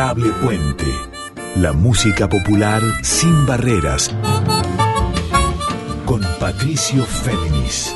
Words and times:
Adorable 0.00 0.32
Puente. 0.42 0.86
La 1.56 1.74
música 1.74 2.26
popular 2.26 2.80
sin 3.02 3.44
barreras. 3.44 4.10
Con 6.06 6.22
Patricio 6.38 7.04
Féminis. 7.04 7.94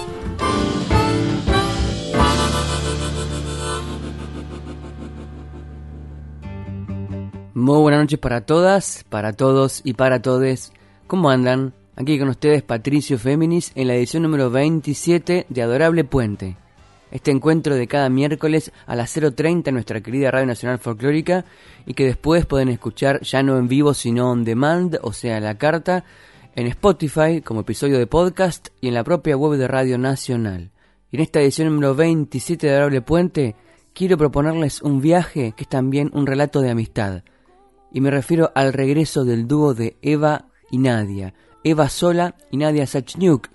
Muy 7.55 7.79
buenas 7.81 8.01
noches 8.01 8.19
para 8.19 8.43
todas, 8.43 9.07
para 9.09 9.33
todos 9.33 9.81
y 9.83 9.95
para 9.95 10.21
todes. 10.21 10.75
¿Cómo 11.07 11.31
andan? 11.31 11.73
Aquí 11.97 12.19
con 12.19 12.29
ustedes 12.29 12.63
Patricio 12.63 13.19
Féminis 13.19 13.73
en 13.77 13.89
la 13.89 13.95
edición 13.95 14.25
número 14.25 14.51
27 14.51 15.47
de 15.49 15.63
Adorable 15.63 16.05
Puente. 16.05 16.59
Este 17.15 17.31
encuentro 17.31 17.77
de 17.77 17.87
cada 17.87 18.09
miércoles 18.09 18.73
a 18.87 18.97
las 18.97 19.17
0.30 19.17 19.69
en 19.69 19.75
nuestra 19.75 20.01
querida 20.01 20.33
Radio 20.33 20.47
Nacional 20.47 20.81
Folclórica 20.81 21.45
y 21.87 21.95
que 21.95 22.07
después 22.07 22.45
pueden 22.45 22.69
escuchar 22.69 23.21
ya 23.23 23.41
no 23.45 23.57
en 23.57 23.69
vivo 23.69 23.95
sino 23.95 24.33
on 24.33 24.43
demand, 24.43 24.99
o 25.01 25.13
sea, 25.13 25.39
la 25.39 25.57
carta, 25.57 26.05
en 26.57 26.67
Spotify 26.67 27.41
como 27.41 27.61
episodio 27.61 27.99
de 27.99 28.09
podcast 28.09 28.71
y 28.81 28.89
en 28.89 28.95
la 28.95 29.05
propia 29.05 29.37
web 29.37 29.57
de 29.57 29.69
Radio 29.69 29.97
Nacional. 29.97 30.73
Y 31.13 31.17
en 31.17 31.23
esta 31.23 31.41
edición 31.41 31.69
número 31.69 31.95
27 31.95 32.67
de 32.67 32.73
Adorable 32.73 33.03
Puente 33.03 33.55
quiero 33.93 34.19
proponerles 34.19 34.83
un 34.83 35.01
viaje 35.01 35.53
que 35.57 35.63
es 35.63 35.69
también 35.69 36.11
un 36.15 36.27
relato 36.27 36.63
de 36.63 36.71
amistad 36.71 37.23
y 37.93 38.01
me 38.01 38.11
refiero 38.11 38.51
al 38.57 38.73
regreso 38.73 39.25
del 39.25 39.47
dúo 39.47 39.73
de 39.73 39.97
Eva 40.03 40.47
y 40.69 40.79
Nadia, 40.79 41.33
Eva 41.63 41.89
Sola 41.89 42.35
y 42.51 42.57
Nadia 42.57 42.89
Sachniuk, 42.89 43.51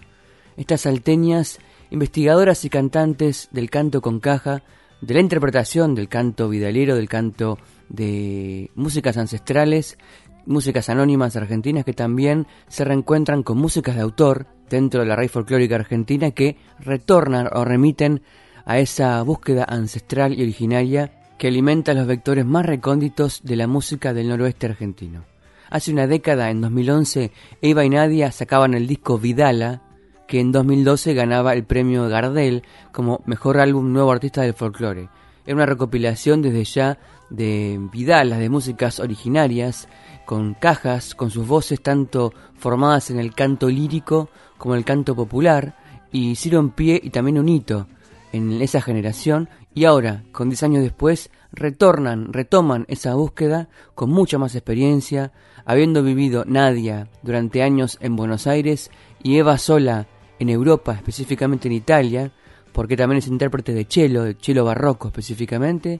estas 0.56 0.82
salteñas 0.82 1.60
investigadoras 1.92 2.66
y 2.66 2.70
cantantes 2.70 3.50
del 3.52 3.70
canto 3.70 4.02
con 4.02 4.20
caja, 4.20 4.64
de 5.02 5.14
la 5.14 5.22
interpretación 5.22 5.96
del 5.96 6.10
canto 6.10 6.50
vidalero, 6.50 6.96
del 6.96 7.08
canto 7.08 7.58
de 7.88 8.70
músicas 8.76 9.18
ancestrales, 9.18 9.98
músicas 10.46 10.90
anónimas 10.90 11.36
argentinas 11.36 11.86
que 11.86 11.94
también 11.94 12.48
se 12.68 12.84
reencuentran 12.84 13.44
con 13.44 13.58
músicas 13.58 13.96
de 13.96 14.02
autor 14.02 14.48
dentro 14.70 15.02
de 15.02 15.08
la 15.08 15.16
raíz 15.16 15.32
folclórica 15.32 15.76
argentina 15.76 16.32
que 16.32 16.58
retornan 16.80 17.48
o 17.54 17.66
remiten 17.66 18.22
a 18.66 18.80
esa 18.80 19.22
búsqueda 19.24 19.66
ancestral 19.68 20.38
y 20.38 20.44
originaria 20.44 21.12
que 21.38 21.48
alimenta 21.48 21.94
los 21.94 22.06
vectores 22.06 22.46
más 22.46 22.66
recónditos 22.66 23.42
de 23.44 23.56
la 23.56 23.68
música 23.68 24.14
del 24.14 24.28
noroeste 24.28 24.68
argentino. 24.68 25.24
Hace 25.70 25.92
una 25.92 26.08
década, 26.08 26.50
en 26.50 26.62
2011, 26.62 27.32
Eva 27.62 27.86
y 27.86 27.90
Nadia 27.90 28.32
sacaban 28.32 28.74
el 28.74 28.88
disco 28.88 29.18
Vidala, 29.18 29.82
que 30.30 30.40
en 30.40 30.52
2012 30.52 31.16
ganaba 31.16 31.54
el 31.54 31.64
premio 31.64 32.08
Gardel 32.08 32.62
como 32.92 33.24
mejor 33.26 33.60
álbum 33.60 33.92
nuevo 33.92 34.12
artista 34.12 34.44
del 34.44 34.54
folclore. 34.54 35.10
Era 35.44 35.56
una 35.56 35.66
recopilación 35.66 36.44
desde 36.44 36.64
ya 36.66 37.00
de 37.32 37.80
vidalas, 37.92 38.38
de 38.38 38.48
músicas 38.48 39.00
originarias, 39.00 39.90
con 40.28 40.54
cajas, 40.54 41.16
con 41.16 41.32
sus 41.32 41.48
voces 41.48 41.82
tanto 41.82 42.32
formadas 42.56 43.10
en 43.10 43.18
el 43.18 43.34
canto 43.34 43.70
lírico 43.70 44.30
como 44.60 44.76
el 44.76 44.86
canto 44.86 45.16
popular, 45.16 45.76
y 46.12 46.30
hicieron 46.30 46.70
pie 46.70 47.02
y 47.04 47.10
también 47.10 47.40
un 47.40 47.50
hito 47.50 47.88
en 48.32 48.62
esa 48.62 48.82
generación 48.82 49.50
y 49.74 49.86
ahora, 49.86 50.26
con 50.32 50.50
10 50.50 50.62
años 50.62 50.84
después, 50.84 51.32
retornan, 51.52 52.32
retoman 52.34 52.86
esa 52.88 53.16
búsqueda 53.16 53.68
con 53.96 54.12
mucha 54.12 54.38
más 54.38 54.54
experiencia, 54.54 55.32
habiendo 55.66 56.04
vivido 56.04 56.46
Nadia 56.46 57.08
durante 57.24 57.64
años 57.64 57.98
en 58.00 58.16
Buenos 58.16 58.46
Aires 58.46 58.92
y 59.24 59.38
Eva 59.38 59.58
sola 59.58 60.08
en 60.40 60.50
Europa, 60.50 60.94
específicamente 60.94 61.68
en 61.68 61.74
Italia, 61.74 62.32
porque 62.72 62.98
también 62.98 63.20
es 63.20 63.28
intérprete 63.28 63.74
de 63.74 63.86
cello, 63.90 64.24
de 64.24 64.36
cello 64.40 64.66
barroco 64.66 65.10
específicamente, 65.10 66.00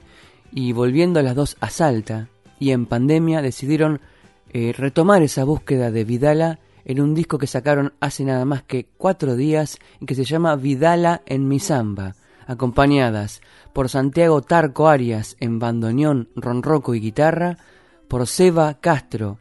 y 0.52 0.72
volviendo 0.72 1.20
a 1.20 1.22
las 1.22 1.34
dos 1.34 1.56
a 1.60 1.70
Salta, 1.70 2.28
y 2.58 2.72
en 2.72 2.86
pandemia 2.86 3.42
decidieron 3.42 4.00
eh, 4.52 4.72
retomar 4.76 5.22
esa 5.22 5.44
búsqueda 5.44 5.90
de 5.90 6.04
Vidala 6.04 6.58
en 6.84 7.00
un 7.00 7.14
disco 7.14 7.38
que 7.38 7.46
sacaron 7.46 7.92
hace 8.00 8.24
nada 8.24 8.44
más 8.44 8.62
que 8.62 8.88
cuatro 8.96 9.36
días 9.36 9.78
y 10.00 10.06
que 10.06 10.14
se 10.14 10.24
llama 10.24 10.56
Vidala 10.56 11.22
en 11.26 11.46
mi 11.46 11.60
samba, 11.60 12.16
acompañadas 12.46 13.40
por 13.72 13.88
Santiago 13.88 14.42
Tarco 14.42 14.88
Arias 14.88 15.36
en 15.40 15.58
bandoneón, 15.58 16.28
ronroco 16.34 16.94
y 16.94 17.00
guitarra, 17.00 17.58
por 18.08 18.26
Seba 18.26 18.74
Castro 18.80 19.38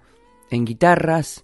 en 0.52 0.66
guitarras 0.66 1.44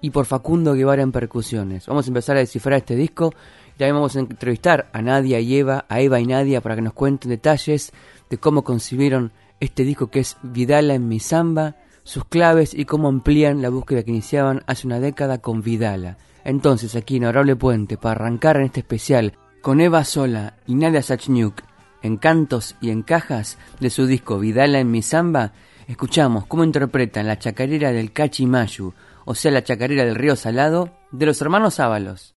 y 0.00 0.10
por 0.10 0.26
Facundo 0.26 0.74
Guevara 0.74 1.02
en 1.02 1.12
percusiones. 1.12 1.86
Vamos 1.86 2.06
a 2.06 2.10
empezar 2.10 2.36
a 2.36 2.40
descifrar 2.40 2.78
este 2.78 2.96
disco 2.96 3.32
y 3.74 3.78
también 3.78 3.96
vamos 3.96 4.16
a 4.16 4.20
entrevistar 4.20 4.88
a 4.92 5.02
Nadia 5.02 5.40
y 5.40 5.56
Eva, 5.56 5.84
a 5.88 6.00
Eva 6.00 6.20
y 6.20 6.26
Nadia 6.26 6.60
para 6.60 6.76
que 6.76 6.82
nos 6.82 6.92
cuenten 6.92 7.30
detalles 7.30 7.92
de 8.30 8.38
cómo 8.38 8.64
concibieron 8.64 9.32
este 9.60 9.84
disco 9.84 10.08
que 10.08 10.20
es 10.20 10.36
Vidala 10.42 10.94
en 10.94 11.08
mi 11.08 11.20
samba, 11.20 11.76
sus 12.04 12.24
claves 12.24 12.74
y 12.74 12.84
cómo 12.84 13.08
amplían 13.08 13.62
la 13.62 13.68
búsqueda 13.68 14.02
que 14.02 14.10
iniciaban 14.10 14.62
hace 14.66 14.86
una 14.86 15.00
década 15.00 15.38
con 15.38 15.62
Vidala. 15.62 16.18
Entonces, 16.44 16.94
aquí 16.94 17.16
en 17.16 17.24
Honorable 17.24 17.56
Puente, 17.56 17.96
para 17.96 18.12
arrancar 18.12 18.56
en 18.58 18.66
este 18.66 18.80
especial 18.80 19.32
con 19.60 19.80
Eva 19.80 20.04
Sola 20.04 20.54
y 20.66 20.76
Nadia 20.76 21.02
Sachniuk 21.02 21.62
en 22.02 22.18
cantos 22.18 22.76
y 22.80 22.90
en 22.90 23.02
cajas 23.02 23.58
de 23.80 23.90
su 23.90 24.06
disco 24.06 24.38
Vidala 24.38 24.78
en 24.78 24.90
mi 24.90 25.02
samba, 25.02 25.52
escuchamos 25.88 26.46
cómo 26.46 26.62
interpretan 26.62 27.26
la 27.26 27.38
chacarera 27.38 27.90
del 27.90 28.12
Cachimayu, 28.12 28.94
o 29.26 29.34
sea 29.34 29.50
la 29.50 29.62
chacarera 29.62 30.04
del 30.04 30.14
río 30.14 30.36
Salado, 30.36 30.96
de 31.10 31.26
los 31.26 31.40
hermanos 31.42 31.80
Ábalos. 31.80 32.36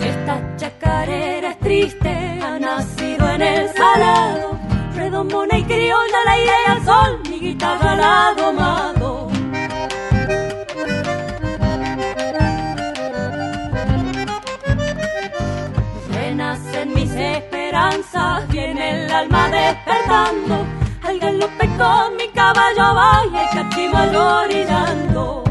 Esta 0.00 0.56
chacarera 0.56 1.50
es 1.50 1.58
triste, 1.58 2.40
ha 2.40 2.58
nacido 2.60 3.28
en 3.28 3.42
el 3.42 3.68
salado, 3.70 4.58
redomona 4.94 5.58
y 5.58 5.64
criolla 5.64 6.18
al 6.26 6.28
aire 6.28 6.52
y 6.66 6.70
al 6.70 6.84
sol, 6.84 7.20
mi 7.28 7.40
guitarra 7.40 7.96
la 7.96 8.28
ha 8.28 8.91
viene 18.48 19.04
el 19.04 19.10
alma 19.10 19.48
despertando, 19.48 20.64
al 21.02 21.18
galope 21.18 21.66
con 21.76 22.16
mi 22.16 22.28
caballo 22.28 22.94
vaya 22.94 23.42
y 23.42 23.56
cachimayo 23.56 24.38
orillando. 24.42 25.44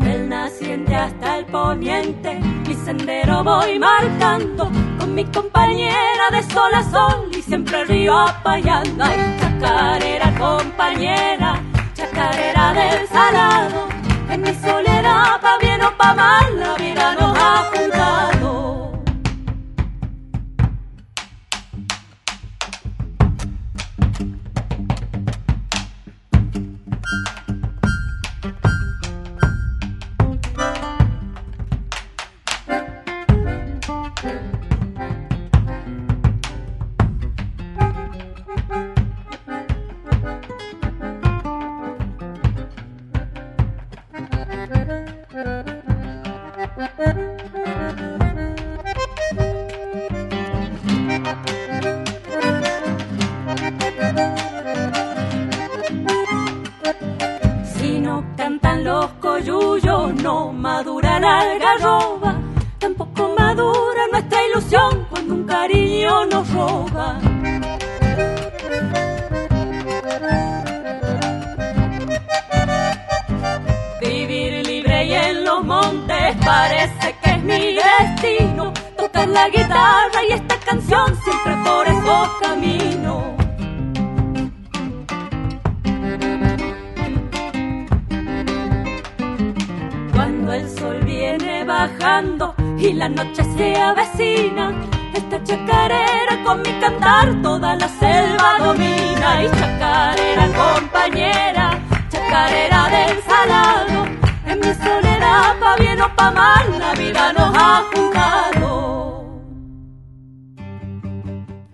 Del 0.00 0.28
naciente 0.28 0.94
hasta 0.94 1.38
el 1.38 1.46
poniente, 1.46 2.34
mi 2.66 2.74
sendero 2.74 3.42
voy 3.42 3.78
marcando 3.78 4.70
con 4.98 5.14
mi 5.14 5.24
compañera 5.24 6.30
de 6.32 6.42
sol 6.42 6.74
a 6.74 6.82
sol 6.82 7.30
y 7.32 7.40
siempre 7.40 7.84
río 7.84 8.18
apayando. 8.18 9.04
Ay, 9.04 9.36
chacarera 9.40 10.34
compañera, 10.38 11.62
chacarera 11.94 12.74
del 12.74 13.08
salado, 13.08 13.85
en 14.30 14.40
mi 14.42 14.54
soledad 14.54 15.40
pa' 15.40 15.58
bien 15.58 15.82
o 15.82 15.90
pa' 15.96 16.14
mal 16.14 16.58
la 16.58 16.74
vida 16.76 17.14
nos 17.14 17.38
ha 17.38 17.70
juntado. 17.72 18.55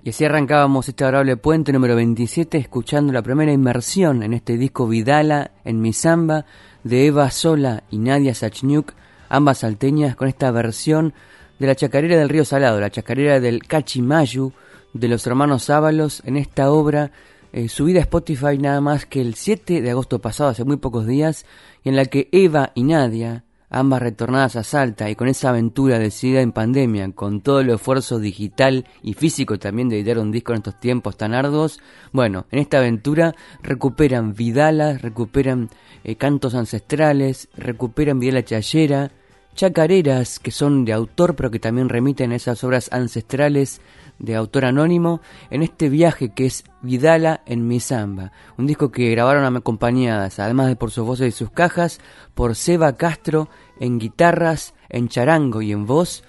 Y 0.04 0.10
así 0.10 0.24
arrancábamos 0.24 0.88
este 0.88 1.04
adorable 1.04 1.36
puente 1.36 1.72
número 1.72 1.96
27 1.96 2.58
escuchando 2.58 3.12
la 3.12 3.22
primera 3.22 3.52
inmersión 3.52 4.22
en 4.22 4.34
este 4.34 4.58
disco 4.58 4.86
Vidala 4.86 5.52
en 5.64 5.80
mi 5.80 5.92
samba 5.92 6.44
de 6.84 7.06
Eva 7.06 7.30
Sola 7.30 7.84
y 7.90 7.98
Nadia 7.98 8.34
Sachniuk, 8.34 8.92
ambas 9.28 9.58
salteñas 9.58 10.16
con 10.16 10.28
esta 10.28 10.50
versión 10.50 11.14
de 11.58 11.68
la 11.68 11.74
chacarera 11.74 12.18
del 12.18 12.28
río 12.28 12.44
Salado, 12.44 12.78
la 12.78 12.90
chacarera 12.90 13.40
del 13.40 13.62
Cachimayu 13.62 14.52
de 14.92 15.08
los 15.08 15.26
hermanos 15.26 15.70
Ábalos 15.70 16.20
en 16.26 16.36
esta 16.36 16.70
obra 16.70 17.10
eh, 17.52 17.68
subida 17.68 18.00
a 18.00 18.02
Spotify 18.02 18.58
nada 18.58 18.80
más 18.80 19.06
que 19.06 19.20
el 19.20 19.34
7 19.34 19.80
de 19.80 19.90
agosto 19.90 20.20
pasado, 20.20 20.50
hace 20.50 20.64
muy 20.64 20.76
pocos 20.76 21.06
días, 21.06 21.46
y 21.84 21.88
en 21.88 21.96
la 21.96 22.06
que 22.06 22.28
Eva 22.32 22.72
y 22.74 22.82
Nadia 22.82 23.44
ambas 23.72 24.02
retornadas 24.02 24.54
a 24.56 24.62
Salta 24.62 25.08
y 25.10 25.16
con 25.16 25.28
esa 25.28 25.48
aventura 25.48 25.98
decidida 25.98 26.42
en 26.42 26.52
pandemia, 26.52 27.10
con 27.12 27.40
todo 27.40 27.60
el 27.60 27.70
esfuerzo 27.70 28.18
digital 28.18 28.86
y 29.02 29.14
físico 29.14 29.58
también 29.58 29.88
de 29.88 29.96
editar 29.96 30.18
un 30.18 30.30
disco 30.30 30.52
en 30.52 30.58
estos 30.58 30.78
tiempos 30.78 31.16
tan 31.16 31.32
arduos, 31.32 31.80
bueno, 32.12 32.46
en 32.50 32.58
esta 32.58 32.78
aventura 32.78 33.34
recuperan 33.62 34.34
vidalas, 34.34 35.00
recuperan 35.00 35.70
eh, 36.04 36.16
cantos 36.16 36.54
ancestrales, 36.54 37.48
recuperan 37.56 38.20
vidala 38.20 38.44
chayera, 38.44 39.10
chacareras 39.54 40.38
que 40.38 40.50
son 40.50 40.84
de 40.84 40.92
autor 40.92 41.34
pero 41.34 41.50
que 41.50 41.58
también 41.58 41.88
remiten 41.88 42.32
a 42.32 42.36
esas 42.36 42.62
obras 42.64 42.90
ancestrales 42.92 43.80
de 44.18 44.36
autor 44.36 44.64
anónimo 44.64 45.20
en 45.50 45.62
este 45.62 45.88
viaje 45.88 46.32
que 46.32 46.46
es 46.46 46.64
Vidala 46.80 47.42
en 47.46 47.68
mi 47.68 47.78
samba, 47.78 48.32
un 48.58 48.66
disco 48.66 48.90
que 48.90 49.10
grabaron 49.10 49.44
acompañadas, 49.56 50.40
además 50.40 50.66
de 50.66 50.74
por 50.74 50.90
sus 50.90 51.06
voces 51.06 51.28
y 51.28 51.36
sus 51.36 51.50
cajas, 51.50 52.00
por 52.34 52.56
Seba 52.56 52.96
Castro 52.96 53.48
en 53.82 53.98
guitarras, 53.98 54.74
en 54.88 55.08
charango 55.08 55.60
y 55.60 55.72
en 55.72 55.86
voz, 55.86 56.22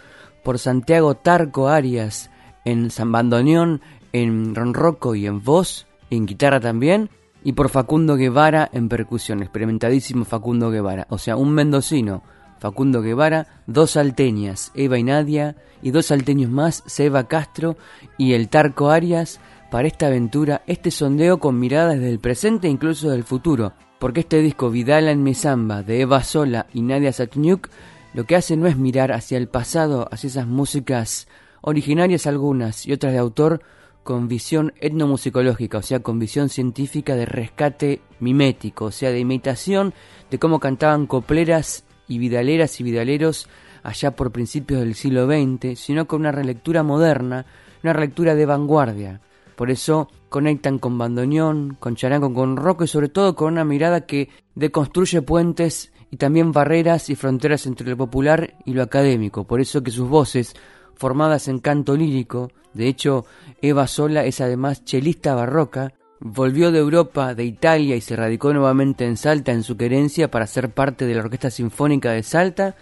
por 0.43 0.57
Santiago 0.57 1.13
Tarco 1.13 1.69
Arias 1.69 2.31
en 2.65 2.89
bandoneón, 3.11 3.81
en 4.11 4.55
ronroco 4.55 5.13
y 5.13 5.27
en 5.27 5.43
voz, 5.43 5.85
en 6.09 6.25
guitarra 6.25 6.59
también, 6.59 7.11
y 7.43 7.53
por 7.53 7.69
Facundo 7.69 8.15
Guevara 8.15 8.69
en 8.73 8.89
percusión, 8.89 9.43
experimentadísimo 9.43 10.25
Facundo 10.25 10.71
Guevara, 10.71 11.05
o 11.09 11.19
sea, 11.19 11.35
un 11.35 11.51
mendocino 11.51 12.23
Facundo 12.57 13.01
Guevara, 13.01 13.61
dos 13.67 13.91
salteñas, 13.91 14.71
Eva 14.73 14.97
y 14.97 15.03
Nadia, 15.03 15.55
y 15.83 15.91
dos 15.91 16.07
salteños 16.07 16.49
más, 16.49 16.81
Seba 16.87 17.27
Castro 17.27 17.77
y 18.17 18.33
el 18.33 18.49
Tarco 18.49 18.89
Arias, 18.89 19.39
para 19.69 19.87
esta 19.87 20.07
aventura, 20.07 20.63
este 20.65 20.89
sondeo 20.89 21.39
con 21.39 21.59
miradas 21.59 21.99
del 21.99 22.19
presente 22.19 22.67
e 22.67 22.71
incluso 22.71 23.11
del 23.11 23.23
futuro, 23.23 23.73
porque 24.03 24.19
este 24.19 24.41
disco 24.41 24.69
Vidala 24.69 25.11
en 25.11 25.23
mi 25.23 25.33
samba 25.33 25.81
de 25.81 26.01
Eva 26.01 26.25
Sola 26.25 26.67
y 26.73 26.81
Nadia 26.81 27.13
Satniuk 27.13 27.69
lo 28.13 28.25
que 28.25 28.35
hace 28.35 28.57
no 28.57 28.67
es 28.67 28.75
mirar 28.75 29.13
hacia 29.13 29.37
el 29.37 29.47
pasado, 29.47 30.09
hacia 30.11 30.27
esas 30.27 30.45
músicas 30.45 31.29
originarias 31.61 32.27
algunas 32.27 32.85
y 32.85 32.91
otras 32.91 33.13
de 33.13 33.19
autor 33.19 33.61
con 34.03 34.27
visión 34.27 34.73
etnomusicológica, 34.81 35.77
o 35.77 35.81
sea, 35.81 36.01
con 36.01 36.19
visión 36.19 36.49
científica 36.49 37.15
de 37.15 37.25
rescate 37.25 38.01
mimético, 38.19 38.83
o 38.83 38.91
sea, 38.91 39.09
de 39.09 39.19
imitación 39.19 39.93
de 40.29 40.37
cómo 40.37 40.59
cantaban 40.59 41.07
copleras 41.07 41.85
y 42.05 42.17
vidaleras 42.17 42.81
y 42.81 42.83
vidaleros 42.83 43.47
allá 43.83 44.17
por 44.17 44.33
principios 44.33 44.81
del 44.81 44.95
siglo 44.95 45.27
XX, 45.27 45.79
sino 45.79 46.07
con 46.07 46.19
una 46.19 46.33
relectura 46.33 46.83
moderna, 46.83 47.45
una 47.81 47.93
relectura 47.93 48.35
de 48.35 48.45
vanguardia. 48.45 49.21
Por 49.55 49.71
eso 49.71 50.09
conectan 50.33 50.79
con 50.79 50.97
bandoneón, 50.97 51.77
con 51.79 51.95
charango, 51.95 52.33
con 52.33 52.57
rock 52.57 52.81
y 52.81 52.87
sobre 52.87 53.07
todo 53.07 53.35
con 53.35 53.53
una 53.53 53.63
mirada 53.63 54.07
que 54.07 54.29
deconstruye 54.55 55.21
puentes 55.21 55.93
y 56.09 56.17
también 56.17 56.51
barreras 56.51 57.11
y 57.11 57.15
fronteras 57.15 57.67
entre 57.67 57.87
lo 57.87 57.97
popular 57.97 58.55
y 58.65 58.73
lo 58.73 58.81
académico. 58.81 59.43
Por 59.43 59.61
eso 59.61 59.83
que 59.83 59.91
sus 59.91 60.09
voces, 60.09 60.55
formadas 60.95 61.47
en 61.49 61.59
canto 61.59 61.95
lírico, 61.95 62.51
de 62.73 62.87
hecho 62.87 63.27
Eva 63.61 63.85
Sola 63.85 64.25
es 64.25 64.41
además 64.41 64.83
chelista 64.83 65.35
barroca, 65.35 65.93
Volvió 66.25 66.71
de 66.71 66.79
Europa, 66.79 67.35
de 67.35 67.43
Italia 67.43 67.97
y 67.97 68.01
se 68.01 68.15
radicó 68.15 68.53
nuevamente 68.53 69.05
en 69.05 69.17
Salta 69.17 69.51
en 69.51 69.61
su 69.61 69.75
querencia 69.75 70.31
para 70.31 70.47
ser 70.47 70.69
parte 70.69 71.05
de 71.05 71.13
la 71.13 71.21
Orquesta 71.21 71.51
Sinfónica 71.51 72.11
de 72.11 72.23
Salta. 72.23 72.77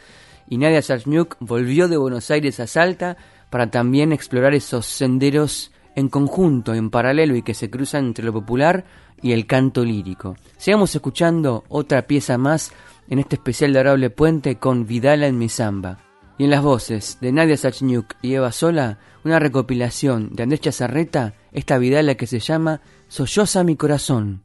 Y 0.47 0.59
Nadia 0.59 0.83
Sachmiuk 0.83 1.37
volvió 1.39 1.87
de 1.87 1.97
Buenos 1.97 2.29
Aires 2.29 2.59
a 2.59 2.67
Salta 2.67 3.17
para 3.49 3.71
también 3.71 4.13
explorar 4.13 4.53
esos 4.53 4.85
senderos 4.85 5.71
en 5.95 6.09
conjunto, 6.09 6.73
en 6.73 6.89
paralelo 6.89 7.35
y 7.35 7.43
que 7.43 7.53
se 7.53 7.69
cruzan 7.69 8.05
entre 8.05 8.25
lo 8.25 8.33
popular 8.33 8.85
y 9.21 9.33
el 9.33 9.45
canto 9.45 9.83
lírico. 9.83 10.35
Sigamos 10.57 10.95
escuchando 10.95 11.63
otra 11.69 12.07
pieza 12.07 12.37
más 12.37 12.71
en 13.09 13.19
este 13.19 13.35
especial 13.35 13.73
de 13.73 13.79
Arable 13.79 14.09
Puente 14.09 14.55
con 14.55 14.85
Vidala 14.85 15.27
en 15.27 15.37
mi 15.37 15.49
samba. 15.49 15.99
Y 16.37 16.45
en 16.45 16.49
las 16.49 16.63
voces 16.63 17.17
de 17.21 17.31
Nadia 17.31 17.57
Sachniuk 17.57 18.15
y 18.21 18.33
Eva 18.33 18.51
Sola, 18.51 18.97
una 19.23 19.37
recopilación 19.37 20.29
de 20.33 20.43
Andrés 20.43 20.61
Chazarreta, 20.61 21.33
esta 21.51 21.77
Vidala 21.77 22.15
que 22.15 22.25
se 22.25 22.39
llama 22.39 22.81
solloza 23.07 23.63
mi 23.63 23.75
corazón. 23.75 24.43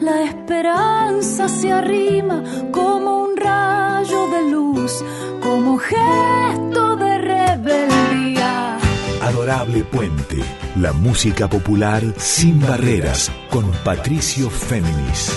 la 0.00 0.22
esperanza 0.22 1.48
se 1.48 1.72
arrima 1.72 2.42
como 2.70 3.24
un 3.24 3.36
rayo 3.36 4.28
de 4.28 4.50
luz, 4.50 5.04
como 5.42 5.78
gesto 5.78 6.96
de 6.96 7.18
rebeldía. 7.18 8.78
Adorable 9.22 9.82
Puente, 9.84 10.38
la 10.76 10.92
música 10.92 11.48
popular 11.48 12.02
sin 12.16 12.60
barreras, 12.60 13.32
con 13.50 13.70
Patricio 13.84 14.48
Féminis. 14.50 15.32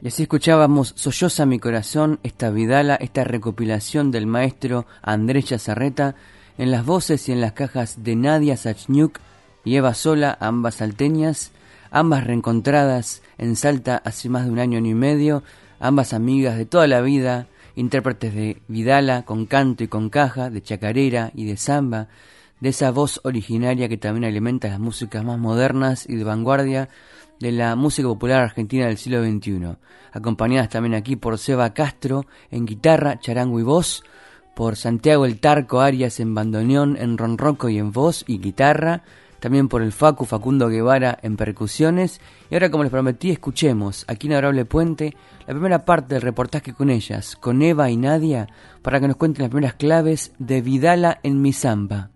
Y 0.00 0.08
así 0.08 0.22
escuchábamos 0.24 0.92
Solloza 0.96 1.46
mi 1.46 1.58
corazón, 1.58 2.20
esta 2.22 2.50
Vidala, 2.50 2.94
esta 2.96 3.24
recopilación 3.24 4.10
del 4.10 4.26
maestro 4.26 4.86
Andrés 5.02 5.46
Chazarreta, 5.46 6.14
en 6.58 6.70
las 6.70 6.84
voces 6.84 7.28
y 7.28 7.32
en 7.32 7.40
las 7.40 7.52
cajas 7.52 8.04
de 8.04 8.14
Nadia 8.14 8.56
Sachniuk, 8.56 9.18
y 9.64 9.76
Eva 9.76 9.94
Sola, 9.94 10.36
ambas 10.40 10.76
salteñas, 10.76 11.52
ambas 11.90 12.24
reencontradas 12.24 13.22
en 13.38 13.56
Salta 13.56 13.96
hace 14.04 14.28
más 14.28 14.44
de 14.44 14.50
un 14.50 14.58
año 14.58 14.78
y 14.78 14.94
medio, 14.94 15.42
ambas 15.80 16.12
amigas 16.12 16.56
de 16.56 16.66
toda 16.66 16.86
la 16.86 17.00
vida, 17.00 17.46
intérpretes 17.76 18.34
de 18.34 18.62
Vidala 18.68 19.24
con 19.24 19.46
canto 19.46 19.84
y 19.84 19.88
con 19.88 20.10
caja, 20.10 20.50
de 20.50 20.62
chacarera 20.62 21.30
y 21.34 21.46
de 21.46 21.56
samba, 21.56 22.08
de 22.60 22.68
esa 22.68 22.90
voz 22.90 23.20
originaria 23.24 23.88
que 23.88 23.96
también 23.96 24.24
alimenta 24.24 24.68
las 24.68 24.80
músicas 24.80 25.24
más 25.24 25.38
modernas 25.38 26.08
y 26.08 26.16
de 26.16 26.24
vanguardia 26.24 26.88
de 27.40 27.52
la 27.52 27.74
música 27.76 28.08
popular 28.08 28.42
argentina 28.42 28.86
del 28.86 28.96
siglo 28.96 29.24
XXI, 29.24 29.76
acompañadas 30.12 30.68
también 30.68 30.94
aquí 30.94 31.16
por 31.16 31.38
Seba 31.38 31.74
Castro 31.74 32.26
en 32.50 32.64
guitarra, 32.64 33.18
charango 33.18 33.58
y 33.58 33.64
voz, 33.64 34.04
por 34.54 34.76
Santiago 34.76 35.26
El 35.26 35.40
Tarco 35.40 35.80
Arias 35.80 36.20
en 36.20 36.34
bandoneón, 36.34 36.96
en 36.96 37.18
ronroco 37.18 37.68
y 37.68 37.78
en 37.78 37.90
voz 37.90 38.24
y 38.26 38.38
guitarra, 38.38 39.02
también 39.44 39.68
por 39.68 39.82
el 39.82 39.92
Facu 39.92 40.24
Facundo 40.24 40.70
Guevara 40.70 41.18
en 41.20 41.36
percusiones. 41.36 42.18
Y 42.50 42.54
ahora, 42.54 42.70
como 42.70 42.82
les 42.82 42.90
prometí, 42.90 43.30
escuchemos 43.30 44.06
aquí 44.08 44.26
en 44.26 44.32
Adorable 44.32 44.64
Puente 44.64 45.14
la 45.46 45.52
primera 45.52 45.84
parte 45.84 46.14
del 46.14 46.22
reportaje 46.22 46.72
con 46.72 46.88
ellas, 46.88 47.36
con 47.36 47.60
Eva 47.60 47.90
y 47.90 47.98
Nadia, 47.98 48.48
para 48.80 49.00
que 49.00 49.06
nos 49.06 49.18
cuenten 49.18 49.42
las 49.42 49.50
primeras 49.50 49.74
claves 49.74 50.32
de 50.38 50.62
Vidala 50.62 51.20
en 51.22 51.42
mi 51.42 51.52
samba. 51.52 52.08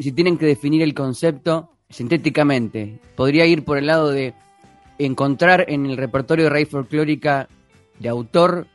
Si 0.00 0.10
tienen 0.10 0.36
que 0.36 0.46
definir 0.46 0.82
el 0.82 0.94
concepto 0.94 1.76
sintéticamente, 1.88 2.98
podría 3.14 3.46
ir 3.46 3.64
por 3.64 3.78
el 3.78 3.86
lado 3.86 4.10
de 4.10 4.34
encontrar 4.98 5.66
en 5.68 5.86
el 5.86 5.96
repertorio 5.96 6.46
de 6.46 6.50
raíz 6.50 6.68
folclórica 6.68 7.48
de 8.00 8.08
autor 8.08 8.66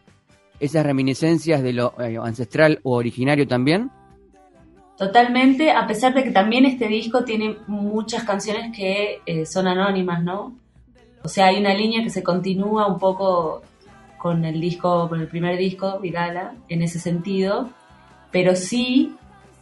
esas 0.61 0.85
reminiscencias 0.85 1.61
de 1.61 1.73
lo 1.73 1.93
eh, 1.99 2.17
ancestral 2.17 2.79
o 2.83 2.95
originario 2.95 3.45
también. 3.45 3.91
Totalmente, 4.97 5.71
a 5.71 5.85
pesar 5.85 6.13
de 6.15 6.23
que 6.23 6.31
también 6.31 6.65
este 6.65 6.87
disco 6.87 7.23
tiene 7.23 7.57
muchas 7.67 8.23
canciones 8.23 8.75
que 8.75 9.21
eh, 9.27 9.45
son 9.45 9.67
anónimas, 9.67 10.23
¿no? 10.23 10.55
O 11.23 11.27
sea, 11.27 11.47
hay 11.47 11.59
una 11.59 11.73
línea 11.75 12.03
que 12.03 12.09
se 12.09 12.23
continúa 12.23 12.87
un 12.87 12.97
poco 12.97 13.61
con 14.17 14.43
el 14.43 14.59
disco, 14.59 15.07
con 15.07 15.21
el 15.21 15.27
primer 15.27 15.57
disco, 15.57 15.99
Vidala, 15.99 16.55
en 16.67 16.81
ese 16.81 16.99
sentido, 16.99 17.69
pero 18.31 18.55
sí 18.55 19.15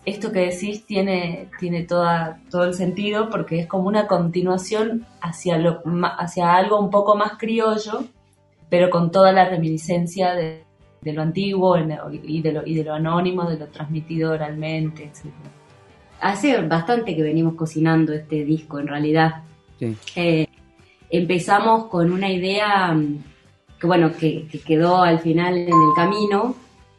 esto 0.06 0.32
que 0.32 0.52
decís 0.52 0.86
tiene, 0.86 1.50
tiene 1.60 1.84
toda, 1.84 2.40
todo 2.50 2.64
el 2.64 2.74
sentido 2.74 3.30
porque 3.30 3.60
es 3.60 3.68
como 3.68 3.88
una 3.88 4.08
continuación 4.08 5.06
hacia, 5.20 5.58
lo, 5.58 5.82
hacia 6.18 6.54
algo 6.54 6.80
un 6.80 6.92
poco 6.92 7.16
más 7.18 7.34
criollo, 7.38 8.06
pero 8.70 8.90
con 8.90 9.12
toda 9.12 9.32
la 9.32 9.50
reminiscencia 9.50 10.34
de, 10.34 10.65
lo 11.14 11.22
antiguo 11.22 11.78
y 11.78 12.42
de 12.42 12.52
lo, 12.52 12.66
y 12.66 12.74
de 12.76 12.84
lo 12.84 12.94
anónimo, 12.94 13.50
de 13.50 13.58
lo 13.58 13.68
transmitido 13.68 14.32
oralmente, 14.32 15.04
etc. 15.04 15.34
Hace 16.22 16.62
bastante 16.62 17.16
que 17.16 17.24
venimos 17.24 17.56
cocinando 17.56 18.14
este 18.14 18.44
disco, 18.46 18.80
en 18.80 18.88
realidad. 18.88 19.44
Eh, 20.16 20.48
empezamos 21.10 21.86
con 21.86 22.12
una 22.12 22.32
idea 22.32 22.94
mm, 22.94 23.24
que, 23.80 23.88
bueno, 23.88 24.12
que 24.18 24.48
quedó 24.66 25.02
al 25.02 25.20
final 25.20 25.58
en 25.58 25.68
el 25.68 25.94
camino, 25.96 26.56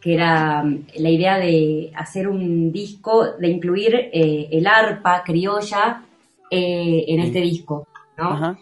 que 0.07 0.15
era 0.15 0.63
mm, 0.63 0.87
la 0.99 1.11
idea 1.11 1.39
de 1.39 1.91
hacer 1.97 2.29
un 2.29 2.71
disco, 2.71 3.33
de 3.41 3.49
incluir 3.49 3.95
eh, 4.13 4.49
el 4.53 4.67
arpa 4.67 5.25
criolla 5.25 6.03
eh, 6.49 7.05
en 7.09 7.21
este 7.21 7.41
disco, 7.41 7.89
¿no? 8.17 8.57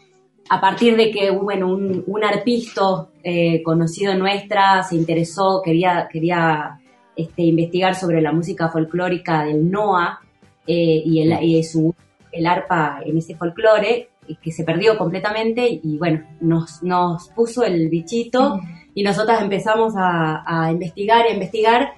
A 0.51 0.61
partir 0.61 0.97
de 0.97 1.11
que, 1.11 1.31
bueno, 1.31 1.69
un, 1.69 2.25
arpisto 2.25 3.11
eh, 3.23 3.63
conocido 3.63 4.15
nuestra 4.15 4.83
se 4.83 4.97
interesó, 4.97 5.63
quería, 5.65 6.09
quería 6.11 6.79
este, 7.17 7.43
investigar 7.43 7.95
sobre 7.95 8.21
la 8.21 8.33
música 8.33 8.69
folclórica 8.69 9.45
del 9.45 9.71
NOA 9.71 10.21
y, 10.67 11.21
el, 11.21 11.65
su, 11.65 11.95
el 12.33 12.47
arpa 12.47 13.01
en 13.05 13.19
ese 13.19 13.35
folclore, 13.35 14.09
que 14.43 14.53
se 14.53 14.65
perdió 14.65 14.97
completamente 14.97 15.69
y 15.83 15.99
bueno, 15.99 16.25
nos, 16.41 16.83
nos 16.83 17.29
puso 17.29 17.63
el 17.63 17.89
bichito 17.89 18.61
y 18.95 19.03
nosotras 19.03 19.43
empezamos 19.43 19.95
a, 19.97 20.69
investigar 20.71 21.27
y 21.27 21.31
a 21.31 21.35
investigar 21.35 21.93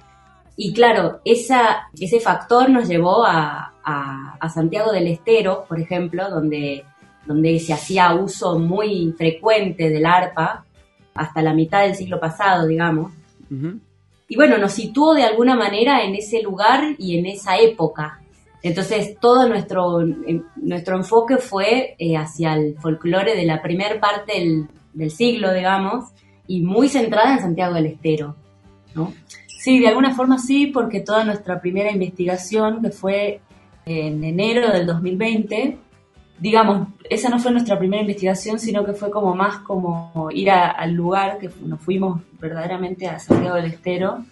y 0.55 0.73
claro, 0.73 1.21
esa, 1.23 1.87
ese 1.99 2.19
factor 2.19 2.69
nos 2.69 2.87
llevó 2.87 3.23
a, 3.25 3.73
Santiago 4.53 4.91
del 4.91 5.07
Estero, 5.07 5.65
por 5.67 5.79
ejemplo, 5.79 6.29
donde, 6.29 6.83
donde 7.27 7.59
se 7.59 7.73
hacía 7.73 8.15
uso 8.15 8.57
muy 8.57 9.13
frecuente 9.17 9.89
del 9.89 10.05
arpa 10.05 10.65
hasta 11.13 11.41
la 11.41 11.53
mitad 11.53 11.83
del 11.83 11.95
siglo 11.95 12.19
pasado, 12.19 12.67
digamos. 12.67 13.11
Y 14.29 14.35
bueno, 14.35 14.57
nos 14.57 14.73
situó 14.73 15.13
de 15.13 15.23
alguna 15.23 15.55
manera 15.55 16.03
en 16.03 16.15
ese 16.15 16.41
lugar 16.41 16.95
y 16.97 17.17
en 17.17 17.25
esa 17.25 17.57
época. 17.57 18.21
Entonces, 18.63 19.17
todo 19.19 19.47
nuestro, 19.47 19.99
nuestro 20.55 20.97
enfoque 20.97 21.37
fue 21.37 21.95
eh, 21.99 22.17
hacia 22.17 22.55
el 22.55 22.75
folclore 22.79 23.35
de 23.35 23.45
la 23.45 23.61
primera 23.61 23.99
parte 23.99 24.39
del, 24.39 24.67
del 24.93 25.11
siglo, 25.11 25.53
digamos, 25.53 26.05
y 26.47 26.61
muy 26.61 26.89
centrada 26.89 27.33
en 27.33 27.39
Santiago 27.39 27.75
del 27.75 27.85
Estero, 27.85 28.35
¿no? 28.95 29.13
Sí, 29.59 29.79
de 29.79 29.87
alguna 29.87 30.15
forma 30.15 30.39
sí, 30.39 30.67
porque 30.67 31.01
toda 31.01 31.23
nuestra 31.23 31.61
primera 31.61 31.91
investigación, 31.91 32.81
que 32.81 32.89
fue 32.89 33.41
en 33.85 34.23
enero 34.23 34.71
del 34.71 34.85
2020, 34.85 35.77
digamos, 36.39 36.89
esa 37.09 37.29
no 37.29 37.39
fue 37.39 37.51
nuestra 37.51 37.77
primera 37.77 38.01
investigación, 38.01 38.59
sino 38.59 38.85
que 38.85 38.93
fue 38.93 39.09
como 39.09 39.35
más 39.35 39.59
como 39.59 40.29
ir 40.31 40.51
al 40.51 40.93
lugar, 40.93 41.39
que 41.39 41.49
nos 41.65 41.81
fuimos 41.81 42.21
verdaderamente 42.39 43.07
a 43.07 43.19
Santiago 43.19 43.55
del 43.55 43.65
Estero, 43.65 44.23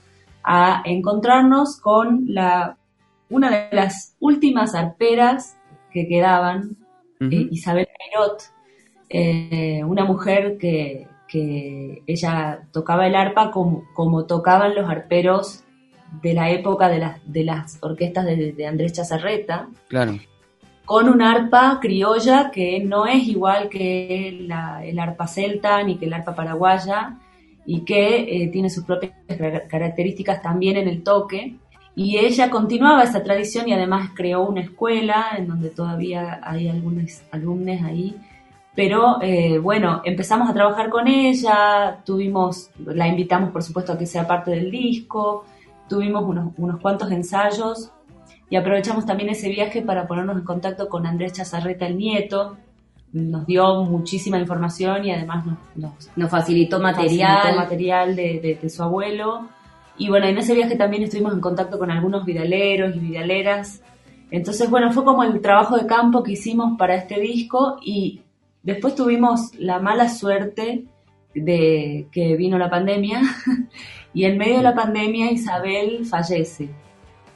a 0.44 0.84
encontrarnos 0.86 1.80
con 1.80 2.26
la, 2.28 2.78
una 3.30 3.50
de 3.50 3.76
las 3.76 4.16
últimas 4.20 4.76
arperas 4.76 5.58
que 5.92 6.08
quedaban, 6.08 6.78
eh, 7.20 7.48
Isabel 7.50 7.88
Cairot, 7.88 8.44
eh, 9.10 9.84
una 9.84 10.06
mujer 10.06 10.58
que, 10.60 11.08
que 11.28 12.04
ella 12.06 12.68
tocaba 12.72 13.08
el 13.08 13.16
arpa 13.16 13.52
como, 13.52 13.84
como 13.94 14.26
tocaban 14.26 14.76
los 14.76 14.90
arperos 14.90 15.64
de 16.22 16.34
la 16.34 16.50
época 16.52 16.90
de 16.90 17.00
las, 17.00 17.20
de 17.32 17.44
las 17.44 17.78
orquestas 17.82 18.26
de, 18.26 18.68
Andrés 18.68 18.94
Chazarreta. 18.94 19.68
Claro. 19.88 20.18
Con 20.86 21.10
un 21.10 21.22
arpa 21.22 21.80
criolla 21.82 22.52
que 22.52 22.80
no 22.80 23.06
es 23.08 23.28
igual 23.28 23.70
que 23.70 24.30
el 24.30 25.00
arpa 25.00 25.28
celta 25.28 25.82
ni 25.84 25.98
que 25.98 26.06
el 26.06 26.14
arpa 26.14 26.36
paraguaya 26.36 27.18
y 27.66 27.82
que 27.82 28.44
eh, 28.44 28.48
tiene 28.50 28.70
sus 28.70 28.86
propias 28.86 29.14
características 29.68 30.42
también 30.42 30.78
en 30.78 30.88
el 30.88 31.04
toque. 31.04 31.56
Y 31.96 32.18
ella 32.18 32.50
continuaba 32.50 33.04
esa 33.04 33.24
tradición 33.24 33.68
y 33.68 33.74
además 33.74 34.12
creó 34.14 34.44
una 34.48 34.62
escuela 34.62 35.32
en 35.38 35.48
donde 35.48 35.70
todavía 35.70 36.40
hay 36.44 36.68
algunos 36.68 37.24
alumnos 37.32 37.82
ahí 37.84 38.16
pero 38.76 39.22
eh, 39.22 39.58
bueno, 39.58 40.02
empezamos 40.04 40.50
a 40.50 40.54
trabajar 40.54 40.90
con 40.90 41.08
ella, 41.08 42.02
tuvimos, 42.04 42.70
la 42.86 43.08
invitamos 43.08 43.52
por 43.52 43.64
supuesto 43.64 43.94
a 43.94 43.98
que 43.98 44.06
sea 44.06 44.28
parte 44.28 44.52
del 44.52 44.70
disco, 44.70 45.46
tuvimos 45.88 46.24
unos, 46.26 46.54
unos 46.58 46.82
cuantos 46.82 47.10
ensayos 47.10 47.92
y 48.50 48.56
aprovechamos 48.56 49.06
también 49.06 49.30
ese 49.30 49.50
viaje 49.50 49.82
para 49.82 50.08
ponernos 50.08 50.38
en 50.38 50.44
contacto 50.44 50.88
con 50.88 51.06
Andrés 51.06 51.34
Chazarreta, 51.34 51.88
el 51.88 51.98
nieto. 51.98 52.58
Nos 53.12 53.46
dio 53.46 53.84
muchísima 53.84 54.38
información 54.40 55.06
y 55.06 55.12
además 55.12 55.46
nos, 55.76 56.10
nos, 56.16 56.30
facilitó 56.30 56.80
material, 56.80 57.56
material 57.56 58.16
de, 58.16 58.60
de, 58.62 58.70
su 58.70 58.84
abuelo. 58.84 59.48
Y 59.98 60.10
bueno, 60.10 60.28
en 60.28 60.38
ese 60.38 60.54
viaje 60.54 60.76
también 60.76 61.04
estuvimos 61.04 61.34
en 61.34 61.40
contacto 61.40 61.80
con 61.80 61.90
algunos 61.92 62.26
vidaleros 62.26 62.96
y 62.96 63.00
vidaleras. 63.00 63.82
Entonces, 64.32 64.70
bueno, 64.70 64.92
fue 64.92 65.06
como 65.06 65.24
el 65.24 65.40
trabajo 65.42 65.78
de 65.78 65.86
campo 65.86 66.24
que 66.24 66.34
hicimos 66.34 66.78
para 66.78 66.96
este 66.96 67.20
disco 67.22 67.78
y 67.82 68.22
Después 68.66 68.96
tuvimos 68.96 69.54
la 69.60 69.78
mala 69.78 70.10
suerte 70.10 70.86
de 71.36 72.08
que 72.12 72.36
vino 72.36 72.58
la 72.58 72.72
pandemia 72.72 73.22
y 74.14 74.26
en 74.26 74.40
medio 74.40 74.58
de 74.58 74.64
la 74.64 74.74
pandemia 74.74 75.32
Isabel 75.32 76.04
fallece. 76.04 76.70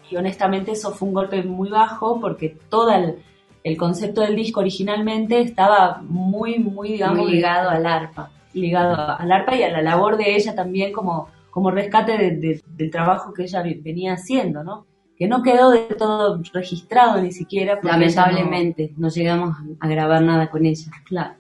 Y 0.10 0.16
honestamente 0.16 0.72
eso 0.72 0.92
fue 0.92 1.08
un 1.08 1.14
golpe 1.14 1.44
muy 1.44 1.70
bajo 1.70 2.20
porque 2.20 2.58
todo 2.70 2.92
el, 2.92 3.78
concepto 3.78 4.22
del 4.22 4.36
disco 4.36 4.60
originalmente 4.62 5.42
estaba 5.42 6.02
muy, 6.02 6.60
muy, 6.60 6.94
digamos, 6.94 7.30
ligado 7.30 7.70
al 7.70 7.86
arpa. 7.86 8.32
Ligado 8.54 8.96
al 8.96 9.32
arpa 9.32 9.56
y 9.56 9.64
a 9.64 9.70
la 9.70 9.82
labor 9.82 10.18
de 10.18 10.36
ella 10.36 10.56
también 10.56 10.92
como, 10.92 11.28
como 11.52 11.70
rescate 11.70 12.62
del 12.66 12.92
trabajo 12.92 13.34
que 13.34 13.44
ella 13.44 13.62
venía 13.62 14.14
haciendo, 14.14 14.64
¿no? 14.64 14.86
que 15.20 15.28
no 15.28 15.44
quedó 15.44 15.72
de 15.72 15.80
todo 15.98 16.42
registrado 16.54 17.22
ni 17.22 17.34
siquiera. 17.34 17.78
Lamentablemente, 17.84 18.94
no... 18.96 19.10
llegamos 19.10 19.54
a 19.82 19.88
grabar 19.90 20.22
nada 20.24 20.50
con 20.50 20.66
ella. 20.66 20.92
Claro. 21.06 21.36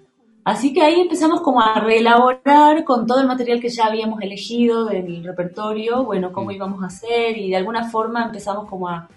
Así 0.49 0.73
que 0.73 0.81
ahí 0.81 1.01
empezamos 1.01 1.41
como 1.41 1.61
a 1.61 1.79
reelaborar 1.79 2.83
con 2.83 3.05
todo 3.05 3.21
el 3.21 3.27
material 3.27 3.61
que 3.61 3.69
ya 3.69 3.85
habíamos 3.85 4.19
elegido 4.19 4.85
del 4.85 5.23
repertorio, 5.23 6.03
bueno, 6.03 6.31
cómo 6.31 6.49
íbamos 6.49 6.81
a 6.81 6.87
hacer 6.87 7.37
y 7.37 7.51
de 7.51 7.55
alguna 7.55 7.87
forma 7.87 8.25
empezamos 8.25 8.67
como 8.67 8.89
a, 8.89 9.07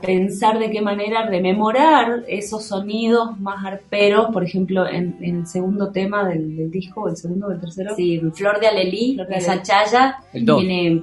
pensar 0.00 0.60
de 0.60 0.70
qué 0.70 0.80
manera 0.80 1.26
rememorar 1.26 2.22
esos 2.28 2.62
sonidos 2.66 3.40
más 3.40 3.64
arperos, 3.64 4.26
por 4.32 4.44
ejemplo, 4.44 4.86
en, 4.86 5.16
el 5.20 5.44
segundo 5.48 5.90
tema 5.90 6.22
del, 6.28 6.70
disco, 6.70 7.08
el 7.08 7.16
segundo 7.16 7.48
o 7.48 7.50
el 7.50 7.58
tercero. 7.58 7.96
Sí, 7.96 8.20
Flor 8.32 8.60
de 8.60 8.68
Alelí, 8.68 9.14
Flor 9.14 9.26
de 9.26 9.36
esa 9.38 9.62
chaya, 9.62 10.18
tiene, 10.32 11.02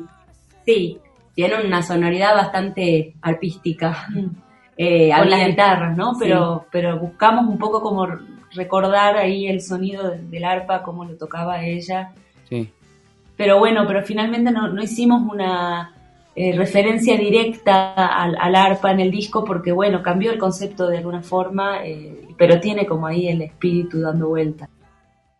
sí, 0.65 0.97
tiene 1.35 1.65
una 1.65 1.83
sonoridad 1.83 2.35
bastante 2.35 3.15
arpística. 3.21 4.07
Mm. 4.15 4.46
Eh, 4.77 5.11
con 5.17 5.29
las 5.29 5.47
guitarras, 5.47 5.97
¿no? 5.97 6.13
Pero, 6.19 6.67
pero 6.71 6.99
buscamos 6.99 7.47
un 7.47 7.57
poco 7.57 7.81
como 7.81 8.07
recordar 8.53 9.17
ahí 9.17 9.47
el 9.47 9.61
sonido 9.61 10.11
del 10.11 10.43
arpa, 10.43 10.83
cómo 10.83 11.03
lo 11.03 11.17
tocaba 11.17 11.63
ella. 11.63 12.13
Sí. 12.47 12.71
Pero 13.35 13.57
bueno, 13.57 13.85
pero 13.87 14.03
finalmente 14.03 14.51
no, 14.51 14.81
hicimos 14.81 15.21
una 15.31 15.93
eh, 16.35 16.55
referencia 16.55 17.17
directa 17.17 17.93
al, 17.93 18.55
arpa 18.55 18.91
en 18.91 18.99
el 18.99 19.11
disco 19.11 19.43
porque 19.43 19.71
bueno, 19.71 20.03
cambió 20.03 20.31
el 20.31 20.37
concepto 20.37 20.87
de 20.87 20.99
alguna 20.99 21.21
forma, 21.21 21.85
eh, 21.85 22.27
pero 22.37 22.59
tiene 22.59 22.85
como 22.85 23.07
ahí 23.07 23.27
el 23.27 23.41
espíritu 23.41 23.99
dando 23.99 24.27
vuelta. 24.27 24.69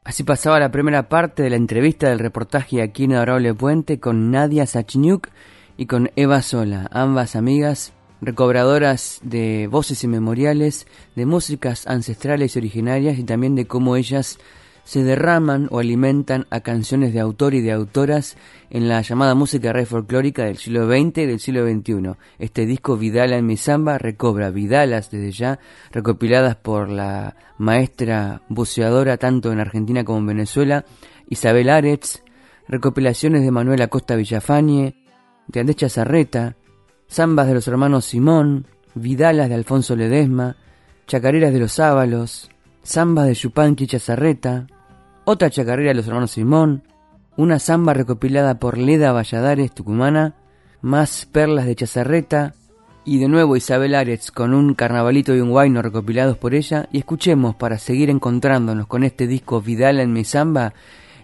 Así 0.04 0.24
pasaba 0.24 0.60
la 0.60 0.72
primera 0.72 1.10
parte 1.10 1.44
de 1.44 1.50
la 1.50 1.58
entrevista 1.58 2.10
del 2.10 2.20
reportaje 2.20 2.82
aquí 2.82 3.04
en 3.04 3.14
Adorable 3.14 3.54
Puente 3.54 4.00
con 4.00 4.32
Nadia 4.32 4.66
Sachniuk 4.66 5.28
y 5.76 5.86
con 5.86 6.10
Eva 6.16 6.42
Sola, 6.42 6.88
ambas 6.92 7.36
amigas 7.36 7.94
recobradoras 8.22 9.20
de 9.24 9.68
voces 9.68 10.04
inmemoriales, 10.04 10.88
de 11.16 11.26
músicas 11.26 11.88
ancestrales 11.88 12.56
y 12.56 12.60
originarias 12.60 13.20
y 13.20 13.24
también 13.24 13.56
de 13.56 13.68
cómo 13.68 13.96
ellas 13.96 14.40
se 14.88 15.04
derraman 15.04 15.68
o 15.70 15.80
alimentan 15.80 16.48
a 16.50 16.62
canciones 16.62 17.14
de 17.14 17.20
autor 17.20 17.54
y 17.54 17.62
de 17.62 17.74
autoras 17.74 18.38
en 18.70 18.88
la 18.88 19.02
llamada 19.02 19.36
música 19.36 19.74
rey 19.74 19.84
folclórica 19.84 20.46
del 20.46 20.56
siglo 20.56 20.88
XX 20.88 21.18
y 21.18 21.26
del 21.26 21.40
siglo 21.42 21.68
XXI. 21.68 22.14
Este 22.40 22.66
disco 22.66 22.96
Vidala 22.96 23.36
en 23.36 23.46
mi 23.46 23.58
samba 23.58 23.98
recobra 23.98 24.50
vidalas 24.50 25.12
desde 25.12 25.32
ya, 25.32 25.60
recopiladas 25.92 26.56
por 26.56 26.88
la 26.88 27.36
maestra 27.58 28.44
buceadora 28.48 29.18
tanto 29.18 29.52
en 29.52 29.60
Argentina 29.60 30.06
como 30.06 30.20
en 30.20 30.28
Venezuela, 30.28 30.86
Isabel 31.28 31.70
Aretz, 31.70 32.24
recopilaciones 32.70 33.42
de 33.42 33.52
Manuel 33.52 33.82
Acosta 33.82 34.16
Villafañe, 34.16 34.96
de 35.48 35.60
Andrés 35.60 35.76
Chazarreta, 35.76 36.56
zambas 37.10 37.48
de 37.48 37.54
los 37.54 37.68
hermanos 37.68 38.06
Simón, 38.06 38.68
vidalas 38.96 39.50
de 39.50 39.56
Alfonso 39.56 39.96
Ledesma, 39.96 40.58
chacareras 41.08 41.54
de 41.54 41.60
los 41.60 41.80
Ábalos, 41.80 42.50
zambas 42.86 43.28
de 43.28 43.34
Yupanqui 43.34 43.88
Chazarreta, 43.88 44.68
otra 45.26 45.50
chacarera 45.50 45.90
de 45.90 45.96
los 45.96 46.08
hermanos 46.08 46.32
Simón, 46.32 46.84
una 47.36 47.60
zamba 47.60 47.94
recopilada 47.94 48.60
por 48.60 48.78
Leda 48.78 49.12
Valladares 49.12 49.74
Tucumana, 49.74 50.36
más 50.82 51.26
perlas 51.26 51.66
de 51.66 51.76
Chazarreta, 51.76 52.54
y 53.06 53.20
de 53.20 53.30
nuevo 53.30 53.56
Isabel 53.56 53.96
Aretz 53.96 54.32
con 54.32 54.54
un 54.54 54.74
carnavalito 54.74 55.34
y 55.34 55.40
un 55.40 55.50
guayno 55.50 55.82
recopilados 55.82 56.38
por 56.38 56.54
ella, 56.54 56.90
y 56.92 56.98
escuchemos 56.98 57.56
para 57.56 57.78
seguir 57.78 58.10
encontrándonos 58.10 58.88
con 58.88 59.04
este 59.04 59.28
disco 59.28 59.62
Vidal 59.62 60.00
en 60.00 60.12
mi 60.12 60.26
samba, 60.26 60.74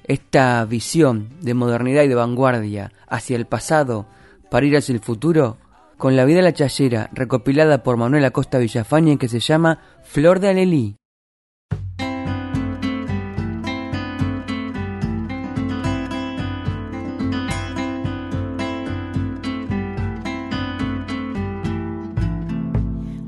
esta 0.05 0.63
visión 0.65 1.29
de 1.41 1.53
modernidad 1.53 2.03
y 2.03 2.07
de 2.07 2.15
vanguardia 2.15 2.91
hacia 3.07 3.35
el 3.35 3.45
pasado 3.45 4.05
para 4.49 4.65
ir 4.65 4.77
hacia 4.77 4.93
el 4.93 4.99
futuro 4.99 5.57
con 6.03 6.17
la 6.17 6.25
vida 6.25 6.39
de 6.39 6.43
la 6.43 6.51
chayera, 6.51 7.09
recopilada 7.13 7.81
por 7.81 7.95
Manuel 7.95 8.25
Acosta 8.25 8.57
Villafaña 8.57 9.15
que 9.15 9.29
se 9.29 9.39
llama 9.39 9.79
Flor 10.03 10.41
de 10.41 10.49
Alelí. 10.49 10.97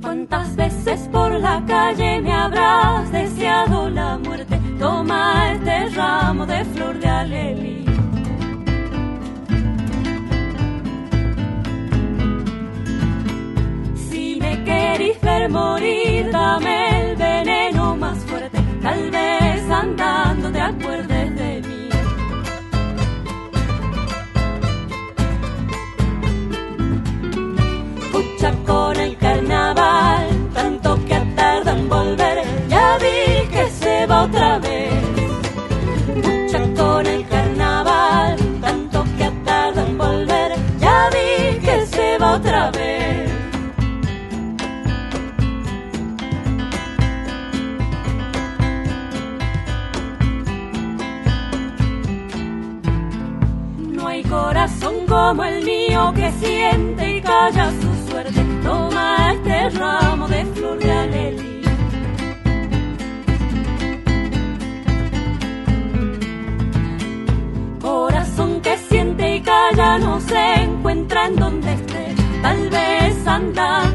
¿Cuántas 0.01 0.57
veces 0.57 1.07
por 1.13 1.31
la 1.39 1.63
calle 1.65 2.19
me 2.19 2.33
habrás 2.33 3.09
deseado 3.09 3.89
la 3.89 4.17
muerte? 4.17 4.59
Toma 4.79 5.53
este 5.53 5.95
ramo 5.95 6.45
de 6.45 6.65
flor 6.65 6.99
de 6.99 7.07
alelí 7.07 7.85
morir, 15.56 15.94
calla 57.36 57.69
su 57.82 58.10
suerte, 58.10 58.41
toma 58.63 59.34
este 59.34 59.69
ramo 59.78 60.28
de 60.28 60.45
flor 60.54 60.78
de 60.80 60.91
alelí. 60.91 61.62
Corazón 67.82 68.62
que 68.62 68.78
siente 68.89 69.36
y 69.36 69.41
calla 69.41 69.98
no 69.98 70.19
se 70.21 70.43
encuentra 70.63 71.28
en 71.28 71.36
donde 71.36 71.74
esté, 71.74 72.06
tal 72.41 72.69
vez 72.69 73.28
andando 73.28 73.94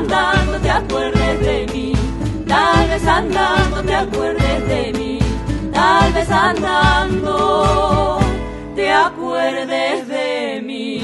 andando 0.00 0.58
te 0.60 0.70
acuerdes 0.70 1.40
de 1.40 1.66
mí, 1.72 1.92
tal 2.46 2.88
vez 2.88 3.06
andando 3.06 3.82
te 3.82 3.94
acuerdes 3.94 4.68
de 4.68 4.92
mí, 4.98 5.18
tal 5.72 6.12
vez 6.12 6.30
andando 6.30 8.18
te 8.74 8.90
acuerdes 8.90 10.08
de 10.08 10.62
mí. 10.64 11.00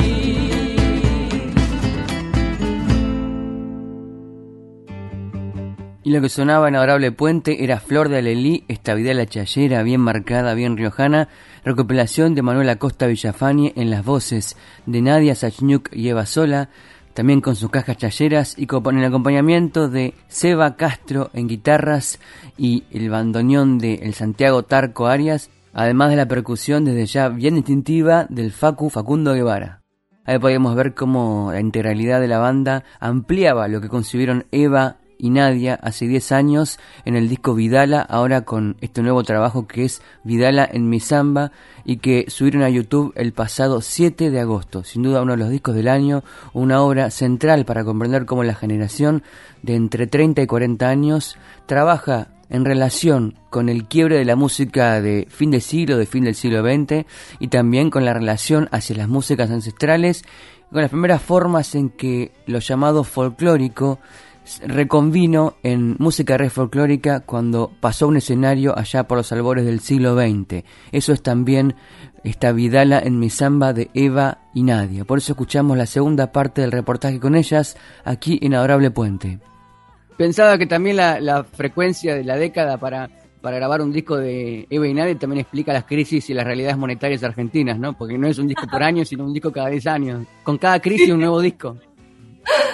Y 6.02 6.10
lo 6.12 6.20
que 6.20 6.28
sonaba 6.28 6.68
en 6.68 6.76
Adorable 6.76 7.10
Puente 7.10 7.64
era 7.64 7.80
Flor 7.80 8.08
de 8.08 8.18
Alelí, 8.18 8.64
esta 8.68 8.94
vida 8.94 9.12
la 9.12 9.26
chayera, 9.26 9.82
bien 9.82 10.00
marcada, 10.00 10.54
bien 10.54 10.76
riojana, 10.76 11.28
recopilación 11.64 12.36
de 12.36 12.42
Manuel 12.42 12.68
Acosta 12.68 13.08
Villafañe 13.08 13.72
en 13.74 13.90
las 13.90 14.04
voces 14.04 14.56
de 14.86 15.02
Nadia 15.02 15.34
Sachniuk 15.34 15.88
y 15.92 16.08
Eva 16.08 16.24
Sola, 16.24 16.70
también 17.16 17.40
con 17.40 17.56
sus 17.56 17.70
cajas 17.70 17.96
chayeras 17.96 18.58
y 18.58 18.66
con 18.66 18.98
el 18.98 19.04
acompañamiento 19.06 19.88
de 19.88 20.12
Seba 20.28 20.76
Castro 20.76 21.30
en 21.32 21.48
guitarras 21.48 22.20
y 22.58 22.84
el 22.90 23.08
bandoneón 23.08 23.78
de 23.78 23.94
el 23.94 24.12
Santiago 24.12 24.64
Tarco 24.64 25.06
Arias, 25.06 25.48
además 25.72 26.10
de 26.10 26.16
la 26.16 26.28
percusión 26.28 26.84
desde 26.84 27.06
ya 27.06 27.30
bien 27.30 27.54
distintiva 27.54 28.26
del 28.28 28.52
Facu 28.52 28.90
Facundo 28.90 29.32
Guevara. 29.32 29.80
Ahí 30.26 30.38
podíamos 30.38 30.74
ver 30.74 30.92
cómo 30.92 31.48
la 31.52 31.60
integralidad 31.60 32.20
de 32.20 32.28
la 32.28 32.38
banda 32.38 32.84
ampliaba 33.00 33.66
lo 33.66 33.80
que 33.80 33.88
concibieron 33.88 34.44
Eva 34.52 34.98
y 35.18 35.30
Nadia 35.30 35.74
hace 35.82 36.06
10 36.06 36.32
años 36.32 36.78
en 37.04 37.16
el 37.16 37.28
disco 37.28 37.54
Vidala, 37.54 38.00
ahora 38.00 38.42
con 38.42 38.76
este 38.80 39.02
nuevo 39.02 39.22
trabajo 39.22 39.66
que 39.66 39.84
es 39.84 40.02
Vidala 40.24 40.68
en 40.70 40.88
mi 40.88 41.00
samba 41.00 41.52
y 41.84 41.98
que 41.98 42.26
subieron 42.28 42.62
a 42.62 42.68
YouTube 42.68 43.12
el 43.16 43.32
pasado 43.32 43.80
7 43.80 44.30
de 44.30 44.40
agosto. 44.40 44.84
Sin 44.84 45.02
duda 45.02 45.22
uno 45.22 45.32
de 45.32 45.38
los 45.38 45.50
discos 45.50 45.74
del 45.74 45.88
año, 45.88 46.24
una 46.52 46.82
obra 46.82 47.10
central 47.10 47.64
para 47.64 47.84
comprender 47.84 48.26
cómo 48.26 48.44
la 48.44 48.54
generación 48.54 49.22
de 49.62 49.74
entre 49.74 50.06
30 50.06 50.42
y 50.42 50.46
40 50.46 50.88
años 50.88 51.36
trabaja 51.66 52.28
en 52.48 52.64
relación 52.64 53.34
con 53.50 53.68
el 53.68 53.86
quiebre 53.86 54.18
de 54.18 54.24
la 54.24 54.36
música 54.36 55.00
de 55.00 55.26
fin 55.28 55.50
de 55.50 55.60
siglo, 55.60 55.96
de 55.96 56.06
fin 56.06 56.24
del 56.24 56.34
siglo 56.34 56.62
XX, 56.62 57.06
y 57.40 57.48
también 57.48 57.90
con 57.90 58.04
la 58.04 58.14
relación 58.14 58.68
hacia 58.70 58.96
las 58.96 59.08
músicas 59.08 59.50
ancestrales, 59.50 60.24
con 60.70 60.82
las 60.82 60.90
primeras 60.90 61.22
formas 61.22 61.74
en 61.74 61.90
que 61.90 62.32
lo 62.46 62.58
llamado 62.58 63.04
folclórico 63.04 63.98
reconvino 64.64 65.54
en 65.62 65.96
música 65.98 66.36
red 66.36 66.50
folclórica 66.50 67.20
cuando 67.20 67.72
pasó 67.80 68.08
un 68.08 68.16
escenario 68.16 68.76
allá 68.78 69.06
por 69.06 69.18
los 69.18 69.32
albores 69.32 69.64
del 69.64 69.80
siglo 69.80 70.14
XX. 70.14 70.64
Eso 70.92 71.12
es 71.12 71.22
también 71.22 71.74
esta 72.24 72.52
Vidala 72.52 72.98
en 72.98 73.18
mi 73.18 73.30
samba 73.30 73.72
de 73.72 73.90
Eva 73.94 74.38
y 74.54 74.62
Nadia. 74.62 75.04
Por 75.04 75.18
eso 75.18 75.32
escuchamos 75.32 75.76
la 75.76 75.86
segunda 75.86 76.32
parte 76.32 76.60
del 76.60 76.72
reportaje 76.72 77.20
con 77.20 77.34
ellas 77.34 77.76
aquí 78.04 78.38
en 78.42 78.54
Adorable 78.54 78.90
Puente. 78.90 79.38
Pensaba 80.16 80.56
que 80.58 80.66
también 80.66 80.96
la, 80.96 81.44
frecuencia 81.44 82.14
de 82.14 82.24
la 82.24 82.36
década 82.36 82.78
para, 82.78 83.10
para 83.42 83.56
grabar 83.56 83.82
un 83.82 83.92
disco 83.92 84.16
de 84.16 84.66
Eva 84.70 84.88
y 84.88 84.94
Nadia 84.94 85.18
también 85.18 85.40
explica 85.40 85.72
las 85.72 85.84
crisis 85.84 86.30
y 86.30 86.34
las 86.34 86.46
realidades 86.46 86.78
monetarias 86.78 87.22
argentinas, 87.22 87.78
¿no? 87.78 87.92
Porque 87.92 88.16
no 88.16 88.26
es 88.26 88.38
un 88.38 88.48
disco 88.48 88.66
por 88.66 88.82
año, 88.82 89.04
sino 89.04 89.24
un 89.24 89.34
disco 89.34 89.52
cada 89.52 89.68
10 89.68 89.86
años. 89.86 90.26
Con 90.42 90.56
cada 90.56 90.80
crisis 90.80 91.10
un 91.10 91.20
nuevo 91.20 91.40
disco. 91.40 91.76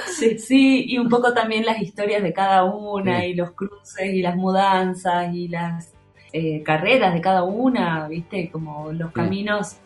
Sí, 0.06 0.38
sí, 0.38 0.84
y 0.86 0.98
un 0.98 1.08
poco 1.08 1.32
también 1.32 1.64
las 1.64 1.80
historias 1.80 2.22
de 2.22 2.32
cada 2.32 2.64
una 2.64 3.24
y 3.24 3.34
los 3.34 3.52
cruces 3.52 4.12
y 4.12 4.22
las 4.22 4.36
mudanzas 4.36 5.34
y 5.34 5.48
las 5.48 5.92
eh, 6.32 6.62
carreras 6.62 7.14
de 7.14 7.20
cada 7.20 7.42
una, 7.42 8.08
¿viste? 8.08 8.50
Como 8.50 8.92
los 8.92 9.12
caminos, 9.12 9.76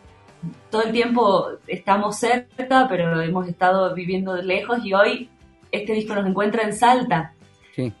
todo 0.69 0.83
el 0.83 0.91
tiempo 0.91 1.47
estamos 1.67 2.17
cerca, 2.17 2.87
pero 2.87 3.21
hemos 3.21 3.47
estado 3.47 3.93
viviendo 3.93 4.35
lejos 4.41 4.85
y 4.85 4.93
hoy 4.93 5.29
este 5.71 5.93
disco 5.93 6.15
nos 6.15 6.25
encuentra 6.25 6.63
en 6.63 6.73
Salta. 6.73 7.33
Sí. 7.77 7.93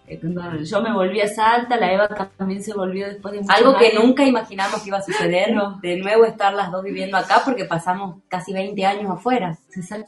Yo 0.63 0.81
me 0.81 0.91
volví 0.91 1.21
a 1.21 1.27
Salta, 1.27 1.77
la 1.77 1.93
Eva 1.93 2.07
también 2.35 2.63
se 2.63 2.73
volvió 2.73 3.05
después 3.05 3.35
de 3.35 3.41
Algo 3.47 3.77
que 3.77 3.93
nunca 3.93 4.25
imaginamos 4.25 4.81
que 4.81 4.87
iba 4.87 4.97
a 4.97 5.03
suceder, 5.03 5.53
de 5.83 5.97
nuevo 5.97 6.25
estar 6.25 6.51
las 6.55 6.71
dos 6.71 6.83
viviendo 6.83 7.15
acá 7.15 7.43
porque 7.45 7.65
pasamos 7.65 8.17
casi 8.27 8.53
20 8.53 8.85
años 8.87 9.11
afuera. 9.11 9.55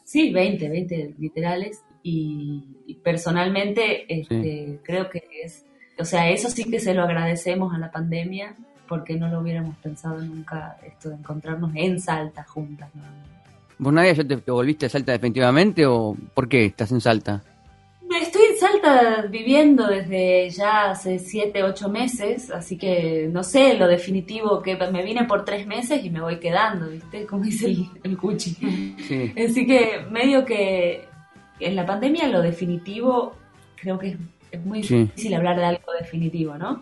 Sí, 0.05 0.33
20, 0.33 0.69
20 0.69 1.13
literales 1.19 1.83
y, 2.01 2.97
personalmente 3.03 4.11
este, 4.11 4.79
creo 4.83 5.07
que 5.07 5.21
es, 5.43 5.63
o 5.99 6.05
sea, 6.05 6.31
eso 6.31 6.49
sí 6.49 6.63
que 6.63 6.79
se 6.79 6.95
lo 6.95 7.03
agradecemos 7.03 7.71
a 7.75 7.77
la 7.77 7.91
pandemia 7.91 8.55
porque 8.87 9.17
no 9.17 9.27
lo 9.27 9.39
hubiéramos 9.41 9.77
pensado 9.77 10.19
nunca 10.19 10.77
esto 10.83 11.09
de 11.09 11.15
encontrarnos 11.17 11.71
en 11.75 12.01
Salta 12.01 12.43
juntas. 12.43 12.89
¿Vos, 13.77 13.93
Nadia, 13.93 14.13
ya 14.13 14.27
te, 14.27 14.35
volviste 14.49 14.87
a 14.87 14.89
Salta 14.89 15.11
definitivamente 15.11 15.85
o 15.85 16.17
por 16.33 16.49
qué 16.49 16.65
estás 16.65 16.91
en 16.91 17.01
Salta? 17.01 17.43
Estoy 18.19 18.48
Salta 18.81 19.27
viviendo 19.27 19.87
desde 19.87 20.49
ya 20.49 20.91
hace 20.91 21.19
siete, 21.19 21.63
ocho 21.63 21.89
meses, 21.89 22.51
así 22.51 22.77
que 22.77 23.29
no 23.31 23.43
sé 23.43 23.75
lo 23.75 23.87
definitivo, 23.87 24.61
que 24.61 24.75
me 24.75 25.03
vine 25.03 25.25
por 25.25 25.45
tres 25.45 25.65
meses 25.65 26.03
y 26.03 26.09
me 26.09 26.21
voy 26.21 26.39
quedando, 26.39 26.89
¿viste? 26.89 27.25
Como 27.25 27.43
dice 27.43 27.67
el, 27.67 27.87
el 28.03 28.17
Cuchi. 28.17 28.55
Así 29.45 29.65
que 29.65 30.05
medio 30.09 30.45
que 30.45 31.07
en 31.59 31.75
la 31.75 31.85
pandemia 31.85 32.27
lo 32.27 32.41
definitivo 32.41 33.33
creo 33.75 33.97
que 33.97 34.17
es, 34.51 34.65
muy 34.65 34.81
difícil 34.81 35.33
hablar 35.33 35.57
de 35.57 35.65
algo 35.65 35.91
definitivo, 35.99 36.57
¿no? 36.57 36.81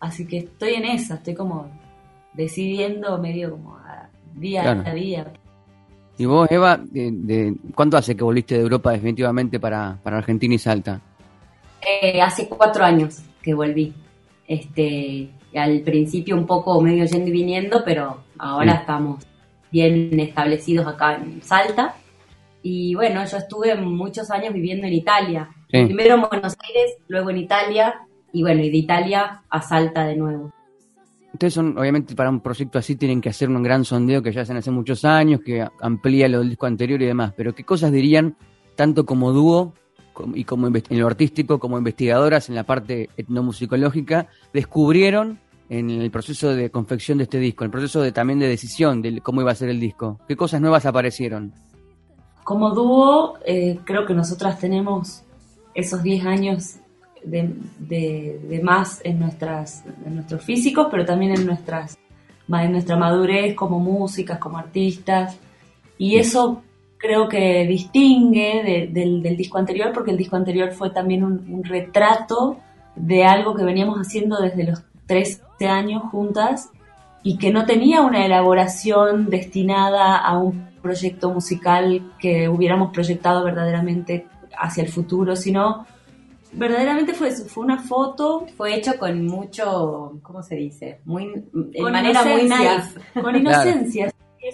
Así 0.00 0.26
que 0.26 0.38
estoy 0.38 0.74
en 0.74 0.84
esa, 0.84 1.16
estoy 1.16 1.34
como 1.34 1.68
decidiendo 2.34 3.18
medio 3.18 3.50
como 3.50 3.78
día 4.34 4.70
a 4.70 4.94
día. 4.94 5.32
¿Y 6.16 6.26
vos, 6.26 6.50
Eva, 6.50 6.78
de, 6.78 7.54
cuánto 7.74 7.96
hace 7.96 8.16
que 8.16 8.24
volviste 8.24 8.56
de 8.56 8.62
Europa 8.62 8.92
definitivamente 8.92 9.60
para, 9.60 9.98
para 10.02 10.18
Argentina 10.18 10.54
y 10.54 10.58
Salta? 10.58 11.00
Eh, 11.90 12.20
hace 12.20 12.48
cuatro 12.48 12.84
años 12.84 13.22
que 13.42 13.54
volví. 13.54 13.92
Este, 14.46 15.30
al 15.54 15.80
principio 15.80 16.36
un 16.36 16.46
poco 16.46 16.80
medio 16.80 17.04
yendo 17.04 17.28
y 17.28 17.32
viniendo, 17.32 17.82
pero 17.84 18.24
ahora 18.38 18.74
estamos 18.74 19.24
bien 19.70 20.18
establecidos 20.20 20.86
acá 20.86 21.16
en 21.16 21.42
Salta 21.42 21.94
y 22.62 22.94
bueno, 22.94 23.24
yo 23.24 23.36
estuve 23.36 23.74
muchos 23.76 24.30
años 24.30 24.52
viviendo 24.52 24.86
en 24.86 24.92
Italia. 24.92 25.48
Primero 25.68 26.16
en 26.16 26.22
Buenos 26.22 26.56
Aires, 26.66 26.96
luego 27.08 27.30
en 27.30 27.38
Italia, 27.38 27.94
y 28.32 28.42
bueno, 28.42 28.62
y 28.62 28.70
de 28.70 28.76
Italia 28.76 29.42
a 29.48 29.62
Salta 29.62 30.04
de 30.06 30.16
nuevo. 30.16 30.52
Ustedes 31.32 31.54
son, 31.54 31.78
obviamente, 31.78 32.14
para 32.14 32.30
un 32.30 32.40
proyecto 32.40 32.78
así 32.78 32.96
tienen 32.96 33.20
que 33.20 33.28
hacer 33.28 33.48
un 33.48 33.62
gran 33.62 33.84
sondeo 33.84 34.22
que 34.22 34.32
ya 34.32 34.42
hacen 34.42 34.56
hace 34.56 34.70
muchos 34.70 35.04
años, 35.04 35.40
que 35.44 35.66
amplía 35.80 36.26
lo 36.28 36.40
del 36.40 36.50
disco 36.50 36.66
anterior 36.66 37.00
y 37.00 37.06
demás. 37.06 37.32
Pero, 37.36 37.54
¿qué 37.54 37.64
cosas 37.64 37.92
dirían, 37.92 38.36
tanto 38.76 39.04
como 39.06 39.32
dúo 39.32 39.74
y 40.34 40.44
como 40.44 40.66
en 40.66 41.00
lo 41.00 41.06
artístico, 41.06 41.58
como 41.58 41.78
investigadoras 41.78 42.48
en 42.48 42.54
la 42.54 42.64
parte 42.64 43.10
etnomusicológica, 43.16 44.28
descubrieron 44.52 45.38
en 45.68 45.90
el 45.90 46.10
proceso 46.10 46.54
de 46.54 46.70
confección 46.70 47.18
de 47.18 47.24
este 47.24 47.38
disco, 47.38 47.64
en 47.64 47.66
el 47.66 47.72
proceso 47.72 48.00
de, 48.00 48.12
también 48.12 48.38
de 48.38 48.48
decisión 48.48 49.02
de 49.02 49.20
cómo 49.20 49.40
iba 49.42 49.52
a 49.52 49.54
ser 49.54 49.68
el 49.68 49.80
disco? 49.80 50.18
¿Qué 50.26 50.36
cosas 50.36 50.60
nuevas 50.60 50.86
aparecieron? 50.86 51.52
Como 52.44 52.70
dúo, 52.70 53.38
eh, 53.44 53.78
creo 53.84 54.06
que 54.06 54.14
nosotras 54.14 54.58
tenemos 54.58 55.22
esos 55.74 56.02
10 56.02 56.24
años 56.24 56.76
de, 57.22 58.60
más 58.62 59.00
en, 59.04 59.18
nuestras, 59.18 59.84
en 60.06 60.14
nuestros 60.14 60.42
físicos, 60.42 60.88
pero 60.90 61.04
también 61.04 61.32
en, 61.32 61.46
nuestras, 61.46 61.98
en 62.48 62.72
nuestra 62.72 62.96
madurez 62.96 63.54
como 63.54 63.78
músicas, 63.78 64.38
como 64.38 64.58
artistas. 64.58 65.36
Y 65.98 66.16
eso 66.16 66.62
creo 66.98 67.28
que 67.28 67.66
distingue 67.66 68.88
del, 68.92 69.22
disco 69.36 69.58
anterior, 69.58 69.92
porque 69.92 70.10
el 70.10 70.16
disco 70.16 70.36
anterior 70.36 70.72
fue 70.72 70.90
también 70.90 71.24
un, 71.24 71.44
un, 71.50 71.64
retrato 71.64 72.58
de 72.96 73.24
algo 73.24 73.54
que 73.54 73.64
veníamos 73.64 73.98
haciendo 73.98 74.40
desde 74.40 74.64
los 74.64 74.82
13 75.06 75.40
años 75.66 76.02
juntas 76.10 76.70
y 77.22 77.38
que 77.38 77.50
no 77.52 77.66
tenía 77.66 78.02
una 78.02 78.26
elaboración 78.26 79.30
destinada 79.30 80.16
a 80.16 80.38
un 80.38 80.68
proyecto 80.82 81.30
musical 81.30 82.12
que 82.18 82.48
hubiéramos 82.48 82.92
proyectado 82.92 83.44
verdaderamente 83.44 84.26
hacia 84.56 84.82
el 84.82 84.88
futuro, 84.88 85.36
sino 85.36 85.86
verdaderamente 86.52 87.14
fue 87.14 87.28
eso, 87.28 87.44
fue 87.46 87.64
una 87.64 87.78
foto. 87.78 88.46
Fue 88.56 88.74
hecho 88.74 88.98
con 88.98 89.26
mucho, 89.26 90.18
¿cómo 90.22 90.42
se 90.42 90.56
dice? 90.56 91.00
Muy, 91.04 91.44
de 91.52 91.82
manera 91.82 92.24
muy 92.24 92.42
nice. 92.44 93.00
Con 93.20 93.36
inocencia. 93.36 94.12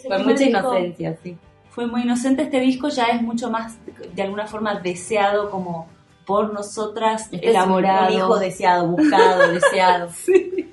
Con 0.09 0.25
mucha 0.25 0.45
inocencia, 0.45 1.19
sí. 1.23 1.37
Fue 1.75 1.89
muy 1.89 2.03
inocente 2.03 2.43
este 2.43 2.61
disco, 2.61 2.89
ya 2.89 3.07
es 3.07 3.21
mucho 3.21 3.51
más, 3.51 3.77
de 4.15 4.23
alguna 4.23 4.47
forma, 4.47 4.77
deseado 4.77 5.51
como 5.51 5.89
por 6.25 6.53
nosotras, 6.53 7.29
elaborado. 7.33 8.07
un 8.07 8.13
hijo 8.13 8.39
deseado, 8.39 8.87
buscado, 8.87 9.49
deseado. 9.53 10.09
Sí. 10.11 10.73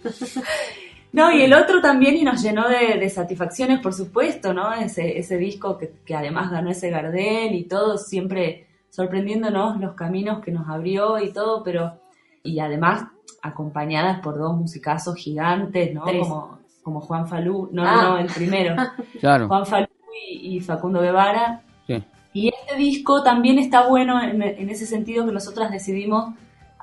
No, 1.11 1.31
y 1.31 1.41
el 1.41 1.55
otro 1.55 1.81
también 1.81 2.17
y 2.17 2.23
nos 2.23 2.43
llenó 2.43 2.69
de, 2.69 3.09
satisfacciones, 3.09 3.79
por 3.79 3.95
supuesto, 3.95 4.53
¿no? 4.53 4.71
Ese, 4.73 5.17
ese 5.17 5.37
disco 5.37 5.75
que, 5.75 5.91
que, 6.05 6.13
además 6.13 6.51
ganó 6.51 6.69
ese 6.69 6.91
Gardel 6.91 7.55
y 7.55 7.63
todo, 7.63 7.97
siempre 7.97 8.67
sorprendiéndonos 8.91 9.79
los 9.79 9.95
caminos 9.95 10.39
que 10.43 10.51
nos 10.51 10.69
abrió 10.69 11.17
y 11.17 11.33
todo, 11.33 11.63
pero, 11.63 11.99
y 12.43 12.59
además 12.59 13.05
acompañadas 13.41 14.19
por 14.19 14.37
dos 14.37 14.55
musicazos 14.55 15.15
gigantes, 15.15 15.95
¿no? 15.95 16.03
Como, 16.03 16.59
como 16.83 17.01
Juan 17.01 17.27
Falú, 17.27 17.69
no, 17.71 17.83
no, 17.83 18.15
ah. 18.17 18.21
el 18.21 18.27
primero. 18.27 18.75
claro. 19.19 19.47
Juan 19.47 19.65
Falú 19.65 19.87
y, 20.29 20.60
Facundo 20.62 21.01
Guevara. 21.01 21.62
Sí. 21.88 22.03
Y 22.34 22.49
este 22.49 22.75
disco 22.75 23.23
también 23.23 23.60
está 23.60 23.88
bueno 23.88 24.21
en, 24.21 24.41
en 24.41 24.69
ese 24.69 24.86
sentido 24.86 25.25
que 25.25 25.31
nosotras 25.31 25.71
decidimos 25.71 26.34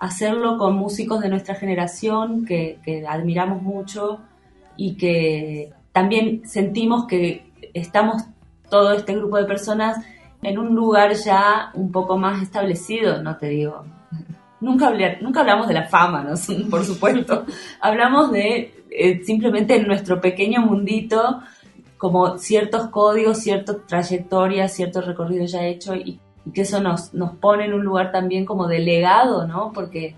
hacerlo 0.00 0.58
con 0.58 0.76
músicos 0.76 1.20
de 1.20 1.28
nuestra 1.28 1.54
generación 1.54 2.44
que, 2.44 2.78
admiramos 3.08 3.62
mucho 3.62 4.20
y 4.76 4.96
que 4.96 5.72
también 5.92 6.42
sentimos 6.46 7.06
que 7.06 7.50
estamos 7.74 8.22
todo 8.70 8.92
este 8.92 9.14
grupo 9.14 9.38
de 9.38 9.44
personas 9.44 9.98
en 10.42 10.58
un 10.58 10.74
lugar 10.74 11.14
ya 11.14 11.70
un 11.74 11.90
poco 11.90 12.16
más 12.16 12.42
establecido, 12.42 13.22
no 13.22 13.36
te 13.36 13.48
digo. 13.48 13.84
Nunca, 14.60 14.92
nunca 15.20 15.40
hablamos 15.40 15.68
de 15.68 15.74
la 15.74 15.88
fama, 15.88 16.22
¿no? 16.22 16.34
por 16.70 16.84
supuesto. 16.84 17.44
hablamos 17.80 18.30
de 18.30 18.84
eh, 18.90 19.24
simplemente 19.24 19.76
en 19.76 19.86
nuestro 19.86 20.20
pequeño 20.20 20.60
mundito, 20.60 21.40
como 21.98 22.38
ciertos 22.38 22.88
códigos, 22.88 23.38
ciertas 23.38 23.76
trayectorias, 23.86 24.72
cierto 24.72 25.02
recorrido 25.02 25.44
ya 25.44 25.66
hecho 25.66 25.94
y 25.94 26.20
y 26.48 26.52
que 26.52 26.62
eso 26.62 26.80
nos, 26.80 27.12
nos 27.12 27.36
pone 27.36 27.66
en 27.66 27.74
un 27.74 27.84
lugar 27.84 28.10
también 28.10 28.46
como 28.46 28.68
de 28.68 28.78
legado, 28.78 29.46
¿no? 29.46 29.70
Porque 29.74 30.14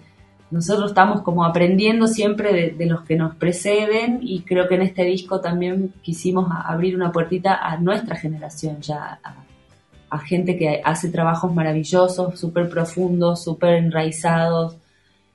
nosotros 0.50 0.90
estamos 0.90 1.22
como 1.22 1.44
aprendiendo 1.44 2.06
siempre 2.06 2.72
de, 2.72 2.86
los 2.86 3.02
que 3.02 3.16
nos 3.16 3.34
preceden 3.34 4.20
y 4.22 4.42
creo 4.42 4.68
que 4.68 4.76
en 4.76 4.82
este 4.82 5.04
disco 5.04 5.40
también 5.40 5.92
quisimos 6.02 6.46
abrir 6.64 6.94
una 6.94 7.10
puertita 7.10 7.54
a 7.54 7.76
nuestra 7.78 8.16
generación, 8.16 8.80
ya 8.80 9.20
a, 10.10 10.18
gente 10.18 10.56
que 10.56 10.80
hace 10.84 11.08
trabajos 11.08 11.52
maravillosos, 11.52 12.38
súper 12.38 12.68
profundos, 12.68 13.42
súper 13.44 13.74
enraizados 13.74 14.76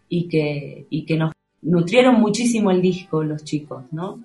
y 0.07 0.27
que, 0.27 0.85
y 0.89 1.05
que 1.05 1.17
nos 1.17 1.31
nutrieron 1.61 2.19
muchísimo 2.19 2.71
el 2.71 2.81
disco 2.81 3.23
los 3.23 3.43
chicos, 3.43 3.83
¿no? 3.91 4.19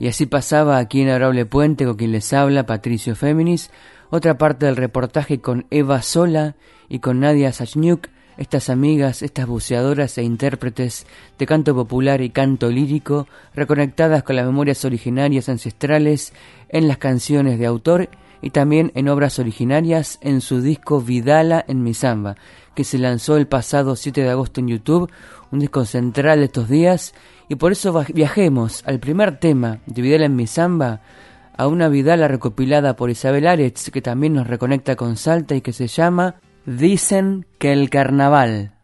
Y 0.00 0.08
así 0.08 0.26
pasaba 0.26 0.78
aquí 0.78 1.02
en 1.02 1.10
Adorable 1.10 1.46
Puente 1.46 1.84
con 1.84 1.94
quien 1.94 2.10
les 2.10 2.32
habla, 2.32 2.66
Patricio 2.66 3.14
Féminis, 3.14 3.70
otra 4.08 4.38
parte 4.38 4.66
del 4.66 4.76
reportaje 4.76 5.40
con 5.40 5.66
Eva 5.70 6.02
Sola 6.02 6.56
y 6.88 6.98
con 6.98 7.20
Nadia 7.20 7.52
Sachniuk 7.52 8.08
estas 8.40 8.70
amigas, 8.70 9.22
estas 9.22 9.46
buceadoras 9.46 10.16
e 10.16 10.22
intérpretes 10.22 11.06
de 11.38 11.44
canto 11.46 11.74
popular 11.74 12.22
y 12.22 12.30
canto 12.30 12.70
lírico, 12.70 13.28
reconectadas 13.54 14.22
con 14.22 14.34
las 14.36 14.46
memorias 14.46 14.82
originarias 14.86 15.50
ancestrales 15.50 16.32
en 16.70 16.88
las 16.88 16.96
canciones 16.96 17.58
de 17.58 17.66
autor 17.66 18.08
y 18.40 18.48
también 18.48 18.92
en 18.94 19.10
obras 19.10 19.38
originarias 19.38 20.18
en 20.22 20.40
su 20.40 20.62
disco 20.62 21.02
Vidala 21.02 21.62
en 21.68 21.82
mi 21.82 21.92
samba, 21.92 22.36
que 22.74 22.84
se 22.84 22.96
lanzó 22.96 23.36
el 23.36 23.46
pasado 23.46 23.94
7 23.94 24.22
de 24.22 24.30
agosto 24.30 24.60
en 24.60 24.68
YouTube, 24.68 25.10
un 25.52 25.58
disco 25.58 25.84
central 25.84 26.38
de 26.38 26.46
estos 26.46 26.68
días, 26.68 27.14
y 27.48 27.56
por 27.56 27.72
eso 27.72 28.04
viajemos 28.14 28.82
al 28.86 29.00
primer 29.00 29.38
tema 29.38 29.80
de 29.86 30.02
Vidala 30.02 30.26
en 30.26 30.36
mi 30.36 30.46
samba, 30.46 31.00
a 31.56 31.66
una 31.66 31.88
Vidala 31.88 32.28
recopilada 32.28 32.96
por 32.96 33.10
Isabel 33.10 33.46
Aretz, 33.46 33.90
que 33.90 34.00
también 34.00 34.34
nos 34.34 34.46
reconecta 34.46 34.96
con 34.96 35.16
Salta 35.16 35.54
y 35.54 35.60
que 35.60 35.72
se 35.72 35.88
llama 35.88 36.36
Dicen 36.64 37.46
que 37.58 37.72
el 37.72 37.90
carnaval. 37.90 38.74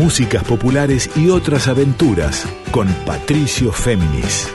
Músicas 0.00 0.42
populares 0.44 1.10
y 1.14 1.28
otras 1.28 1.68
aventuras 1.68 2.46
con 2.70 2.88
Patricio 3.04 3.70
Féminis. 3.70 4.50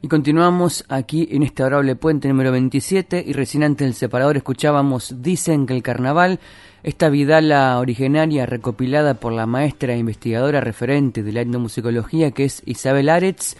Y 0.00 0.06
continuamos 0.06 0.84
aquí 0.88 1.28
en 1.32 1.42
este 1.42 1.64
adorable 1.64 1.96
puente 1.96 2.28
número 2.28 2.52
27 2.52 3.24
y 3.26 3.32
recién 3.32 3.64
antes 3.64 3.84
del 3.84 3.94
separador 3.94 4.36
escuchábamos 4.36 5.20
Dicen 5.20 5.66
que 5.66 5.74
el 5.74 5.82
carnaval, 5.82 6.38
esta 6.84 7.08
vidala 7.08 7.80
originaria 7.80 8.46
recopilada 8.46 9.14
por 9.14 9.32
la 9.32 9.46
maestra 9.46 9.94
e 9.94 9.98
investigadora 9.98 10.60
referente 10.60 11.24
de 11.24 11.32
la 11.32 11.40
etnomusicología 11.40 12.30
que 12.30 12.44
es 12.44 12.62
Isabel 12.66 13.08
Aretz, 13.08 13.56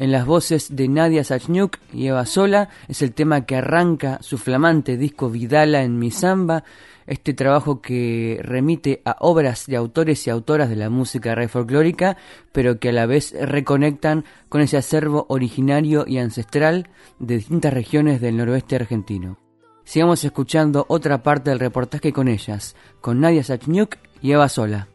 en 0.00 0.10
las 0.10 0.26
voces 0.26 0.74
de 0.74 0.88
Nadia 0.88 1.22
Sachniuk 1.22 1.76
y 1.92 2.06
Eva 2.06 2.26
Sola. 2.26 2.70
Es 2.88 3.02
el 3.02 3.12
tema 3.12 3.44
que 3.44 3.56
arranca 3.56 4.18
su 4.22 4.38
flamante 4.38 4.96
disco 4.96 5.30
Vidala 5.30 5.82
en 5.82 5.98
mi 5.98 6.10
samba, 6.10 6.64
este 7.06 7.34
trabajo 7.34 7.82
que 7.82 8.40
remite 8.42 9.02
a 9.04 9.16
obras 9.20 9.66
de 9.66 9.76
autores 9.76 10.26
y 10.26 10.30
autoras 10.30 10.70
de 10.70 10.76
la 10.76 10.88
música 10.88 11.34
rey 11.34 11.48
folclórica, 11.48 12.16
pero 12.50 12.78
que 12.78 12.88
a 12.88 12.92
la 12.92 13.06
vez 13.06 13.34
reconectan 13.38 14.24
con 14.48 14.62
ese 14.62 14.78
acervo 14.78 15.26
originario 15.28 16.04
y 16.06 16.16
ancestral 16.18 16.88
de 17.18 17.36
distintas 17.36 17.74
regiones 17.74 18.22
del 18.22 18.38
noroeste 18.38 18.76
argentino. 18.76 19.36
Sigamos 19.84 20.24
escuchando 20.24 20.86
otra 20.88 21.22
parte 21.22 21.50
del 21.50 21.60
reportaje 21.60 22.12
con 22.12 22.28
ellas, 22.28 22.74
con 23.02 23.20
Nadia 23.20 23.44
Sachniuk 23.44 23.96
y 24.22 24.32
Eva 24.32 24.48
Sola. 24.48 24.88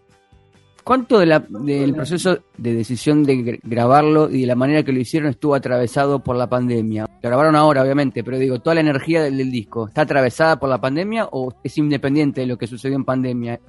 ¿Cuánto 0.85 1.17
de 1.17 1.25
la, 1.25 1.39
del 1.39 1.95
proceso 1.95 2.37
de 2.57 2.73
decisión 2.75 3.23
de 3.23 3.59
grabarlo 3.63 4.29
y 4.29 4.41
de 4.41 4.45
la 4.45 4.53
manera 4.53 4.83
que 4.83 4.91
lo 4.91 4.99
hicieron 4.99 5.31
estuvo 5.31 5.55
atravesado 5.55 6.19
por 6.19 6.35
la 6.35 6.47
pandemia? 6.47 7.07
Lo 7.23 7.27
grabaron 7.27 7.55
ahora, 7.55 7.81
obviamente, 7.81 8.23
pero 8.23 8.37
digo, 8.37 8.59
toda 8.59 8.75
la 8.75 8.81
energía 8.81 9.23
del, 9.23 9.49
disco, 9.49 9.87
¿está 9.87 10.01
atravesada 10.01 10.59
por 10.59 10.69
la 10.69 10.79
pandemia 10.79 11.27
o 11.31 11.51
es 11.63 11.75
independiente 11.79 12.41
de 12.41 12.47
lo 12.47 12.59
que 12.59 12.67
sucedió 12.67 12.95
en 12.95 13.03
pandemia? 13.03 13.59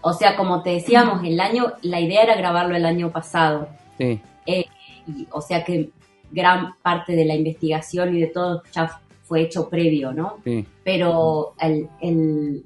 O 0.00 0.14
sea, 0.14 0.36
como 0.36 0.62
te 0.62 0.70
decíamos, 0.70 1.22
el 1.22 1.38
año, 1.38 1.74
la 1.82 2.00
idea 2.00 2.22
era 2.22 2.34
grabarlo 2.34 2.74
el 2.74 2.86
año 2.86 3.12
pasado. 3.12 3.68
Sí. 3.98 4.18
Eh, 4.46 4.64
o 5.32 5.42
sea 5.42 5.64
que 5.64 5.90
gran 6.30 6.76
parte 6.80 7.14
de 7.14 7.26
la 7.26 7.34
investigación 7.34 8.16
y 8.16 8.22
de 8.22 8.28
todo 8.28 8.62
ya 8.72 9.02
fue 9.24 9.40
hecho 9.42 9.68
previo, 9.68 10.12
¿no? 10.12 10.38
Sí. 10.44 10.66
Pero 10.84 11.54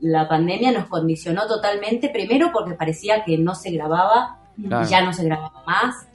la 0.01 0.29
pandemia 0.29 0.73
nos 0.73 0.87
condicionó 0.87 1.47
totalmente, 1.47 2.11
primero 2.11 2.51
porque 2.53 2.75
parecía 2.75 3.25
que 3.25 3.39
no 3.39 3.55
se 3.55 3.71
grababa, 3.71 4.39
y 4.57 4.85
ya 4.87 5.03
no 5.05 5.13
se 5.13 5.25
grababa 5.25 5.63
más, 5.67 6.09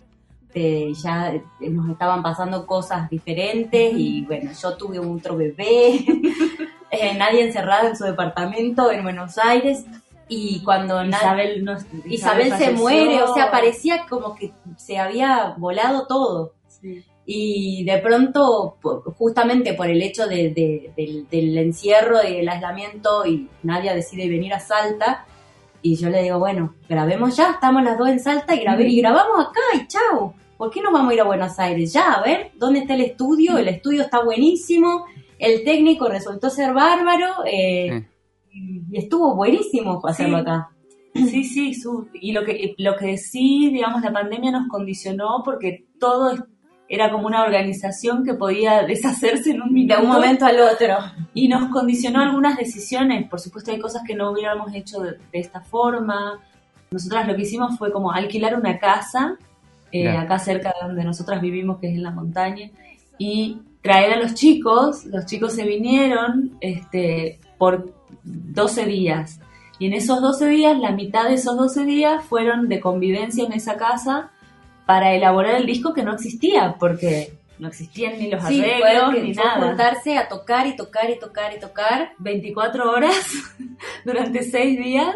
ya 1.01 1.33
nos 1.61 1.89
estaban 1.89 2.21
pasando 2.21 2.67
cosas 2.67 3.09
diferentes 3.09 3.93
y 3.95 4.23
bueno, 4.25 4.51
yo 4.61 4.77
tuve 4.77 4.99
un 4.99 5.17
otro 5.17 5.37
bebé, 5.37 6.05
eh, 6.91 7.15
nadie 7.17 7.45
encerrado 7.45 7.87
en 7.87 7.95
su 7.95 8.03
departamento 8.03 8.91
en 8.91 9.03
Buenos 9.03 9.37
Aires 9.37 9.85
y 10.27 10.61
cuando 10.63 11.03
Isabel, 11.03 11.65
Isabel, 12.05 12.53
se 12.57 12.71
muere, 12.71 13.23
o 13.23 13.33
sea, 13.33 13.51
parecía 13.51 14.05
como 14.09 14.35
que 14.35 14.51
se 14.77 14.97
había 14.97 15.53
volado 15.57 16.07
todo. 16.07 16.53
Y 17.25 17.85
de 17.85 17.99
pronto, 17.99 18.77
justamente 19.17 19.73
por 19.73 19.89
el 19.89 20.01
hecho 20.01 20.27
del, 20.27 20.53
encierro, 21.31 22.19
del 22.19 22.47
aislamiento, 22.49 23.25
y 23.25 23.49
nadie 23.63 23.93
decide 23.93 24.27
venir 24.27 24.53
a 24.53 24.59
Salta, 24.59 25.25
y 25.81 25.95
yo 25.95 26.09
le 26.09 26.23
digo, 26.23 26.39
bueno, 26.39 26.75
grabemos 26.89 27.35
ya, 27.35 27.51
estamos 27.51 27.83
las 27.83 27.97
dos 27.97 28.09
en 28.09 28.19
Salta 28.19 28.55
y, 28.55 28.59
grabé, 28.59 28.87
y 28.87 29.01
grabamos 29.01 29.47
acá 29.47 29.61
y 29.75 29.87
chao. 29.87 30.33
¿Por 30.57 30.69
qué 30.69 30.81
no 30.81 30.91
vamos 30.91 31.11
a 31.11 31.13
ir 31.13 31.21
a 31.21 31.25
Buenos 31.25 31.59
Aires? 31.59 31.91
Ya, 31.91 32.13
a 32.13 32.23
ver, 32.23 32.51
¿dónde 32.55 32.79
está 32.79 32.93
el 32.93 33.01
estudio? 33.01 33.57
El 33.57 33.67
estudio 33.67 34.03
está 34.03 34.23
buenísimo, 34.23 35.05
el 35.39 35.63
técnico 35.63 36.07
resultó 36.09 36.49
ser 36.49 36.73
bárbaro, 36.73 37.45
eh, 37.45 38.05
y 38.51 38.97
estuvo 38.97 39.35
buenísimo 39.35 40.01
hacerlo 40.05 40.37
acá. 40.37 40.69
Sí, 41.13 41.43
sí, 41.43 41.73
y 42.13 42.31
lo 42.31 42.43
que, 42.43 42.73
lo 42.77 42.95
que 42.95 43.17
sí, 43.17 43.69
digamos, 43.71 44.01
la 44.01 44.11
pandemia 44.11 44.51
nos 44.51 44.67
condicionó 44.67 45.41
porque 45.45 45.85
todo 45.99 46.47
era 46.93 47.11
como 47.11 47.25
una 47.25 47.43
organización 47.43 48.23
que 48.23 48.35
podía 48.35 48.83
deshacerse 48.87 49.51
en 49.51 49.63
un 49.63 49.73
minuto. 49.73 49.95
De 49.95 50.05
un 50.05 50.11
momento 50.11 50.45
al 50.45 50.59
otro. 50.59 50.95
Y 51.33 51.47
nos 51.47 51.71
condicionó 51.71 52.21
algunas 52.21 52.55
decisiones. 52.55 53.27
Por 53.27 53.39
supuesto, 53.39 53.71
hay 53.71 53.79
cosas 53.79 54.03
que 54.05 54.13
no 54.13 54.31
hubiéramos 54.31 54.73
hecho 54.75 54.99
de, 54.99 55.17
esta 55.31 55.61
forma. 55.61 56.39
Nosotras 56.91 57.27
lo 57.27 57.35
que 57.35 57.41
hicimos 57.41 57.79
fue 57.79 57.91
como 57.91 58.11
alquilar 58.11 58.55
una 58.55 58.77
casa, 58.77 59.37
eh, 59.91 60.07
acá 60.07 60.37
cerca 60.37 60.69
de 60.69 60.87
donde 60.87 61.03
nosotras 61.03 61.41
vivimos, 61.41 61.79
que 61.79 61.87
es 61.87 61.95
en 61.95 62.03
la 62.03 62.11
montaña, 62.11 62.69
y 63.17 63.59
traer 63.81 64.13
a 64.13 64.17
los 64.17 64.35
chicos. 64.35 65.05
Los 65.05 65.25
chicos 65.25 65.53
se 65.53 65.63
vinieron 65.63 66.57
este, 66.61 67.39
por 67.57 67.91
12 68.23 68.85
días. 68.85 69.39
Y 69.79 69.87
en 69.87 69.93
esos 69.93 70.21
12 70.21 70.47
días, 70.47 70.77
la 70.77 70.91
mitad 70.91 71.27
de 71.27 71.33
esos 71.33 71.57
12 71.57 71.85
días 71.85 72.23
fueron 72.23 72.69
de 72.69 72.79
convivencia 72.79 73.45
en 73.45 73.53
esa 73.53 73.77
casa 73.77 74.29
para 74.85 75.13
elaborar 75.13 75.55
el 75.55 75.65
disco 75.65 75.93
que 75.93 76.03
no 76.03 76.13
existía, 76.13 76.75
porque 76.79 77.33
no 77.59 77.67
existían 77.67 78.17
ni 78.19 78.29
los 78.29 78.43
arreglos 78.43 79.13
ni 79.21 79.31
nada. 79.31 79.67
juntarse 79.67 80.17
a 80.17 80.27
tocar 80.27 80.67
y 80.67 80.75
tocar 80.75 81.09
y 81.09 81.19
tocar 81.19 81.53
y 81.55 81.59
tocar. 81.59 82.11
24 82.19 82.91
horas 82.91 83.15
durante 84.05 84.43
6 84.43 84.79
días 84.79 85.15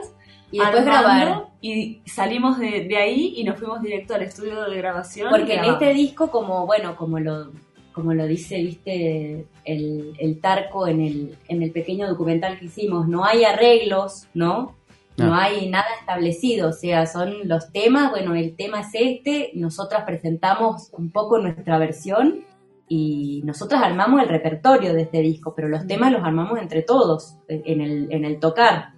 y 0.52 0.60
después 0.60 0.86
grabar. 0.86 1.48
y 1.62 2.02
salimos 2.06 2.58
de, 2.60 2.96
ahí 2.98 3.34
y 3.36 3.44
nos 3.44 3.60
fuimos 3.60 3.82
directo 3.82 4.16
al 4.16 4.24
estudio 4.24 4.70
de 4.70 4.78
grabación 4.78 5.30
porque 5.30 5.56
en 5.56 5.66
este 5.66 5.94
disco 5.94 6.32
como 6.32 6.66
bueno 6.66 6.96
como 6.96 7.20
lo 7.20 7.52
como 7.92 8.14
lo 8.14 8.26
dice 8.26 8.58
viste 8.58 9.46
el, 9.66 10.14
el 10.18 10.40
Tarco 10.40 10.88
en 10.88 11.02
el 11.02 11.38
en 11.50 11.64
el 11.64 11.72
pequeño 11.72 12.08
documental 12.08 12.58
que 12.60 12.66
hicimos 12.66 13.10
no 13.10 13.26
hay 13.26 13.44
arreglos 13.44 14.28
no 14.34 14.77
no. 15.18 15.34
hay 15.34 15.70
nada 15.70 15.88
establecido, 16.00 16.70
o 16.70 16.74
sea, 16.74 17.06
son 17.06 17.48
los 17.48 17.72
temas, 17.72 18.12
bueno, 18.12 18.36
el 18.36 18.56
tema 18.56 18.82
es 18.82 18.90
este, 18.94 19.52
nosotras 19.56 20.04
presentamos 20.06 20.90
un 20.94 21.12
poco 21.12 21.40
nuestra 21.40 21.78
versión 21.78 22.46
y 22.88 23.42
nosotras 23.44 23.84
armamos 23.84 24.22
el 24.22 24.30
repertorio 24.30 24.94
de 24.94 25.04
este 25.04 25.22
disco, 25.22 25.54
pero 25.56 25.68
los 25.68 25.88
temas 25.88 26.12
los 26.12 26.24
armamos 26.24 26.60
entre 26.60 26.84
todos 26.84 27.36
en 27.48 27.82
el, 27.82 28.12
en 28.12 28.26
el 28.26 28.40
tocar. 28.40 28.94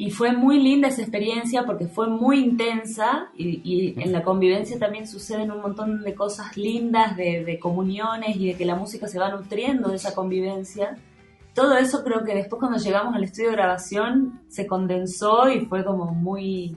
Y 0.00 0.12
fue 0.12 0.32
muy 0.32 0.62
linda 0.62 0.88
esa 0.88 1.02
experiencia 1.02 1.64
porque 1.66 1.88
fue 1.88 2.06
muy 2.06 2.38
intensa 2.38 3.30
y, 3.36 4.00
en 4.00 4.12
la 4.12 4.22
convivencia 4.22 4.78
también 4.78 5.08
suceden 5.08 5.50
un 5.50 5.60
montón 5.60 6.02
de 6.02 6.14
cosas 6.14 6.56
lindas, 6.56 7.16
de, 7.16 7.44
de 7.44 7.58
comuniones 7.58 8.36
y 8.36 8.46
de 8.46 8.54
que 8.54 8.64
la 8.64 8.76
música 8.76 9.08
se 9.08 9.18
va 9.18 9.28
nutriendo 9.28 9.88
de 9.88 9.96
esa 9.96 10.14
convivencia 10.14 10.96
todo 11.58 11.76
eso 11.76 12.04
creo 12.04 12.22
que 12.22 12.36
después 12.36 12.60
cuando 12.60 12.78
llegamos 12.78 13.16
al 13.16 13.24
estudio 13.24 13.48
de 13.48 13.56
grabación 13.56 14.42
se 14.46 14.64
condensó 14.64 15.50
y 15.50 15.66
fue 15.66 15.84
como 15.84 16.12
muy... 16.12 16.76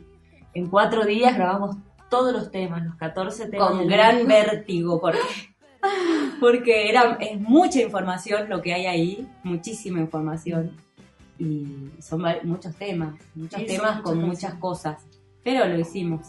En 0.55 0.69
cuatro 0.69 1.05
días 1.05 1.35
grabamos 1.35 1.77
todos 2.09 2.33
los 2.33 2.49
temas, 2.49 2.83
los 2.83 2.95
14 2.95 3.49
temas. 3.49 3.69
Con 3.69 3.87
gran 3.87 4.25
vértigo, 4.25 4.99
porque, 4.99 5.19
porque 6.39 6.89
era, 6.89 7.13
es 7.21 7.39
mucha 7.39 7.79
información 7.79 8.49
lo 8.49 8.59
que 8.59 8.73
hay 8.73 8.87
ahí, 8.87 9.27
muchísima 9.43 9.99
información. 9.99 10.71
Y 11.37 11.91
son 11.99 12.23
muchos 12.43 12.75
temas, 12.75 13.13
muchos 13.35 13.63
temas 13.63 14.01
con 14.01 14.19
muchas 14.19 14.55
cosas. 14.55 15.05
Pero 15.43 15.67
lo 15.67 15.79
hicimos. 15.79 16.27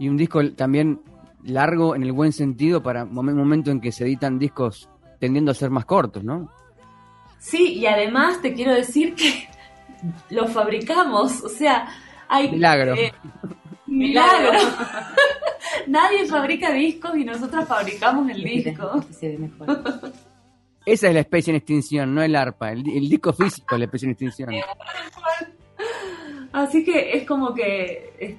Y 0.00 0.08
un 0.08 0.16
disco 0.16 0.40
también 0.54 1.00
largo 1.44 1.94
en 1.94 2.02
el 2.02 2.10
buen 2.10 2.32
sentido 2.32 2.82
para 2.82 3.04
un 3.04 3.14
momento 3.14 3.70
en 3.70 3.80
que 3.80 3.92
se 3.92 4.04
editan 4.04 4.40
discos 4.40 4.88
tendiendo 5.20 5.52
a 5.52 5.54
ser 5.54 5.70
más 5.70 5.84
cortos, 5.84 6.24
¿no? 6.24 6.50
Sí, 7.44 7.74
y 7.74 7.86
además 7.86 8.40
te 8.40 8.54
quiero 8.54 8.72
decir 8.72 9.14
que 9.14 9.46
lo 10.30 10.48
fabricamos, 10.48 11.42
o 11.42 11.48
sea, 11.50 11.86
hay... 12.26 12.50
Milagro. 12.50 12.94
Eh, 12.94 13.12
milagro. 13.86 14.58
Nadie 15.86 16.24
fabrica 16.24 16.72
discos 16.72 17.14
y 17.16 17.24
nosotros 17.24 17.68
fabricamos 17.68 18.30
el 18.30 18.42
disco. 18.42 19.04
Esa 20.86 21.08
es 21.08 21.14
la 21.14 21.20
especie 21.20 21.50
en 21.50 21.56
extinción, 21.56 22.14
no 22.14 22.22
el 22.22 22.34
arpa, 22.34 22.72
el, 22.72 22.82
disco 22.82 23.34
físico 23.34 23.74
es 23.74 23.78
la 23.78 23.84
especie 23.84 24.06
en 24.06 24.12
extinción. 24.12 24.50
Así 26.52 26.82
que 26.82 27.12
es 27.12 27.26
como 27.26 27.52
que, 27.52 28.38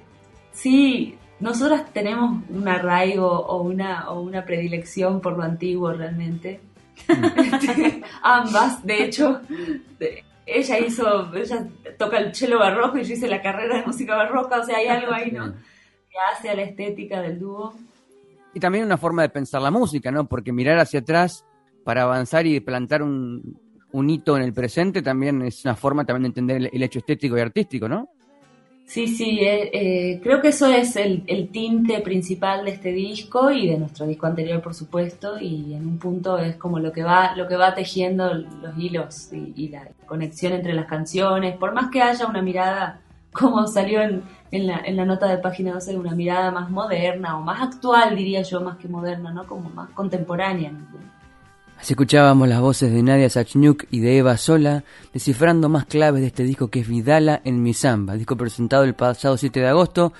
sí, 0.50 1.16
nosotras 1.38 1.92
tenemos 1.92 2.42
un 2.48 2.66
arraigo 2.66 3.28
o 3.28 3.62
una, 3.62 4.10
o 4.10 4.20
una 4.20 4.44
predilección 4.44 5.20
por 5.20 5.36
lo 5.36 5.44
antiguo 5.44 5.92
realmente. 5.92 6.60
Este, 7.08 8.02
ambas, 8.22 8.84
de 8.84 9.04
hecho, 9.04 9.40
ella 10.46 10.78
hizo, 10.78 11.34
ella 11.34 11.66
toca 11.98 12.18
el 12.18 12.34
cello 12.34 12.58
barroco 12.58 12.98
y 12.98 13.04
yo 13.04 13.14
hice 13.14 13.28
la 13.28 13.42
carrera 13.42 13.78
de 13.78 13.86
música 13.86 14.16
barroca, 14.16 14.60
o 14.60 14.64
sea, 14.64 14.78
hay 14.78 14.86
algo 14.86 15.12
ahí, 15.12 15.30
¿no? 15.30 15.52
Que 15.52 16.16
hace 16.32 16.48
a 16.48 16.54
la 16.54 16.62
estética 16.62 17.20
del 17.20 17.38
dúo. 17.38 17.74
Y 18.54 18.60
también 18.60 18.84
una 18.84 18.96
forma 18.96 19.22
de 19.22 19.28
pensar 19.28 19.60
la 19.60 19.70
música, 19.70 20.10
¿no? 20.10 20.26
Porque 20.26 20.52
mirar 20.52 20.78
hacia 20.78 21.00
atrás 21.00 21.44
para 21.84 22.02
avanzar 22.02 22.46
y 22.46 22.58
plantar 22.60 23.02
un, 23.02 23.60
hito 23.92 24.36
en 24.36 24.42
el 24.42 24.52
presente 24.52 25.02
también 25.02 25.42
es 25.42 25.64
una 25.64 25.74
forma 25.74 26.04
también 26.04 26.22
de 26.22 26.40
entender 26.40 26.70
el 26.72 26.82
hecho 26.82 26.98
estético 27.00 27.36
y 27.36 27.40
artístico, 27.40 27.88
¿no? 27.88 28.08
Sí, 28.86 29.08
sí, 29.08 29.40
eh, 29.40 29.70
eh, 29.72 30.20
creo 30.22 30.40
que 30.40 30.48
eso 30.48 30.68
es 30.68 30.94
el, 30.94 31.48
tinte 31.50 32.00
principal 32.00 32.64
de 32.64 32.70
este 32.70 32.92
disco 32.92 33.50
y 33.50 33.66
de 33.68 33.78
nuestro 33.78 34.06
disco 34.06 34.26
anterior, 34.26 34.62
por 34.62 34.74
supuesto, 34.74 35.40
y 35.40 35.74
en 35.74 35.86
un 35.88 35.98
punto 35.98 36.38
es 36.38 36.56
como 36.56 36.78
lo 36.78 36.92
que 36.92 37.02
va, 37.02 37.34
lo 37.34 37.48
que 37.48 37.56
va 37.56 37.74
tejiendo 37.74 38.32
los 38.32 38.78
hilos 38.78 39.32
y, 39.32 39.68
la 39.70 39.88
conexión 40.06 40.52
entre 40.52 40.72
las 40.72 40.86
canciones, 40.86 41.56
por 41.56 41.74
más 41.74 41.90
que 41.90 42.00
haya 42.00 42.26
una 42.26 42.42
mirada, 42.42 43.00
como 43.32 43.66
salió 43.66 44.00
en, 44.02 44.22
en, 44.52 44.68
la, 44.68 44.78
en 44.78 44.96
la 44.96 45.04
nota 45.04 45.26
de 45.26 45.38
página 45.38 45.72
12, 45.74 45.96
una 45.96 46.14
mirada 46.14 46.52
más 46.52 46.70
moderna 46.70 47.36
o 47.38 47.42
más 47.42 47.60
actual, 47.60 48.14
diría 48.14 48.42
yo, 48.42 48.60
más 48.60 48.78
que 48.78 48.88
moderna, 48.88 49.32
¿no? 49.32 49.46
Como 49.46 49.68
más 49.70 49.90
contemporánea. 49.90 50.72
Así 51.78 51.92
escuchábamos 51.92 52.48
las 52.48 52.60
voces 52.60 52.90
de 52.90 53.02
Nadia 53.02 53.28
Sachniuk 53.28 53.84
y 53.90 54.00
de 54.00 54.16
Eva 54.16 54.38
Sola, 54.38 54.82
descifrando 55.12 55.68
más 55.68 55.84
claves 55.84 56.22
de 56.22 56.28
este 56.28 56.42
disco 56.42 56.68
que 56.68 56.80
es 56.80 56.88
Vidala 56.88 57.42
en 57.44 57.62
mi 57.62 57.74
samba, 57.74 58.16
disco 58.16 58.34
presentado 58.36 58.82
el 58.82 58.94
pasado 58.94 59.36
7 59.36 59.60
de 59.60 59.68
agosto 59.68 60.12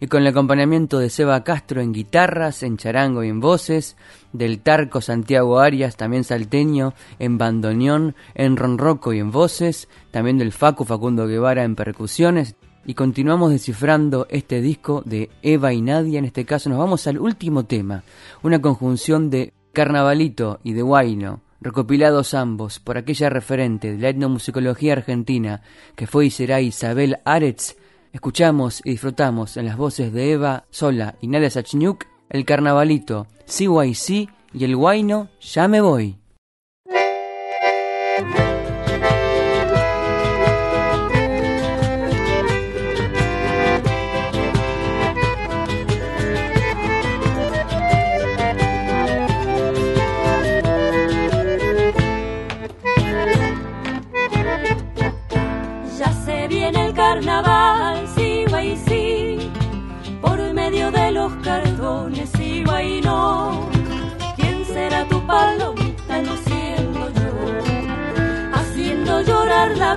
y 0.00 0.08
con 0.08 0.22
el 0.22 0.26
acompañamiento 0.26 0.98
de 0.98 1.08
Seba 1.08 1.44
Castro 1.44 1.80
en 1.80 1.92
guitarras, 1.92 2.64
en 2.64 2.76
charango 2.76 3.22
y 3.22 3.28
en 3.28 3.40
voces, 3.40 3.96
del 4.32 4.58
Tarco 4.58 5.00
Santiago 5.00 5.60
Arias, 5.60 5.96
también 5.96 6.24
salteño, 6.24 6.94
en 7.20 7.38
bandoneón, 7.38 8.16
en 8.34 8.56
ronroco 8.56 9.12
y 9.12 9.20
en 9.20 9.30
voces, 9.30 9.88
también 10.10 10.36
del 10.36 10.52
Facu 10.52 10.84
Facundo 10.84 11.28
Guevara 11.28 11.62
en 11.62 11.76
percusiones, 11.76 12.56
y 12.84 12.94
continuamos 12.94 13.50
descifrando 13.50 14.26
este 14.28 14.60
disco 14.60 15.02
de 15.06 15.30
Eva 15.42 15.72
y 15.72 15.80
Nadia. 15.80 16.18
En 16.18 16.26
este 16.26 16.44
caso 16.44 16.68
nos 16.68 16.78
vamos 16.78 17.06
al 17.06 17.18
último 17.18 17.64
tema, 17.64 18.02
una 18.42 18.60
conjunción 18.60 19.30
de 19.30 19.54
Carnavalito 19.74 20.60
y 20.64 20.72
De 20.72 20.80
Guayno, 20.80 21.42
recopilados 21.60 22.32
ambos 22.32 22.80
por 22.80 22.96
aquella 22.96 23.28
referente 23.28 23.92
de 23.92 23.98
la 23.98 24.08
etnomusicología 24.08 24.94
argentina 24.94 25.60
que 25.94 26.06
fue 26.06 26.26
y 26.26 26.30
será 26.30 26.62
Isabel 26.62 27.18
Aretz, 27.26 27.76
escuchamos 28.12 28.80
y 28.84 28.92
disfrutamos 28.92 29.58
en 29.58 29.66
las 29.66 29.76
voces 29.76 30.12
de 30.14 30.32
Eva 30.32 30.64
Sola 30.70 31.16
y 31.20 31.28
Nadia 31.28 31.50
Sachniuk 31.50 32.06
el 32.30 32.44
Carnavalito, 32.44 33.26
CYC 33.46 34.28
y 34.52 34.64
el 34.64 34.76
Guayno 34.76 35.28
Ya 35.40 35.68
me 35.68 35.80
voy. 35.80 36.16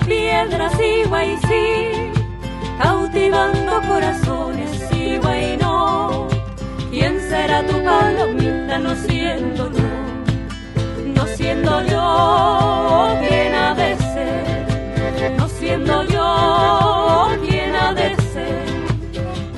Piedras 0.05 0.73
iba 0.79 1.25
y 1.25 1.37
sí, 1.37 2.11
cautivando 2.81 3.81
corazones 3.87 4.77
y 4.93 5.57
no. 5.57 6.27
¿Quién 6.89 7.19
será 7.29 7.65
tu 7.65 7.83
palomita 7.83 8.79
no 8.79 8.95
siendo 8.95 9.71
yo, 9.71 9.89
no 11.15 11.25
siendo 11.27 11.81
yo 11.83 13.17
quien 13.27 13.53
ha 13.55 13.73
de 13.75 13.95
ser, 13.97 15.31
no 15.37 15.47
siendo 15.47 16.03
yo 16.05 17.27
quien 17.47 17.75
ha 17.75 17.93
de 17.93 18.15
ser, 18.33 18.65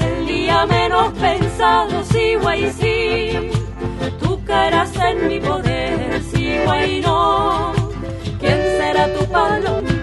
el 0.01 0.27
día 0.27 0.65
menos 0.65 1.13
pensado 1.13 2.03
sigo 2.03 2.51
y 2.53 2.69
sí, 2.71 3.51
tú 4.19 4.43
caerás 4.45 4.93
en 4.95 5.27
mi 5.27 5.39
poder, 5.39 6.21
sigo 6.23 6.75
y 6.75 6.99
no, 7.01 7.71
¿quién 8.39 8.57
será 8.77 9.13
tu 9.13 9.25
palomita 9.27 9.98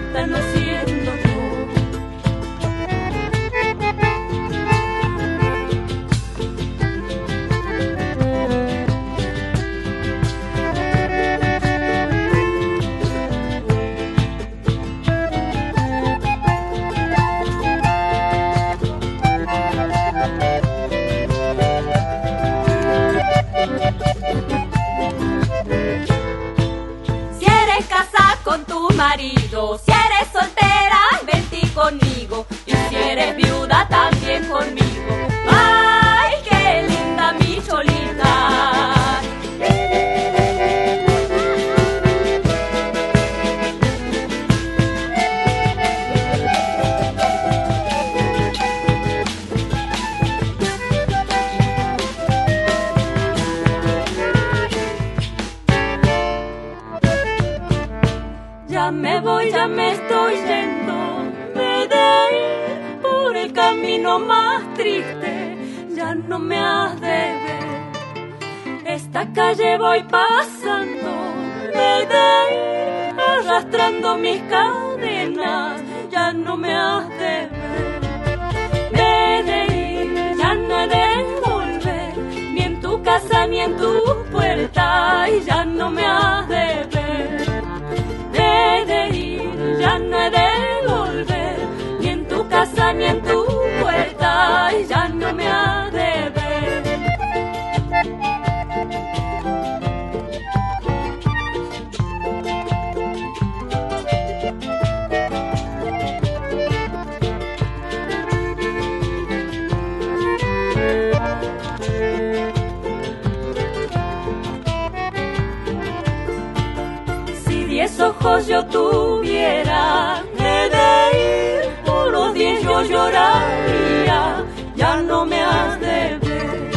ojos 118.27 118.47
yo 118.47 118.65
tuviera, 118.65 120.21
he 120.37 120.69
de 120.75 120.89
ir 121.27 121.69
por 121.85 122.11
los 122.11 122.33
diez 122.33 122.61
yo 122.61 122.81
lloraría, 122.83 124.43
ya 124.75 124.97
no 124.97 125.25
me 125.25 125.41
has 125.41 125.79
de 125.79 126.17
ver. 126.21 126.71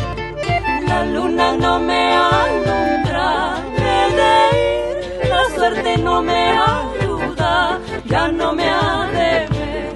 La 0.87 1.05
luna 1.05 1.57
no 1.57 1.79
me 1.81 2.15
alumbra, 2.15 3.57
he 3.77 4.01
de 4.21 4.35
ir, 4.69 5.29
la 5.29 5.45
suerte 5.55 5.99
no 5.99 6.23
me 6.23 6.43
ayuda, 6.73 7.79
ya 8.05 8.29
no 8.29 8.53
me 8.53 8.69
ha 8.69 9.09
de 9.19 9.33
ver. 9.55 9.93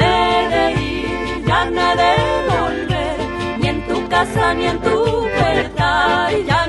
He 0.00 0.48
de 0.54 0.64
ir, 0.82 1.44
ya 1.46 1.64
no 1.70 1.80
he 1.80 1.96
de 2.02 2.14
volver, 2.50 3.16
ni 3.58 3.68
en 3.68 3.86
tu 3.88 4.08
casa 4.08 4.54
ni 4.54 4.66
en 4.66 4.78
tu 4.80 5.28
puerta, 5.36 6.30
ya 6.46 6.65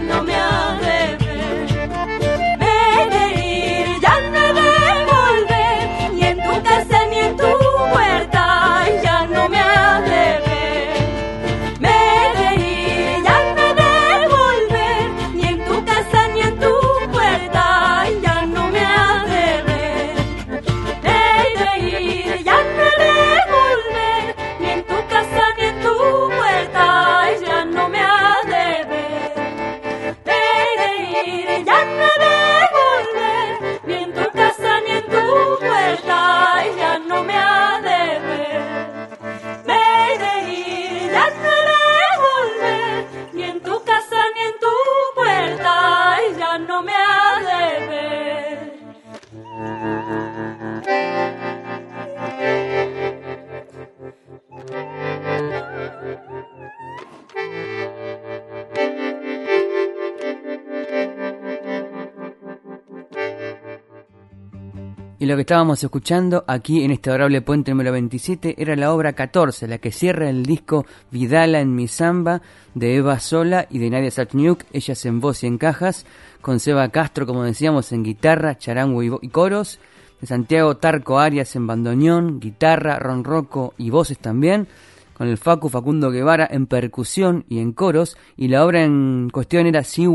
que 65.37 65.41
estábamos 65.41 65.83
escuchando 65.83 66.43
aquí 66.47 66.83
en 66.83 66.89
este 66.89 67.11
adorable 67.11 67.41
puente 67.41 67.69
número 67.69 67.91
27 67.91 68.55
era 68.57 68.75
la 68.75 68.91
obra 68.91 69.13
14, 69.13 69.67
la 69.67 69.77
que 69.77 69.91
cierra 69.91 70.31
el 70.31 70.43
disco 70.43 70.87
Vidala 71.11 71.59
en 71.59 71.75
mi 71.75 71.87
samba 71.87 72.41
de 72.73 72.95
Eva 72.95 73.19
Sola 73.19 73.67
y 73.69 73.77
de 73.77 73.91
Nadia 73.91 74.09
Satniuk, 74.09 74.63
ellas 74.73 75.05
en 75.05 75.19
voz 75.19 75.43
y 75.43 75.47
en 75.47 75.59
cajas, 75.59 76.07
con 76.41 76.59
Seba 76.59 76.89
Castro, 76.89 77.27
como 77.27 77.43
decíamos, 77.43 77.91
en 77.91 78.03
guitarra, 78.03 78.57
charango 78.57 79.03
y, 79.03 79.29
coros, 79.29 79.79
de 80.19 80.25
Santiago 80.25 80.77
Tarco 80.77 81.19
Arias 81.19 81.55
en 81.55 81.67
bandoneón, 81.67 82.39
guitarra, 82.39 82.97
ronroco 82.97 83.75
y 83.77 83.91
voces 83.91 84.17
también, 84.17 84.67
con 85.13 85.27
el 85.27 85.37
Facu 85.37 85.69
Facundo 85.69 86.09
Guevara 86.09 86.47
en 86.49 86.65
percusión 86.65 87.45
y 87.47 87.59
en 87.59 87.73
coros, 87.73 88.17
y 88.37 88.47
la 88.47 88.65
obra 88.65 88.83
en 88.83 89.29
cuestión 89.31 89.67
era 89.67 89.83
Sí, 89.83 90.07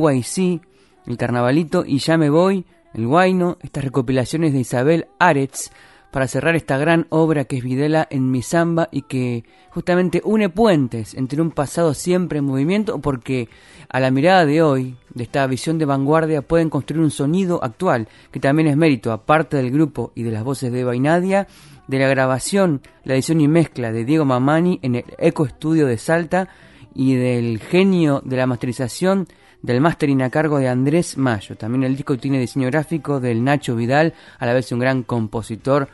el 1.06 1.16
carnavalito 1.16 1.84
y 1.86 1.98
Ya 1.98 2.18
me 2.18 2.28
voy, 2.28 2.66
el 2.94 3.06
guayno, 3.06 3.58
estas 3.62 3.84
recopilaciones 3.84 4.52
de 4.52 4.60
Isabel 4.60 5.06
Aretz, 5.18 5.70
para 6.12 6.28
cerrar 6.28 6.54
esta 6.54 6.76
gran 6.76 7.06
obra 7.08 7.46
que 7.46 7.56
es 7.56 7.64
Videla 7.64 8.06
en 8.10 8.30
mi 8.30 8.42
samba 8.42 8.88
y 8.92 9.02
que 9.02 9.44
justamente 9.70 10.20
une 10.24 10.50
puentes 10.50 11.14
entre 11.14 11.40
un 11.40 11.50
pasado 11.50 11.94
siempre 11.94 12.38
en 12.38 12.44
movimiento, 12.44 13.00
porque 13.00 13.48
a 13.88 13.98
la 13.98 14.10
mirada 14.10 14.44
de 14.44 14.62
hoy, 14.62 14.96
de 15.14 15.24
esta 15.24 15.46
visión 15.46 15.78
de 15.78 15.86
vanguardia, 15.86 16.42
pueden 16.42 16.68
construir 16.68 17.02
un 17.02 17.10
sonido 17.10 17.64
actual, 17.64 18.08
que 18.30 18.40
también 18.40 18.68
es 18.68 18.76
mérito, 18.76 19.10
aparte 19.10 19.56
del 19.56 19.70
grupo 19.70 20.12
y 20.14 20.22
de 20.22 20.32
las 20.32 20.44
voces 20.44 20.70
de 20.70 20.80
Eva 20.80 20.94
y 20.94 21.00
Nadia, 21.00 21.48
de 21.88 21.98
la 21.98 22.08
grabación, 22.08 22.82
la 23.04 23.14
edición 23.14 23.40
y 23.40 23.48
mezcla 23.48 23.90
de 23.90 24.04
Diego 24.04 24.26
Mamani 24.26 24.80
en 24.82 24.96
el 24.96 25.04
Eco 25.16 25.46
Estudio 25.46 25.86
de 25.86 25.96
Salta 25.96 26.48
y 26.94 27.14
del 27.14 27.58
genio 27.58 28.20
de 28.22 28.36
la 28.36 28.46
masterización 28.46 29.28
del 29.62 29.80
mastering 29.80 30.22
a 30.22 30.30
cargo 30.30 30.58
de 30.58 30.68
Andrés 30.68 31.16
Mayo. 31.16 31.56
También 31.56 31.84
el 31.84 31.96
disco 31.96 32.18
tiene 32.18 32.38
diseño 32.38 32.68
gráfico 32.68 33.20
del 33.20 33.42
Nacho 33.42 33.76
Vidal, 33.76 34.14
a 34.38 34.46
la 34.46 34.52
vez 34.52 34.70
un 34.72 34.80
gran 34.80 35.02
compositor 35.04 35.88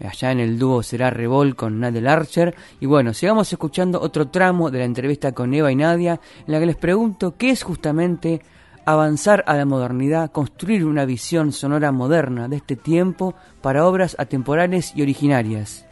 allá 0.00 0.32
en 0.32 0.40
el 0.40 0.58
dúo 0.58 0.82
Será 0.82 1.10
Revol 1.10 1.56
con 1.56 1.80
Nadel 1.80 2.06
Archer. 2.06 2.54
Y 2.80 2.86
bueno, 2.86 3.14
sigamos 3.14 3.52
escuchando 3.52 4.00
otro 4.00 4.28
tramo 4.28 4.70
de 4.70 4.80
la 4.80 4.84
entrevista 4.84 5.32
con 5.32 5.54
Eva 5.54 5.72
y 5.72 5.76
Nadia, 5.76 6.20
en 6.46 6.52
la 6.52 6.60
que 6.60 6.66
les 6.66 6.76
pregunto 6.76 7.36
qué 7.36 7.50
es 7.50 7.62
justamente 7.62 8.42
avanzar 8.84 9.44
a 9.46 9.56
la 9.56 9.64
modernidad, 9.64 10.30
construir 10.30 10.84
una 10.84 11.06
visión 11.06 11.52
sonora 11.52 11.90
moderna 11.90 12.48
de 12.48 12.56
este 12.56 12.76
tiempo 12.76 13.34
para 13.62 13.86
obras 13.86 14.14
atemporales 14.18 14.92
y 14.94 15.02
originarias. 15.02 15.83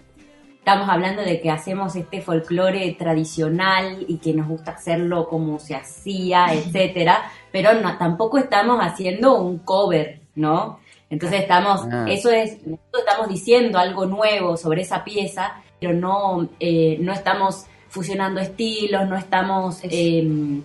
Estamos 0.63 0.89
hablando 0.89 1.23
de 1.23 1.41
que 1.41 1.51
hacemos 1.51 1.97
este 1.97 2.21
folclore 2.21 2.93
tradicional 2.97 4.05
y 4.07 4.19
que 4.19 4.33
nos 4.33 4.47
gusta 4.47 4.71
hacerlo 4.71 5.27
como 5.29 5.59
se 5.59 5.75
hacía, 5.75 6.47
etcétera, 6.55 7.33
pero 7.51 7.75
no, 7.75 7.99
tampoco 7.99 8.39
estamos 8.39 8.79
haciendo 8.81 9.43
un 9.43 9.59
cover, 9.59 10.21
¿no? 10.37 10.79
Entonces 11.11 11.41
estamos, 11.41 11.81
ah. 11.91 12.07
eso 12.09 12.31
es, 12.31 12.59
estamos 12.97 13.29
diciendo 13.29 13.77
algo 13.77 14.07
nuevo 14.07 14.57
sobre 14.57 14.83
esa 14.83 15.03
pieza, 15.03 15.61
pero 15.81 15.95
no, 15.95 16.49
eh, 16.61 16.97
no 17.01 17.13
estamos 17.13 17.67
fusionando 17.89 18.41
estilos, 18.41 19.09
no 19.09 19.17
estamos... 19.17 19.81
Eh, 19.83 20.63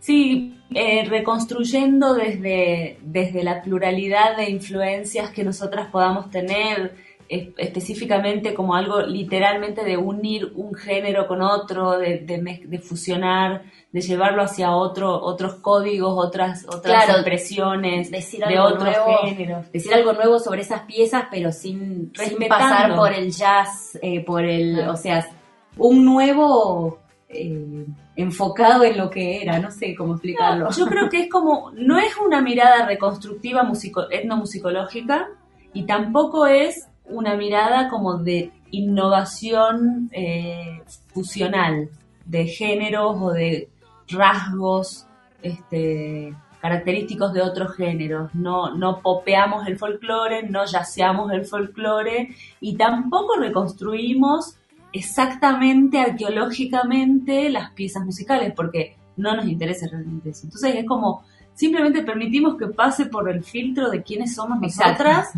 sí, 0.00 0.58
eh, 0.74 1.04
reconstruyendo 1.06 2.14
desde, 2.14 2.98
desde 3.02 3.42
la 3.42 3.60
pluralidad 3.60 4.38
de 4.38 4.48
influencias 4.48 5.28
que 5.28 5.44
nosotras 5.44 5.88
podamos 5.90 6.30
tener, 6.30 6.94
específicamente 7.28 8.54
como 8.54 8.74
algo 8.74 9.02
literalmente 9.02 9.84
de 9.84 9.96
unir 9.96 10.52
un 10.54 10.74
género 10.74 11.26
con 11.26 11.42
otro, 11.42 11.98
de, 11.98 12.18
de, 12.20 12.78
fusionar, 12.78 13.64
de 13.92 14.00
llevarlo 14.00 14.42
hacia 14.42 14.74
otro, 14.74 15.20
otros 15.22 15.56
códigos, 15.56 16.14
otras, 16.16 16.64
otras 16.66 17.08
expresiones 17.08 18.10
de 18.10 18.58
otros 18.58 18.96
géneros. 19.24 19.70
Decir 19.70 19.92
algo 19.92 20.14
nuevo 20.14 20.38
sobre 20.38 20.62
esas 20.62 20.82
piezas, 20.82 21.24
pero 21.30 21.52
sin, 21.52 22.12
pasar 22.48 22.96
por 22.96 23.12
el 23.12 23.30
jazz, 23.30 23.98
eh, 24.00 24.24
por 24.24 24.44
el, 24.44 24.88
o 24.88 24.96
sea, 24.96 25.28
un 25.76 26.04
nuevo 26.04 26.98
eh, 27.28 27.84
enfocado 28.16 28.84
en 28.84 28.96
lo 28.96 29.10
que 29.10 29.42
era, 29.42 29.58
no 29.58 29.70
sé 29.70 29.94
cómo 29.94 30.14
explicarlo. 30.14 30.70
yo 30.70 30.86
creo 30.86 31.10
que 31.10 31.24
es 31.24 31.30
como, 31.30 31.72
no 31.74 31.98
es 31.98 32.16
una 32.16 32.40
mirada 32.40 32.86
reconstructiva 32.86 33.64
musico, 33.64 34.10
etnomusicológica 34.10 35.28
y 35.74 35.84
tampoco 35.84 36.46
es 36.46 36.87
una 37.08 37.36
mirada 37.36 37.88
como 37.88 38.18
de 38.18 38.52
innovación 38.70 40.10
eh, 40.12 40.82
fusional, 41.08 41.88
de 42.24 42.46
géneros 42.46 43.16
o 43.20 43.32
de 43.32 43.68
rasgos 44.08 45.06
este, 45.42 46.34
característicos 46.60 47.32
de 47.32 47.42
otros 47.42 47.74
géneros. 47.76 48.34
No, 48.34 48.74
no 48.74 49.00
popeamos 49.00 49.66
el 49.66 49.78
folclore, 49.78 50.48
no 50.48 50.64
yaceamos 50.64 51.32
el 51.32 51.46
folclore 51.46 52.34
y 52.60 52.76
tampoco 52.76 53.36
reconstruimos 53.36 54.56
exactamente 54.92 56.00
arqueológicamente 56.00 57.50
las 57.50 57.70
piezas 57.72 58.04
musicales, 58.04 58.52
porque 58.54 58.96
no 59.16 59.34
nos 59.34 59.46
interesa 59.46 59.86
realmente 59.90 60.30
eso. 60.30 60.42
Entonces 60.44 60.74
es 60.76 60.86
como 60.86 61.24
simplemente 61.54 62.02
permitimos 62.02 62.56
que 62.56 62.68
pase 62.68 63.06
por 63.06 63.28
el 63.28 63.42
filtro 63.42 63.90
de 63.90 64.02
quiénes 64.02 64.34
somos 64.34 64.60
nosotras 64.60 65.32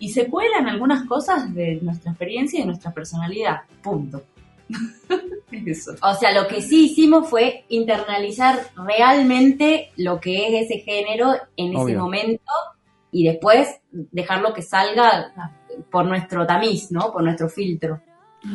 y 0.00 0.08
se 0.08 0.26
cuelan 0.26 0.66
algunas 0.66 1.06
cosas 1.06 1.54
de 1.54 1.78
nuestra 1.82 2.10
experiencia 2.10 2.58
y 2.58 2.62
de 2.62 2.66
nuestra 2.66 2.92
personalidad. 2.92 3.60
Punto. 3.82 4.24
eso. 5.66 5.92
O 6.02 6.14
sea, 6.14 6.32
lo 6.32 6.48
que 6.48 6.62
sí 6.62 6.86
hicimos 6.86 7.28
fue 7.28 7.64
internalizar 7.68 8.58
realmente 8.76 9.90
lo 9.96 10.18
que 10.18 10.46
es 10.46 10.64
ese 10.64 10.80
género 10.80 11.34
en 11.56 11.76
ese 11.76 11.96
momento 11.96 12.50
y 13.12 13.26
después 13.26 13.80
dejarlo 13.90 14.54
que 14.54 14.62
salga 14.62 15.32
por 15.90 16.06
nuestro 16.06 16.46
tamiz, 16.46 16.90
¿no? 16.90 17.12
Por 17.12 17.22
nuestro 17.22 17.48
filtro. 17.48 18.00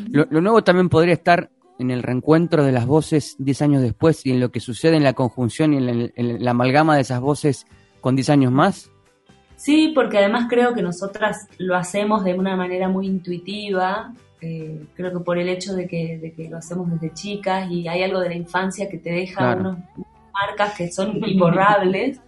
Lo, 0.09 0.25
nuevo 0.41 0.63
también 0.63 0.89
podría 0.89 1.13
estar 1.13 1.51
en 1.77 1.91
el 1.91 2.01
reencuentro 2.01 2.63
de 2.63 2.71
las 2.71 2.87
voces 2.87 3.35
10 3.37 3.61
años 3.61 3.81
después 3.81 4.25
y 4.25 4.31
en 4.31 4.39
lo 4.39 4.51
que 4.51 4.59
sucede 4.59 4.95
en 4.95 5.03
la 5.03 5.13
conjunción 5.13 5.73
y 5.73 5.77
en, 5.77 6.43
la 6.43 6.51
amalgama 6.51 6.95
de 6.95 7.01
esas 7.01 7.19
voces 7.19 7.67
con 8.01 8.15
10 8.15 8.29
años 8.29 8.51
más. 8.51 8.91
Sí, 9.55 9.91
porque 9.95 10.17
además 10.17 10.47
creo 10.49 10.73
que 10.73 10.81
nosotras 10.81 11.47
lo 11.57 11.75
hacemos 11.75 12.23
de 12.23 12.33
una 12.33 12.55
manera 12.55 12.89
muy 12.89 13.07
intuitiva, 13.07 14.13
eh, 14.41 14.85
creo 14.93 15.11
que 15.11 15.19
por 15.21 15.37
el 15.37 15.49
hecho 15.49 15.73
de 15.73 15.87
que, 15.87 16.47
lo 16.49 16.57
hacemos 16.57 16.91
desde 16.91 17.13
chicas 17.13 17.71
y 17.71 17.87
hay 17.87 18.03
algo 18.03 18.19
de 18.19 18.29
la 18.29 18.35
infancia 18.35 18.89
que 18.89 18.97
te 18.97 19.11
deja 19.11 19.55
unas 19.55 19.77
marcas 20.33 20.75
que 20.77 20.91
son 20.91 21.19
imborrables. 21.25 22.19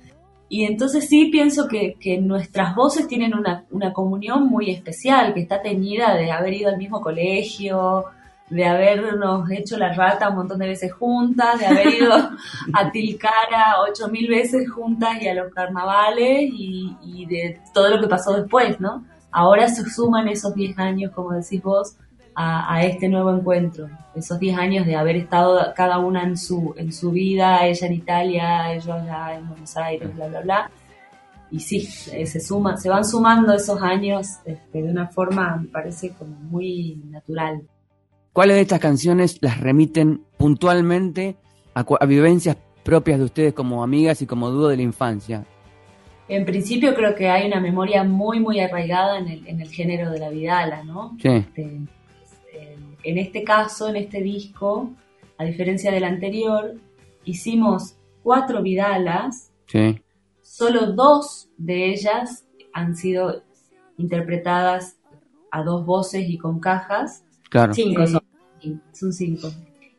Y 0.49 0.63
entonces 0.63 1.09
sí 1.09 1.25
pienso 1.25 1.67
que, 1.67 1.95
nuestras 2.21 2.73
voces 2.75 3.07
tienen 3.07 3.34
una, 3.34 3.93
comunión 3.93 4.47
muy 4.47 4.71
especial, 4.71 5.34
que 5.34 5.41
está 5.41 5.61
teñida 5.61 6.15
de 6.15 6.32
haber 6.32 6.53
ido 6.53 6.69
al 6.69 6.78
mismo 6.78 7.01
colegio, 7.01 8.05
de 8.50 8.66
habernos 8.66 9.50
hecho 9.52 9.78
la 9.78 9.93
rata 9.93 10.30
un 10.30 10.36
montón 10.36 10.60
de 10.60 10.68
veces 10.68 10.93
juntas, 10.93 11.60
de 11.60 11.66
haber 11.66 11.88
ido 11.88 12.14
a 12.74 12.91
Tilcara 12.91 13.76
ocho 13.89 14.08
mil 14.08 14.30
veces 14.30 14.70
juntas 14.70 15.22
y 15.22 15.28
a 15.28 15.34
los 15.34 15.54
carnavales 15.54 16.50
y, 16.52 17.26
de 17.30 17.60
todo 17.74 17.89
lo 17.89 18.00
que 18.00 18.08
pasó 18.08 18.34
después, 18.34 18.80
¿no? 18.80 19.06
Ahora 19.32 19.68
se 19.68 19.84
suman 19.89 20.28
esos 20.30 20.56
diez 20.56 20.78
años, 20.80 21.12
como 21.14 21.34
decís 21.34 21.62
vos, 21.62 21.98
a, 22.39 22.84
este 22.84 23.10
nuevo 23.10 23.32
encuentro. 23.36 23.89
Esos 24.16 24.39
10 24.39 24.58
años 24.58 24.86
de 24.86 24.95
haber 24.95 25.16
estado 25.16 25.74
cada 25.76 25.98
una 25.98 26.24
en 26.24 26.38
su, 26.38 26.74
en 26.78 26.93
su 26.93 27.12
vida, 27.12 27.66
ella 27.66 27.88
en 27.88 27.93
Italia, 27.93 28.74
ellos 28.74 28.89
allá 28.89 29.36
en 29.36 29.48
Buenos 29.48 29.76
Aires, 29.76 30.16
bla, 30.16 30.28
bla, 30.28 30.41
bla. 30.41 30.72
Y 31.50 31.60
sí, 31.60 31.88
eh, 32.12 32.26
se, 32.28 32.39
suma, 32.39 32.78
se 32.78 32.89
van 32.89 33.06
sumando 33.06 33.54
esos 33.54 33.82
años 33.82 34.38
este, 34.45 34.82
de 34.84 34.91
una 34.91 35.08
forma, 35.08 35.58
me 35.58 35.68
parece, 35.68 36.12
como 36.12 36.36
muy 36.36 37.02
natural. 37.10 37.64
¿Cuáles 38.38 38.57
de 38.57 38.61
estas 38.61 38.79
canciones 38.79 39.39
las 39.41 39.59
remiten 39.59 40.21
puntualmente 40.38 41.38
a, 41.73 42.05
vivencias 42.05 42.55
propias 42.83 43.17
de 43.17 43.25
ustedes 43.25 43.53
como 43.55 43.81
amigas 43.81 44.21
y 44.21 44.27
como 44.27 44.51
dúo 44.51 44.67
de 44.67 44.77
la 44.77 44.83
infancia? 44.83 45.43
En 46.27 46.45
principio 46.45 46.93
creo 46.93 47.15
que 47.15 47.29
hay 47.29 47.47
una 47.47 47.59
memoria 47.59 48.03
muy, 48.03 48.39
muy 48.39 48.59
arraigada 48.59 49.17
en 49.17 49.27
el, 49.27 49.47
en 49.47 49.59
el 49.59 49.69
género 49.69 50.11
de 50.11 50.19
la 50.19 50.29
Vidala, 50.29 50.83
¿no? 50.83 51.17
Sí. 51.19 51.29
Este, 51.29 51.79
en 53.01 53.17
este 53.17 53.43
caso, 53.43 53.89
en 53.89 53.95
este 53.95 54.21
disco, 54.21 54.91
a 55.39 55.43
diferencia 55.43 55.91
del 55.91 56.03
anterior, 56.03 56.75
hicimos 57.25 57.95
cuatro 58.21 58.61
vidalas. 58.61 59.51
Sí. 59.65 59.99
Solo 60.43 60.91
dos 60.91 61.49
de 61.57 61.89
ellas 61.89 62.45
han 62.71 62.95
sido 62.95 63.41
interpretadas 63.97 64.95
a 65.49 65.63
dos 65.63 65.88
voces 65.88 66.29
y 66.29 66.38
con 66.38 66.59
cajas. 66.59 67.23
Claro. 67.50 67.74
Cinco 67.74 68.08
son. 68.08 68.22
Son 68.93 69.14
cinco. 69.14 69.50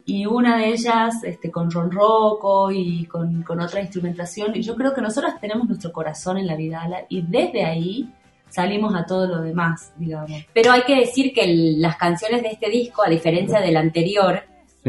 Y 0.04 0.24
una 0.24 0.56
de 0.56 0.70
ellas 0.70 1.22
este, 1.22 1.50
con 1.50 1.70
ronroco 1.70 2.70
y 2.70 3.04
con, 3.04 3.42
con 3.42 3.60
otra 3.60 3.80
instrumentación. 3.80 4.56
Y 4.56 4.62
yo 4.62 4.74
creo 4.74 4.94
que 4.94 5.02
nosotras 5.02 5.38
tenemos 5.40 5.68
nuestro 5.68 5.92
corazón 5.92 6.38
en 6.38 6.46
la 6.46 6.56
vidala 6.56 7.04
y 7.08 7.22
desde 7.22 7.64
ahí 7.64 8.10
salimos 8.48 8.94
a 8.94 9.04
todo 9.04 9.26
lo 9.26 9.42
demás, 9.42 9.92
digamos. 9.96 10.30
Pero 10.52 10.72
hay 10.72 10.82
que 10.82 10.96
decir 10.96 11.32
que 11.34 11.46
las 11.78 11.96
canciones 11.96 12.42
de 12.42 12.48
este 12.48 12.70
disco, 12.70 13.02
a 13.02 13.10
diferencia 13.10 13.60
del 13.60 13.76
anterior, 13.76 14.42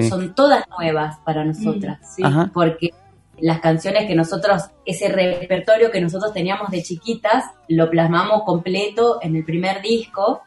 son 0.07 0.33
todas 0.33 0.63
nuevas 0.69 1.17
para 1.25 1.43
nosotras, 1.43 2.15
mm, 2.17 2.51
porque 2.53 2.91
las 3.41 3.59
canciones 3.59 4.05
que 4.07 4.15
nosotros, 4.15 4.63
ese 4.85 5.09
repertorio 5.09 5.91
que 5.91 5.99
nosotros 5.99 6.33
teníamos 6.33 6.71
de 6.71 6.83
chiquitas, 6.83 7.45
lo 7.67 7.89
plasmamos 7.89 8.43
completo 8.43 9.19
en 9.21 9.35
el 9.35 9.43
primer 9.43 9.81
disco 9.81 10.43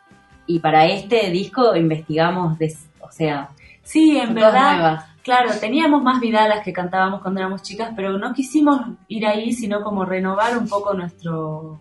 y 0.47 0.59
para 0.59 0.87
este 0.87 1.31
disco 1.31 1.75
investigamos, 1.77 2.59
o 3.01 3.11
sea, 3.11 3.51
sí, 3.83 4.19
en 4.19 4.35
verdad. 4.35 5.07
Claro, 5.23 5.51
teníamos 5.61 6.03
más 6.03 6.21
vidalas 6.21 6.65
que 6.65 6.73
cantábamos 6.73 7.21
cuando 7.23 7.41
éramos 7.41 7.63
chicas, 7.63 7.93
pero 7.95 8.19
no 8.19 8.33
quisimos 8.33 8.81
ir 9.07 9.25
ahí, 9.25 9.53
sino 9.53 9.83
como 9.83 10.05
renovar 10.05 10.59
un 10.59 10.69
poco 10.69 10.95
nuestro, 10.95 11.81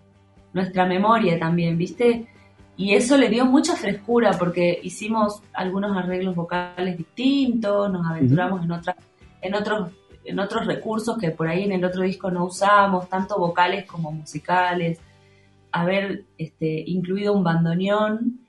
nuestra 0.53 0.86
memoria 0.86 1.39
también, 1.39 1.76
¿viste? 1.76 2.28
Y 2.78 2.93
eso 2.93 3.18
le 3.18 3.30
dio 3.30 3.45
mucha 3.45 3.76
frescura 3.76 4.32
porque 4.38 4.80
hicimos 4.84 5.41
algunos 5.53 5.97
arreglos 5.97 6.36
vocales 6.36 6.97
distintos, 6.97 7.91
nos 7.91 8.05
aventuramos 8.05 8.64
en, 8.64 8.72
otra, 8.72 8.95
en, 9.41 9.55
otros, 9.55 9.91
en 10.24 10.39
otros 10.39 10.68
recursos 10.68 11.18
que 11.18 11.32
por 11.32 11.47
ahí 11.47 11.64
en 11.64 11.72
el 11.72 11.84
otro 11.84 12.03
disco 12.03 12.30
no 12.30 12.45
usamos, 12.45 13.09
tanto 13.09 13.39
vocales 13.39 13.86
como 13.86 14.12
musicales. 14.12 14.99
Haber 15.72 16.26
este, 16.38 16.84
incluido 16.86 17.34
un 17.34 17.43
bandoneón 17.43 18.41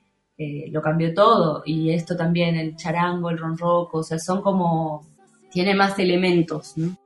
eh, 0.43 0.69
lo 0.71 0.81
cambió 0.81 1.13
todo 1.13 1.63
y 1.65 1.91
esto 1.91 2.15
también, 2.15 2.55
el 2.55 2.75
charango, 2.75 3.29
el 3.29 3.37
ronroco, 3.37 3.99
o 3.99 4.03
sea, 4.03 4.19
son 4.19 4.41
como... 4.41 5.05
Tiene 5.51 5.75
más 5.75 5.99
elementos, 5.99 6.73
¿no? 6.77 6.97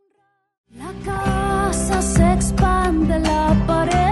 La 0.77 0.93
casa 1.03 2.01
se 2.01 2.33
expande, 2.33 3.19
la 3.19 3.63
pared 3.67 4.07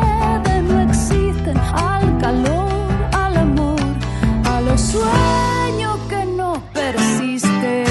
sueño 4.78 5.97
que 6.09 6.26
no 6.26 6.61
persiste. 6.73 7.86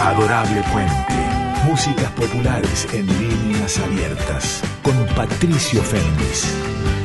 Adorable 0.00 0.62
Puente. 0.72 1.22
Músicas 1.66 2.10
populares 2.12 2.88
en 2.92 3.06
líneas 3.06 3.78
abiertas. 3.78 4.62
Con 4.82 4.94
Patricio 5.14 5.82
Fénix. 5.82 7.01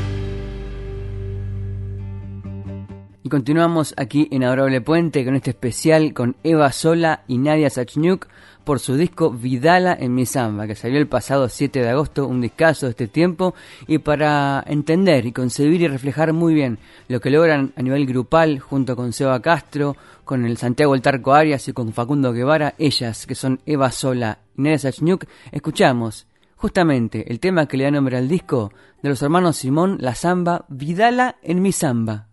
Y 3.28 3.30
continuamos 3.30 3.94
aquí 3.98 4.30
en 4.32 4.46
Adorable 4.46 4.80
Puente 4.80 5.26
con 5.26 5.36
este 5.36 5.50
especial 5.50 6.14
con 6.14 6.38
Eva 6.46 6.72
Sola 6.72 7.26
y 7.28 7.38
Nadia 7.38 7.70
Sachniuk 7.70 8.26
por 8.64 8.80
su 8.80 8.96
disco 8.96 9.32
Vidala 9.32 9.98
en 10.00 10.16
mi 10.16 10.26
samba, 10.26 10.66
que 10.66 10.76
salió 10.76 10.98
el 10.98 11.10
pasado 11.10 11.50
7 11.50 11.82
de 11.82 11.90
agosto, 11.90 12.26
un 12.26 12.40
discazo 12.40 12.86
de 12.86 12.92
este 12.92 13.10
tiempo, 13.10 13.54
y 13.86 13.98
para 13.98 14.64
entender 14.66 15.26
y 15.26 15.34
concebir 15.34 15.82
y 15.82 15.90
reflejar 15.90 16.32
muy 16.32 16.54
bien 16.54 16.80
lo 17.10 17.20
que 17.20 17.30
logran 17.30 17.74
a 17.76 17.82
nivel 17.82 18.06
grupal 18.06 18.60
junto 18.60 18.96
con 18.96 19.12
Seba 19.12 19.42
Castro, 19.42 19.98
con 20.24 20.46
el 20.46 20.56
Santiago 20.56 20.96
El 20.96 21.02
Tarco 21.02 21.34
Arias 21.34 21.68
y 21.68 21.74
con 21.74 21.92
Facundo 21.92 22.32
Guevara, 22.32 22.76
ellas 22.78 23.28
que 23.28 23.36
son 23.36 23.60
Eva 23.66 23.92
Sola 23.92 24.40
y 24.56 24.62
Nadia 24.62 24.80
Sachniuk, 24.80 25.26
escuchamos 25.52 26.28
justamente 26.56 27.30
el 27.30 27.42
tema 27.42 27.68
que 27.68 27.76
le 27.76 27.84
da 27.84 27.92
nombre 27.92 28.16
al 28.16 28.30
disco 28.30 28.72
de 29.04 29.10
los 29.10 29.22
hermanos 29.22 29.58
Simón, 29.58 29.98
la 30.00 30.16
samba 30.16 30.64
Vidala 30.70 31.36
en 31.44 31.62
mi 31.62 31.74
samba. 31.74 32.28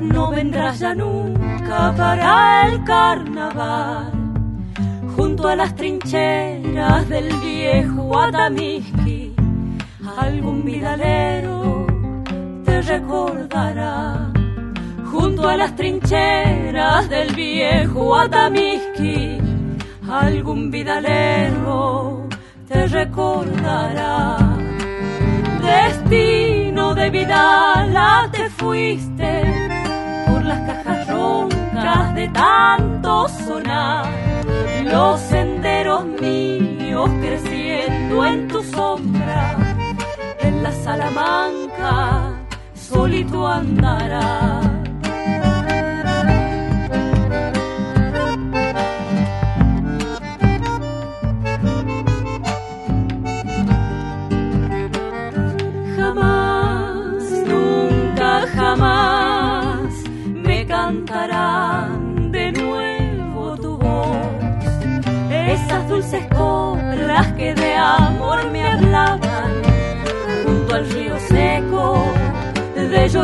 No 0.00 0.30
vendrás 0.30 0.78
ya 0.78 0.94
nunca 0.94 1.92
para 1.96 2.66
el 2.66 2.84
carnaval. 2.84 4.12
Junto 5.16 5.48
a 5.48 5.56
las 5.56 5.74
trincheras 5.74 7.08
del 7.08 7.28
viejo 7.40 8.18
Atamiski, 8.18 9.34
algún 10.16 10.64
vidalero 10.64 11.86
te 12.64 12.82
recordará. 12.82 14.32
Junto 15.10 15.48
a 15.48 15.56
las 15.56 15.74
trincheras 15.74 17.08
del 17.08 17.34
viejo 17.34 18.16
Atamiski, 18.16 19.38
algún 20.08 20.70
vidalero 20.70 22.28
te 22.68 22.86
recordará. 22.86 24.36
Destino 25.62 26.94
de 26.94 27.10
vida 27.10 27.86
la 27.86 28.28
te 28.30 28.48
fuiste 28.50 29.07
de 32.14 32.28
tanto 32.28 33.28
sonar. 33.28 34.06
Los 34.84 35.20
senderos 35.20 36.04
míos 36.04 37.10
creciendo 37.20 38.24
en 38.24 38.48
tu 38.48 38.62
sombra, 38.62 39.56
en 40.40 40.62
la 40.62 40.72
Salamanca 40.72 42.34
solito 42.74 43.46
andará. 43.46 44.77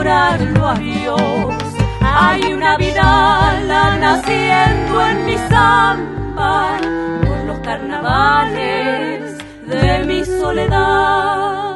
De 0.05 0.11
llorarlo 0.11 0.69
a 0.69 0.75
Dios. 0.75 1.55
Hay 2.01 2.53
una 2.53 2.77
vida 2.77 3.97
naciendo 4.01 5.07
en 5.07 5.27
mi 5.27 5.37
samba 5.49 6.79
por 7.25 7.45
los 7.47 7.59
carnavales 7.61 9.39
de 9.67 10.05
mi 10.05 10.25
soledad. 10.25 11.74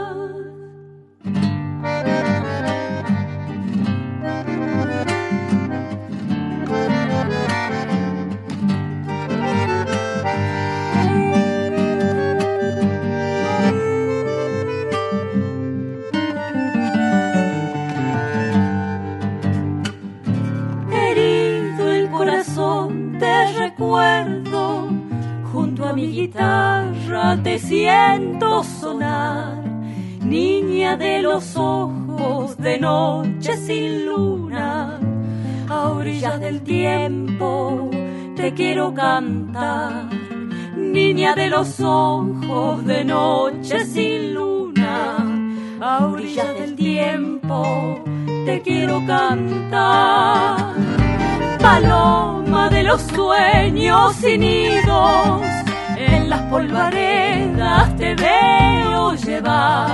Guitarra 26.39 27.36
te 27.43 27.59
siento 27.59 28.62
sonar, 28.62 29.64
niña 30.20 30.97
de 30.97 31.20
los 31.20 31.57
ojos 31.57 32.57
de 32.59 32.78
noche 32.78 33.57
sin 33.57 34.07
luna, 34.07 35.01
a 35.68 35.89
orillas 35.89 36.41
del 36.41 36.62
tiempo 36.62 37.91
te 38.36 38.55
quiero 38.55 38.95
cantar, 38.95 40.07
niña 40.76 41.34
de 41.34 41.49
los 41.49 41.80
ojos 41.80 42.84
de 42.84 43.05
noche 43.05 43.84
sin 43.84 44.34
luna, 44.34 45.16
a 45.80 46.07
orillas 46.07 46.55
del 46.57 46.76
tiempo 46.76 48.01
te 48.47 48.62
quiero 48.62 49.05
cantar 49.07 50.74
paloma 51.59 52.70
de 52.70 52.82
los 52.84 53.03
sueños 53.03 54.14
sin 54.16 54.41
nidos, 54.41 55.43
las 56.29 56.43
polvaredas 56.43 57.97
te 57.97 58.14
veo 58.14 59.14
llevar 59.14 59.89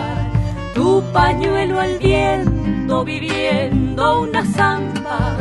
tu 0.74 1.02
pañuelo 1.12 1.80
al 1.80 1.98
viento 1.98 3.04
viviendo 3.04 4.22
una 4.22 4.44
zamba, 4.44 5.36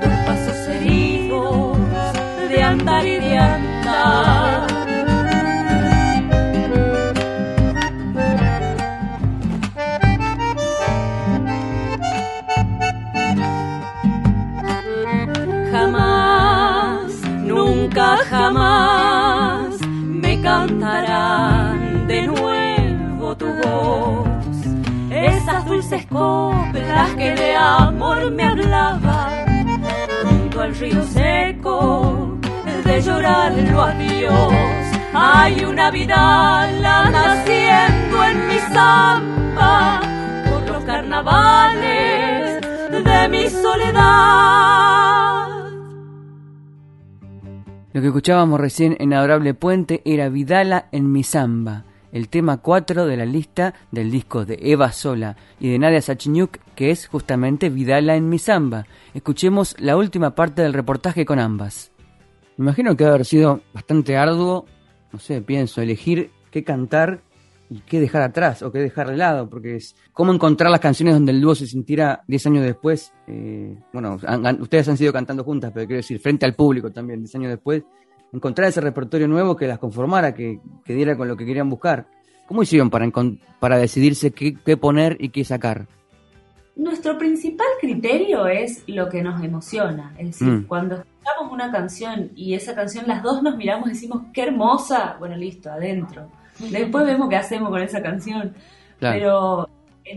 tus 0.00 0.12
pasos 0.26 0.68
heridos 0.68 1.76
de 2.48 2.62
andar 2.62 3.06
y 3.06 3.16
de 3.16 3.38
andar. 3.38 4.73
Coplas 26.14 27.10
que 27.16 27.34
de 27.34 27.56
amor 27.56 28.30
me 28.30 28.44
hablaban 28.44 29.82
junto 30.22 30.60
al 30.60 30.74
río 30.76 31.02
seco 31.02 32.38
de 32.84 33.02
llorarlo 33.02 33.82
a 33.82 33.90
Dios. 33.94 34.52
Hay 35.12 35.64
una 35.64 35.90
vida 35.90 36.70
naciendo 37.10 38.24
en 38.24 38.48
mi 38.48 38.58
samba 38.72 40.00
por 40.50 40.62
los 40.70 40.84
carnavales 40.84 42.60
de 42.90 43.28
mi 43.28 43.48
soledad. 43.50 44.94
Lo 47.92 48.00
que 48.00 48.06
escuchábamos 48.06 48.60
recién 48.60 48.96
en 49.00 49.14
Adorable 49.14 49.54
Puente 49.54 50.00
era 50.04 50.28
Vidala 50.28 50.86
en 50.92 51.10
mi 51.10 51.24
samba, 51.24 51.84
el 52.14 52.30
tema 52.30 52.56
4 52.56 53.04
de 53.04 53.18
la 53.18 53.26
lista 53.26 53.74
del 53.90 54.10
disco 54.10 54.46
de 54.46 54.58
Eva 54.62 54.90
Sola 54.92 55.36
y 55.60 55.70
de 55.70 55.78
Nadia 55.78 56.00
Sachiñuk, 56.00 56.56
que 56.74 56.90
es 56.90 57.06
justamente 57.06 57.68
Vidala 57.68 58.16
en 58.16 58.30
mi 58.30 58.38
samba. 58.38 58.86
Escuchemos 59.12 59.76
la 59.78 59.98
última 59.98 60.34
parte 60.34 60.62
del 60.62 60.72
reportaje 60.72 61.26
con 61.26 61.38
ambas. 61.38 61.92
Me 62.56 62.64
imagino 62.64 62.96
que 62.96 63.04
haber 63.04 63.26
sido 63.26 63.60
bastante 63.74 64.16
arduo 64.16 64.64
no 65.14 65.20
sé, 65.20 65.40
pienso, 65.42 65.80
elegir 65.80 66.32
qué 66.50 66.64
cantar 66.64 67.22
y 67.70 67.78
qué 67.82 68.00
dejar 68.00 68.22
atrás 68.22 68.64
o 68.64 68.72
qué 68.72 68.80
dejar 68.80 69.08
de 69.08 69.16
lado, 69.16 69.48
porque 69.48 69.76
es 69.76 69.94
cómo 70.12 70.34
encontrar 70.34 70.72
las 70.72 70.80
canciones 70.80 71.14
donde 71.14 71.30
el 71.30 71.40
dúo 71.40 71.54
se 71.54 71.68
sintiera 71.68 72.24
10 72.26 72.46
años 72.48 72.64
después. 72.64 73.12
Eh, 73.28 73.78
bueno, 73.92 74.18
ustedes 74.58 74.88
han 74.88 74.96
sido 74.96 75.12
cantando 75.12 75.44
juntas, 75.44 75.70
pero 75.72 75.86
quiero 75.86 75.98
decir, 75.98 76.18
frente 76.18 76.44
al 76.46 76.56
público 76.56 76.90
también, 76.90 77.20
10 77.20 77.34
años 77.36 77.50
después, 77.50 77.84
encontrar 78.34 78.68
ese 78.68 78.80
repertorio 78.80 79.28
nuevo 79.28 79.56
que 79.56 79.66
las 79.66 79.78
conformara, 79.78 80.34
que, 80.34 80.60
diera 80.86 81.16
con 81.16 81.28
lo 81.28 81.36
que 81.36 81.46
querían 81.46 81.70
buscar. 81.70 82.06
¿Cómo 82.46 82.62
hicieron 82.62 82.90
para, 82.90 83.10
para 83.58 83.78
decidirse 83.78 84.32
qué, 84.32 84.54
qué 84.54 84.76
poner 84.76 85.16
y 85.18 85.30
qué 85.30 85.44
sacar? 85.44 85.86
Nuestro 86.76 87.16
principal 87.16 87.66
criterio 87.80 88.46
es 88.46 88.82
lo 88.88 89.08
que 89.08 89.22
nos 89.22 89.42
emociona. 89.42 90.12
Es 90.18 90.26
decir, 90.26 90.48
mm. 90.48 90.66
cuando 90.66 90.96
escuchamos 90.96 91.52
una 91.52 91.70
canción 91.70 92.32
y 92.34 92.54
esa 92.54 92.74
canción 92.74 93.06
las 93.06 93.22
dos 93.22 93.42
nos 93.42 93.56
miramos 93.56 93.88
y 93.88 93.92
decimos, 93.92 94.22
qué 94.32 94.42
hermosa, 94.42 95.16
bueno, 95.18 95.36
listo, 95.36 95.70
adentro. 95.70 96.28
Después 96.58 97.06
vemos 97.06 97.28
qué 97.28 97.36
hacemos 97.36 97.70
con 97.70 97.80
esa 97.80 98.02
canción. 98.02 98.54
Pero... 98.98 99.68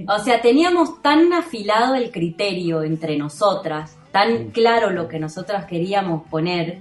O 0.09 0.19
sea, 0.19 0.41
teníamos 0.41 1.01
tan 1.01 1.31
afilado 1.31 1.95
el 1.95 2.11
criterio 2.11 2.83
entre 2.83 3.17
nosotras, 3.17 3.97
tan 4.11 4.49
claro 4.49 4.89
lo 4.89 5.07
que 5.07 5.17
nosotras 5.17 5.65
queríamos 5.65 6.27
poner. 6.27 6.79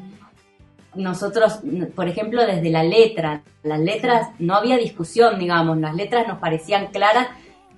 Nosotros, 0.97 1.61
por 1.95 2.09
ejemplo, 2.09 2.47
desde 2.47 2.71
la 2.71 2.83
letra, 2.83 3.43
las 3.63 3.81
letras 3.81 4.29
no 4.39 4.55
había 4.55 4.77
discusión, 4.77 5.39
digamos, 5.39 5.79
las 5.79 5.95
letras 5.95 6.27
nos 6.27 6.39
parecían 6.39 6.89
claras 6.89 7.29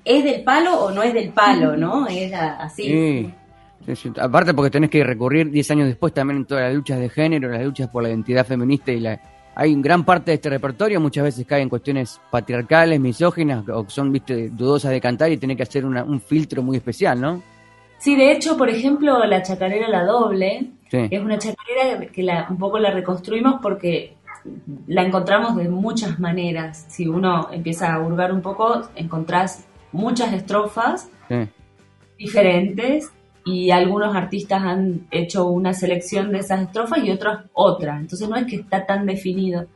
¿es 0.08 0.24
del 0.24 0.42
palo 0.42 0.80
o 0.80 0.90
no 0.90 1.02
es 1.02 1.12
del 1.12 1.30
palo, 1.30 1.76
no? 1.76 2.06
Es 2.08 2.32
así. 2.32 2.84
Sí. 3.86 4.12
Aparte 4.20 4.52
porque 4.52 4.70
tenés 4.70 4.90
que 4.90 5.02
recurrir 5.04 5.50
10 5.50 5.70
años 5.70 5.88
después 5.88 6.12
también 6.12 6.38
en 6.38 6.44
todas 6.44 6.64
las 6.64 6.74
luchas 6.74 6.98
de 6.98 7.08
género, 7.08 7.48
las 7.50 7.64
luchas 7.64 7.88
por 7.88 8.02
la 8.02 8.10
identidad 8.10 8.46
feminista 8.46 8.92
y 8.92 9.00
la... 9.00 9.20
Hay 9.54 9.74
gran 9.80 10.04
parte 10.04 10.30
de 10.30 10.36
este 10.36 10.50
repertorio, 10.50 11.00
muchas 11.00 11.24
veces 11.24 11.46
cae 11.46 11.62
en 11.62 11.68
cuestiones 11.68 12.20
patriarcales, 12.30 13.00
misóginas, 13.00 13.68
o 13.68 13.84
que 13.84 13.90
son, 13.90 14.12
viste, 14.12 14.50
dudosas 14.50 14.92
de 14.92 15.00
cantar 15.00 15.32
y 15.32 15.36
tiene 15.36 15.56
que 15.56 15.64
hacer 15.64 15.84
un 15.84 16.20
filtro 16.20 16.62
muy 16.62 16.76
especial, 16.76 17.20
¿no? 17.20 17.42
Sí, 17.98 18.14
de 18.14 18.32
hecho, 18.32 18.56
por 18.56 18.70
ejemplo, 18.70 19.24
la 19.24 19.42
chacarera 19.42 19.88
La 19.88 20.04
Doble 20.04 20.70
es 20.90 21.20
una 21.20 21.38
chacarera 21.38 22.06
que 22.06 22.22
la, 22.22 22.46
un 22.48 22.58
poco 22.58 22.78
la 22.78 22.90
reconstruimos 22.90 23.60
porque 23.60 24.16
la 24.86 25.02
encontramos 25.02 25.56
de 25.56 25.68
muchas 25.68 26.18
maneras. 26.18 26.86
Si 26.88 27.06
uno 27.08 27.48
empieza 27.52 27.92
a 27.92 28.00
hurgar 28.00 28.32
un 28.32 28.40
poco, 28.40 28.88
encontrás 28.94 29.66
muchas 29.92 30.32
estrofas 30.32 31.10
diferentes 32.16 33.10
y 33.44 33.70
algunos 33.70 34.14
artistas 34.14 34.62
han 34.62 35.06
hecho 35.10 35.46
una 35.46 35.72
selección 35.74 36.32
de 36.32 36.38
esas 36.38 36.62
estrofas 36.62 37.00
y 37.04 37.10
otros 37.10 37.40
otra. 37.52 37.98
Entonces 37.98 38.28
no 38.28 38.36
es 38.36 38.46
que 38.46 38.56
está 38.56 38.86
tan 38.86 39.06
definido. 39.06 39.66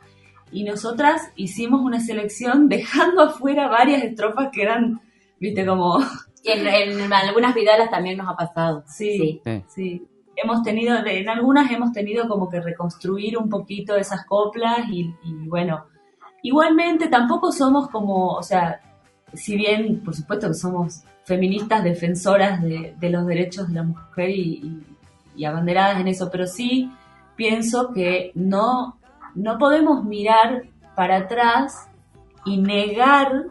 Y 0.53 0.65
nosotras 0.65 1.31
hicimos 1.35 1.81
una 1.81 2.01
selección 2.01 2.69
dejando 2.69 3.23
afuera 3.25 3.69
varias 3.69 4.05
estrofas 4.05 4.51
que 4.53 4.63
eran, 4.63 5.01
viste, 5.41 5.67
como... 5.67 5.99
En, 6.45 7.13
algunas 7.13 7.55
vidalas 7.55 7.91
también 7.91 8.19
nos 8.19 8.29
ha 8.29 8.37
pasado. 8.37 8.85
Sí, 8.87 9.41
sí, 9.69 10.07
Hemos 10.35 10.63
tenido, 10.63 10.97
en 11.05 11.29
algunas 11.29 11.71
hemos 11.71 11.93
tenido 11.93 12.27
como 12.27 12.49
que 12.49 12.61
reconstruir 12.61 13.37
un 13.37 13.49
poquito 13.49 13.97
esas 13.97 14.25
coplas 14.25 14.89
y, 14.91 15.15
y 15.23 15.49
bueno, 15.49 15.85
igualmente 16.43 17.09
tampoco 17.09 17.53
somos 17.53 17.89
como, 17.89 18.33
o 18.33 18.43
sea, 18.43 18.81
si 19.35 19.57
bien, 19.57 20.03
por 20.05 20.15
supuesto 20.15 20.49
que 20.49 20.55
somos 20.55 21.03
feministas 21.25 21.85
defensoras 21.85 22.61
de, 22.61 23.11
los 23.11 23.27
derechos 23.27 23.69
de 23.69 23.75
la 23.75 23.83
mujer 23.85 24.31
y, 24.31 24.83
abanderadas 25.47 26.01
en 26.01 26.09
eso, 26.09 26.29
pero 26.31 26.47
sí 26.47 26.91
pienso 27.37 27.93
que 27.93 28.33
no, 28.35 28.99
no 29.35 29.59
podemos 29.59 30.05
mirar 30.05 30.65
para 30.95 31.17
atrás 31.17 31.89
y 32.45 32.59
negar 32.59 33.47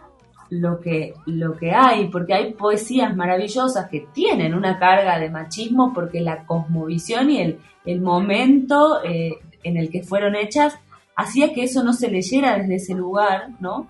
lo 0.52 0.80
que, 0.80 1.16
lo 1.26 1.58
que 1.58 1.72
hay, 1.72 2.10
porque 2.10 2.36
hay 2.36 2.54
poesías 2.54 3.16
maravillosas 3.16 3.90
que 3.90 4.06
tienen 4.14 4.54
una 4.54 4.78
carga 4.78 5.18
de 5.18 5.32
machismo 5.32 5.94
porque 5.94 6.22
la 6.22 6.46
cosmovisión 6.46 7.32
y 7.32 7.42
el, 7.42 7.60
el 7.86 8.02
momento 8.02 9.04
eh, 9.04 9.40
en 9.64 9.78
el 9.78 9.90
que 9.90 10.04
fueron 10.04 10.36
hechas 10.36 10.78
hacía 11.16 11.54
que 11.54 11.64
eso 11.64 11.84
no 11.84 11.94
se 11.94 12.12
leyera 12.12 12.58
desde 12.58 12.76
ese 12.76 12.94
lugar, 12.94 13.50
¿no? 13.60 13.88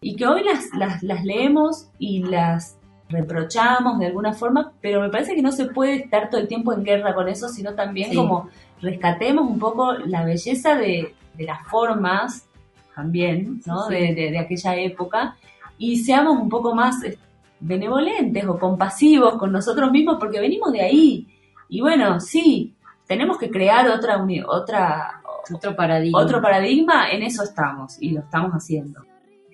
y 0.00 0.16
que 0.16 0.26
hoy 0.26 0.42
las, 0.42 1.02
las, 1.02 1.24
leemos 1.24 1.88
y 1.98 2.22
las 2.24 2.76
reprochamos 3.08 3.98
de 3.98 4.06
alguna 4.06 4.32
forma, 4.32 4.72
pero 4.80 5.00
me 5.00 5.10
parece 5.10 5.34
que 5.34 5.42
no 5.42 5.52
se 5.52 5.66
puede 5.66 5.96
estar 5.96 6.30
todo 6.30 6.40
el 6.40 6.48
tiempo 6.48 6.72
en 6.72 6.84
guerra 6.84 7.14
con 7.14 7.28
eso, 7.28 7.48
sino 7.48 7.74
también 7.74 8.14
como 8.14 8.48
rescatemos 8.80 9.48
un 9.48 9.58
poco 9.58 9.92
la 9.92 10.24
belleza 10.24 10.76
de, 10.76 11.14
las 11.38 11.66
formas 11.68 12.46
también, 12.94 13.62
¿no? 13.66 13.88
De, 13.88 14.38
aquella 14.38 14.76
época 14.76 15.36
y 15.80 15.96
seamos 15.96 16.40
un 16.40 16.48
poco 16.48 16.76
más 16.76 17.02
eh, 17.02 17.18
benevolentes 17.58 18.46
o 18.46 18.56
compasivos 18.56 19.34
con 19.34 19.50
nosotros 19.50 19.90
mismos 19.90 20.18
porque 20.20 20.38
venimos 20.38 20.70
de 20.70 20.82
ahí. 20.82 21.26
Y 21.68 21.80
bueno, 21.80 22.20
sí, 22.20 22.76
tenemos 23.08 23.36
que 23.36 23.50
crear 23.50 23.88
otra, 23.88 24.24
otra 24.46 25.22
otro 25.52 25.74
paradigma. 25.74 26.20
Otro 26.20 26.40
paradigma, 26.40 27.10
en 27.10 27.24
eso 27.24 27.42
estamos 27.42 28.00
y 28.00 28.10
lo 28.10 28.20
estamos 28.20 28.52
haciendo 28.52 29.10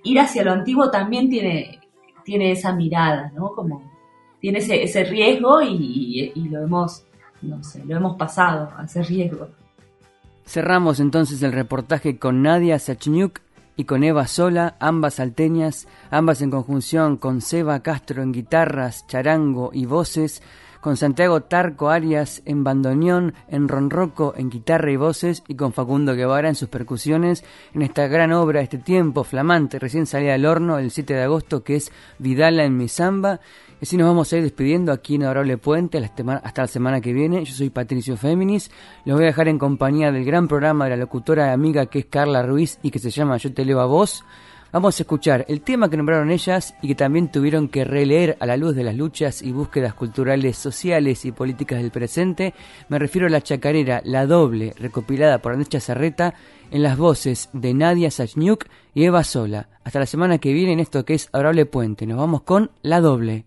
ir 0.07 0.20
hacia 0.20 0.45
lo 0.45 0.53
antiguo 0.53 0.91
también 0.91 1.29
tiene, 1.29 1.81
tiene 2.24 2.53
esa 2.53 2.72
mirada, 2.72 3.33
¿no? 3.35 3.53
Como 3.53 3.83
tiene 4.41 4.59
ese, 4.59 4.83
ese 4.83 5.05
riesgo 5.05 5.61
y, 5.62 6.33
lo 6.51 6.62
hemos, 6.62 7.05
no 7.43 7.62
sé, 7.62 7.85
lo 7.85 7.97
hemos 7.97 8.16
pasado 8.16 8.70
a 8.77 8.85
ese 8.85 9.03
riesgo. 9.03 9.49
Cerramos 10.45 11.01
entonces 11.01 11.43
el 11.43 11.53
reportaje 11.53 12.18
con 12.18 12.43
Nadia 12.43 12.79
Sachniuk 12.79 13.41
y 13.77 13.85
con 13.85 14.03
Eva 14.03 14.27
Sola, 14.27 14.77
ambas 14.81 15.14
salteñas, 15.14 15.87
ambas 16.11 16.41
en 16.41 16.51
conjunción 16.51 17.16
con 17.16 17.41
Seba 17.41 17.81
Castro 17.81 18.22
en 18.22 18.33
guitarras, 18.33 19.07
charango 19.07 19.70
y 19.72 19.85
voces, 19.85 20.43
con 20.87 20.97
Santiago 20.97 21.41
Tarco 21.41 21.91
Arias 21.91 22.43
en 22.45 22.62
bandoneón, 22.62 23.34
en 23.49 23.66
ronroco, 23.66 24.34
en 24.37 24.51
guitarra 24.51 24.93
y 24.93 24.97
voces, 24.97 25.43
y 25.49 25.57
con 25.57 25.72
Facundo 25.72 26.14
Guevara 26.14 26.49
en 26.49 26.55
sus 26.55 26.68
percusiones, 26.68 27.43
en 27.74 27.82
esta 27.82 28.07
gran 28.07 28.32
obra, 28.32 28.61
este 28.61 28.78
tiempo 28.78 29.24
flamante, 29.24 29.80
recién 29.80 30.07
salida 30.07 30.30
del 30.30 30.47
horno 30.47 30.78
el 30.78 30.93
7 30.93 31.12
de 31.12 31.24
agosto, 31.24 31.64
que 31.64 31.74
es 31.74 31.91
Vidala 32.20 32.62
en 32.62 32.76
mi 32.76 32.87
samba. 32.87 33.41
Y 33.80 33.84
así 33.84 33.97
nos 33.97 34.07
vamos 34.07 34.32
a 34.32 34.37
ir 34.37 34.45
despidiendo 34.45 34.93
aquí 34.93 35.16
en 35.16 35.24
Adorable 35.24 35.59
Puente 35.59 35.99
hasta 35.99 36.62
la 36.62 36.68
semana 36.68 37.01
que 37.01 37.12
viene. 37.12 37.45
Yo 37.45 37.53
soy 37.53 37.70
Patricio 37.70 38.16
Féminis. 38.16 38.70
Los 39.05 39.16
voy 39.16 39.24
a 39.24 39.26
dejar 39.26 39.49
en 39.49 39.59
compañía 39.59 40.12
del 40.12 40.24
gran 40.24 40.47
programa 40.47 40.84
de 40.84 40.91
la 40.91 40.97
locutora 40.99 41.53
amiga 41.53 41.87
que 41.87 41.99
es 41.99 42.07
Carla 42.07 42.45
Ruiz 42.45 42.78
y 42.84 42.93
que 42.93 43.01
se 43.01 43.11
llama 43.11 43.39
Yo 43.39 43.53
te 43.53 43.64
leo 43.64 43.80
a 43.80 43.87
vos. 43.87 44.24
Vamos 44.77 45.01
a 45.01 45.05
escuchar 45.05 45.47
el 45.49 45.62
tema 45.62 45.89
que 45.89 45.97
nombraron 45.97 46.31
ellas 46.31 46.74
y 46.83 46.89
que 46.89 46.95
también 46.95 47.33
tuvieron 47.33 47.68
que 47.68 47.87
releer 47.87 48.37
a 48.41 48.45
la 48.45 48.59
luz 48.59 48.77
de 48.77 48.85
las 48.85 48.95
luchas 48.95 49.41
y 49.41 49.51
búsquedas 49.51 49.95
culturales, 49.95 50.59
sociales 50.59 51.24
y 51.24 51.33
políticas 51.33 51.81
del 51.81 51.91
presente. 51.91 52.53
Me 52.91 52.99
refiero 52.99 53.27
a 53.27 53.31
la 53.31 53.41
chacarera 53.41 54.03
La 54.05 54.27
Doble, 54.27 54.74
recopilada 54.79 55.39
por 55.39 55.53
Andrés 55.53 55.70
Chazarreta 55.70 56.35
en 56.70 56.83
las 56.83 56.99
voces 56.99 57.49
de 57.55 57.72
Nadia 57.72 58.11
Sachniuk 58.11 58.66
y 58.93 59.05
Eva 59.05 59.24
Sola. 59.24 59.70
Hasta 59.83 60.01
la 60.01 60.05
semana 60.05 60.37
que 60.37 60.53
viene 60.53 60.74
en 60.74 60.81
esto 60.81 61.07
que 61.07 61.14
es 61.14 61.31
Adorable 61.33 61.64
Puente. 61.64 62.07
Nos 62.07 62.18
vamos 62.18 62.43
con 62.43 62.70
La 62.83 63.01
Doble. 63.01 63.47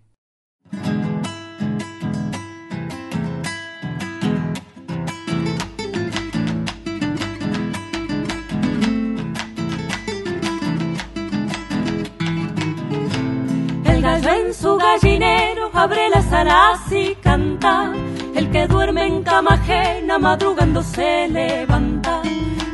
Su 14.54 14.78
gallinero 14.78 15.70
abre 15.74 16.10
las 16.10 16.32
alas 16.32 16.92
y 16.92 17.16
canta. 17.16 17.92
El 18.36 18.50
que 18.52 18.68
duerme 18.68 19.06
en 19.06 19.24
cama 19.24 19.52
ajena 19.54 20.18
madrugando 20.18 20.82
se 20.82 21.28
levanta. 21.28 22.22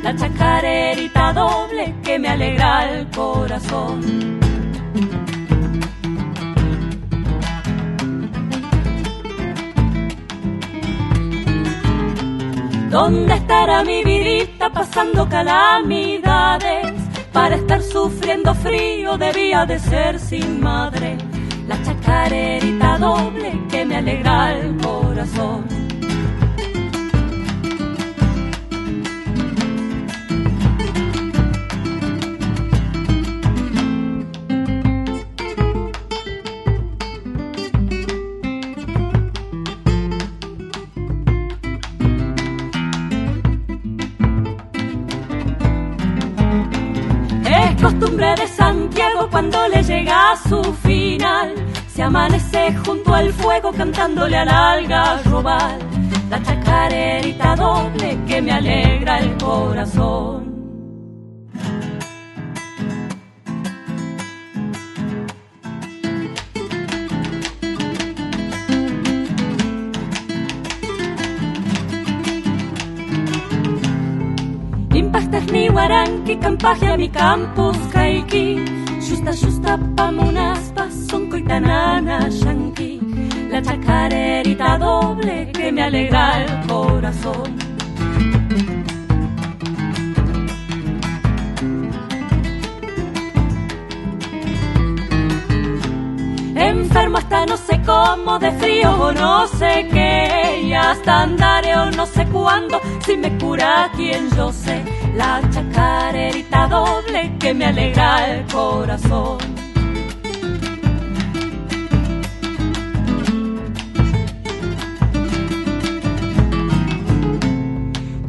La 0.04 0.16
chacarerita 0.16 1.34
doble 1.34 1.96
que 2.04 2.20
me 2.20 2.30
alegra 2.30 2.90
el 2.90 3.10
corazón. 3.10 4.40
¿Dónde 12.90 13.34
estará 13.34 13.84
mi 13.84 14.04
vidita 14.04 14.70
pasando 14.70 15.28
calamidades? 15.28 16.94
Para 17.34 17.56
estar 17.56 17.82
sufriendo 17.82 18.54
frío 18.56 19.18
debía 19.18 19.66
de 19.66 19.80
ser 19.80 20.18
sin 20.20 20.62
madre. 20.62 21.18
La 21.68 21.82
chacarerita 21.82 22.98
doble 22.98 23.60
que 23.70 23.86
me 23.86 23.96
alegra 23.96 24.54
el 24.54 24.78
corazón. 24.78 25.86
costumbre 47.82 48.34
de 48.36 48.48
Santiago 48.48 49.28
cuando 49.30 49.68
le 49.68 49.84
llega 49.84 50.36
su. 50.50 50.85
Se 51.96 52.04
amanece 52.04 52.76
junto 52.86 53.14
al 53.14 53.32
fuego 53.32 53.72
cantándole 53.72 54.36
al 54.36 54.50
algarrobal. 54.50 55.80
La 56.30 56.44
chacarerita 56.44 57.56
doble 57.56 58.20
que 58.28 58.42
me 58.42 58.52
alegra 58.52 59.20
el 59.20 59.38
corazón. 59.38 60.44
ni 75.52 75.70
waranki 75.70 76.36
campagia 76.38 76.98
mi 76.98 77.08
campus 77.08 77.78
kaiki 77.94 78.58
Justa 79.00 79.32
justa 79.32 79.78
pamunaspa 79.96 80.65
coitanana 81.46 82.20
shanki 82.30 83.00
La 83.52 83.62
chacarerita 83.62 84.78
doble 84.78 85.52
que 85.52 85.72
me 85.72 85.84
alegra 85.84 86.44
el 86.44 86.68
corazón 86.68 87.56
Enfermo 96.56 97.18
hasta 97.18 97.46
no 97.46 97.58
sé 97.58 97.82
cómo, 97.86 98.40
de 98.40 98.52
frío 98.54 98.90
o 98.94 99.12
no 99.12 99.46
sé 99.46 99.88
qué, 99.92 100.62
y 100.64 100.74
hasta 100.74 101.24
andaré 101.24 101.76
o 101.76 101.92
no 101.92 102.06
sé 102.06 102.26
cuándo, 102.28 102.80
si 103.06 103.18
me 103.18 103.38
cura 103.38 103.92
quien 103.96 104.30
yo 104.36 104.52
sé 104.52 104.82
la 105.16 105.42
chacarerita 105.52 106.68
doble 106.68 107.38
que 107.38 107.54
me 107.54 107.66
alegra 107.66 108.32
el 108.32 108.46
corazón. 108.48 109.55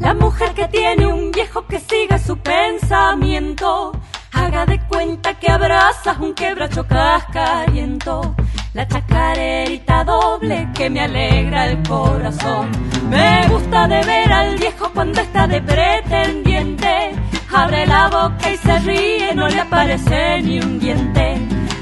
La 0.07 0.15
mujer 0.15 0.55
que 0.55 0.69
tiene 0.69 1.05
un 1.05 1.33
viejo 1.33 1.67
que 1.67 1.81
siga 1.81 2.17
su 2.17 2.39
pensamiento, 2.39 3.91
haga 4.33 4.65
de 4.65 4.79
cuenta 4.87 5.35
que 5.35 5.51
abraza 5.51 6.17
un 6.21 6.33
quebracho 6.33 6.87
cascariento 6.87 8.37
la 8.73 8.87
chacarerita 8.87 10.05
doble 10.05 10.69
que 10.77 10.89
me 10.89 11.01
alegra 11.01 11.67
el 11.67 11.83
corazón. 11.83 12.71
Me 13.11 13.49
gusta 13.49 13.89
de 13.89 14.01
ver 14.05 14.33
al 14.33 14.57
viejo 14.57 14.93
cuando 14.95 15.21
está 15.21 15.49
de 15.49 15.61
pretendiente. 15.61 17.17
Abre 17.53 17.85
la 17.87 18.07
boca 18.07 18.49
y 18.49 18.57
se 18.59 18.79
ríe, 18.79 19.35
no 19.35 19.49
le 19.49 19.59
aparece 19.59 20.41
ni 20.41 20.61
un 20.61 20.79
diente. 20.79 21.37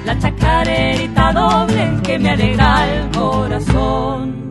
La 0.07 0.19
chacarerita 0.19 1.31
doble 1.31 2.01
que 2.03 2.19
me 2.19 2.31
alegra 2.31 2.87
el 2.91 3.11
corazón. 3.11 4.44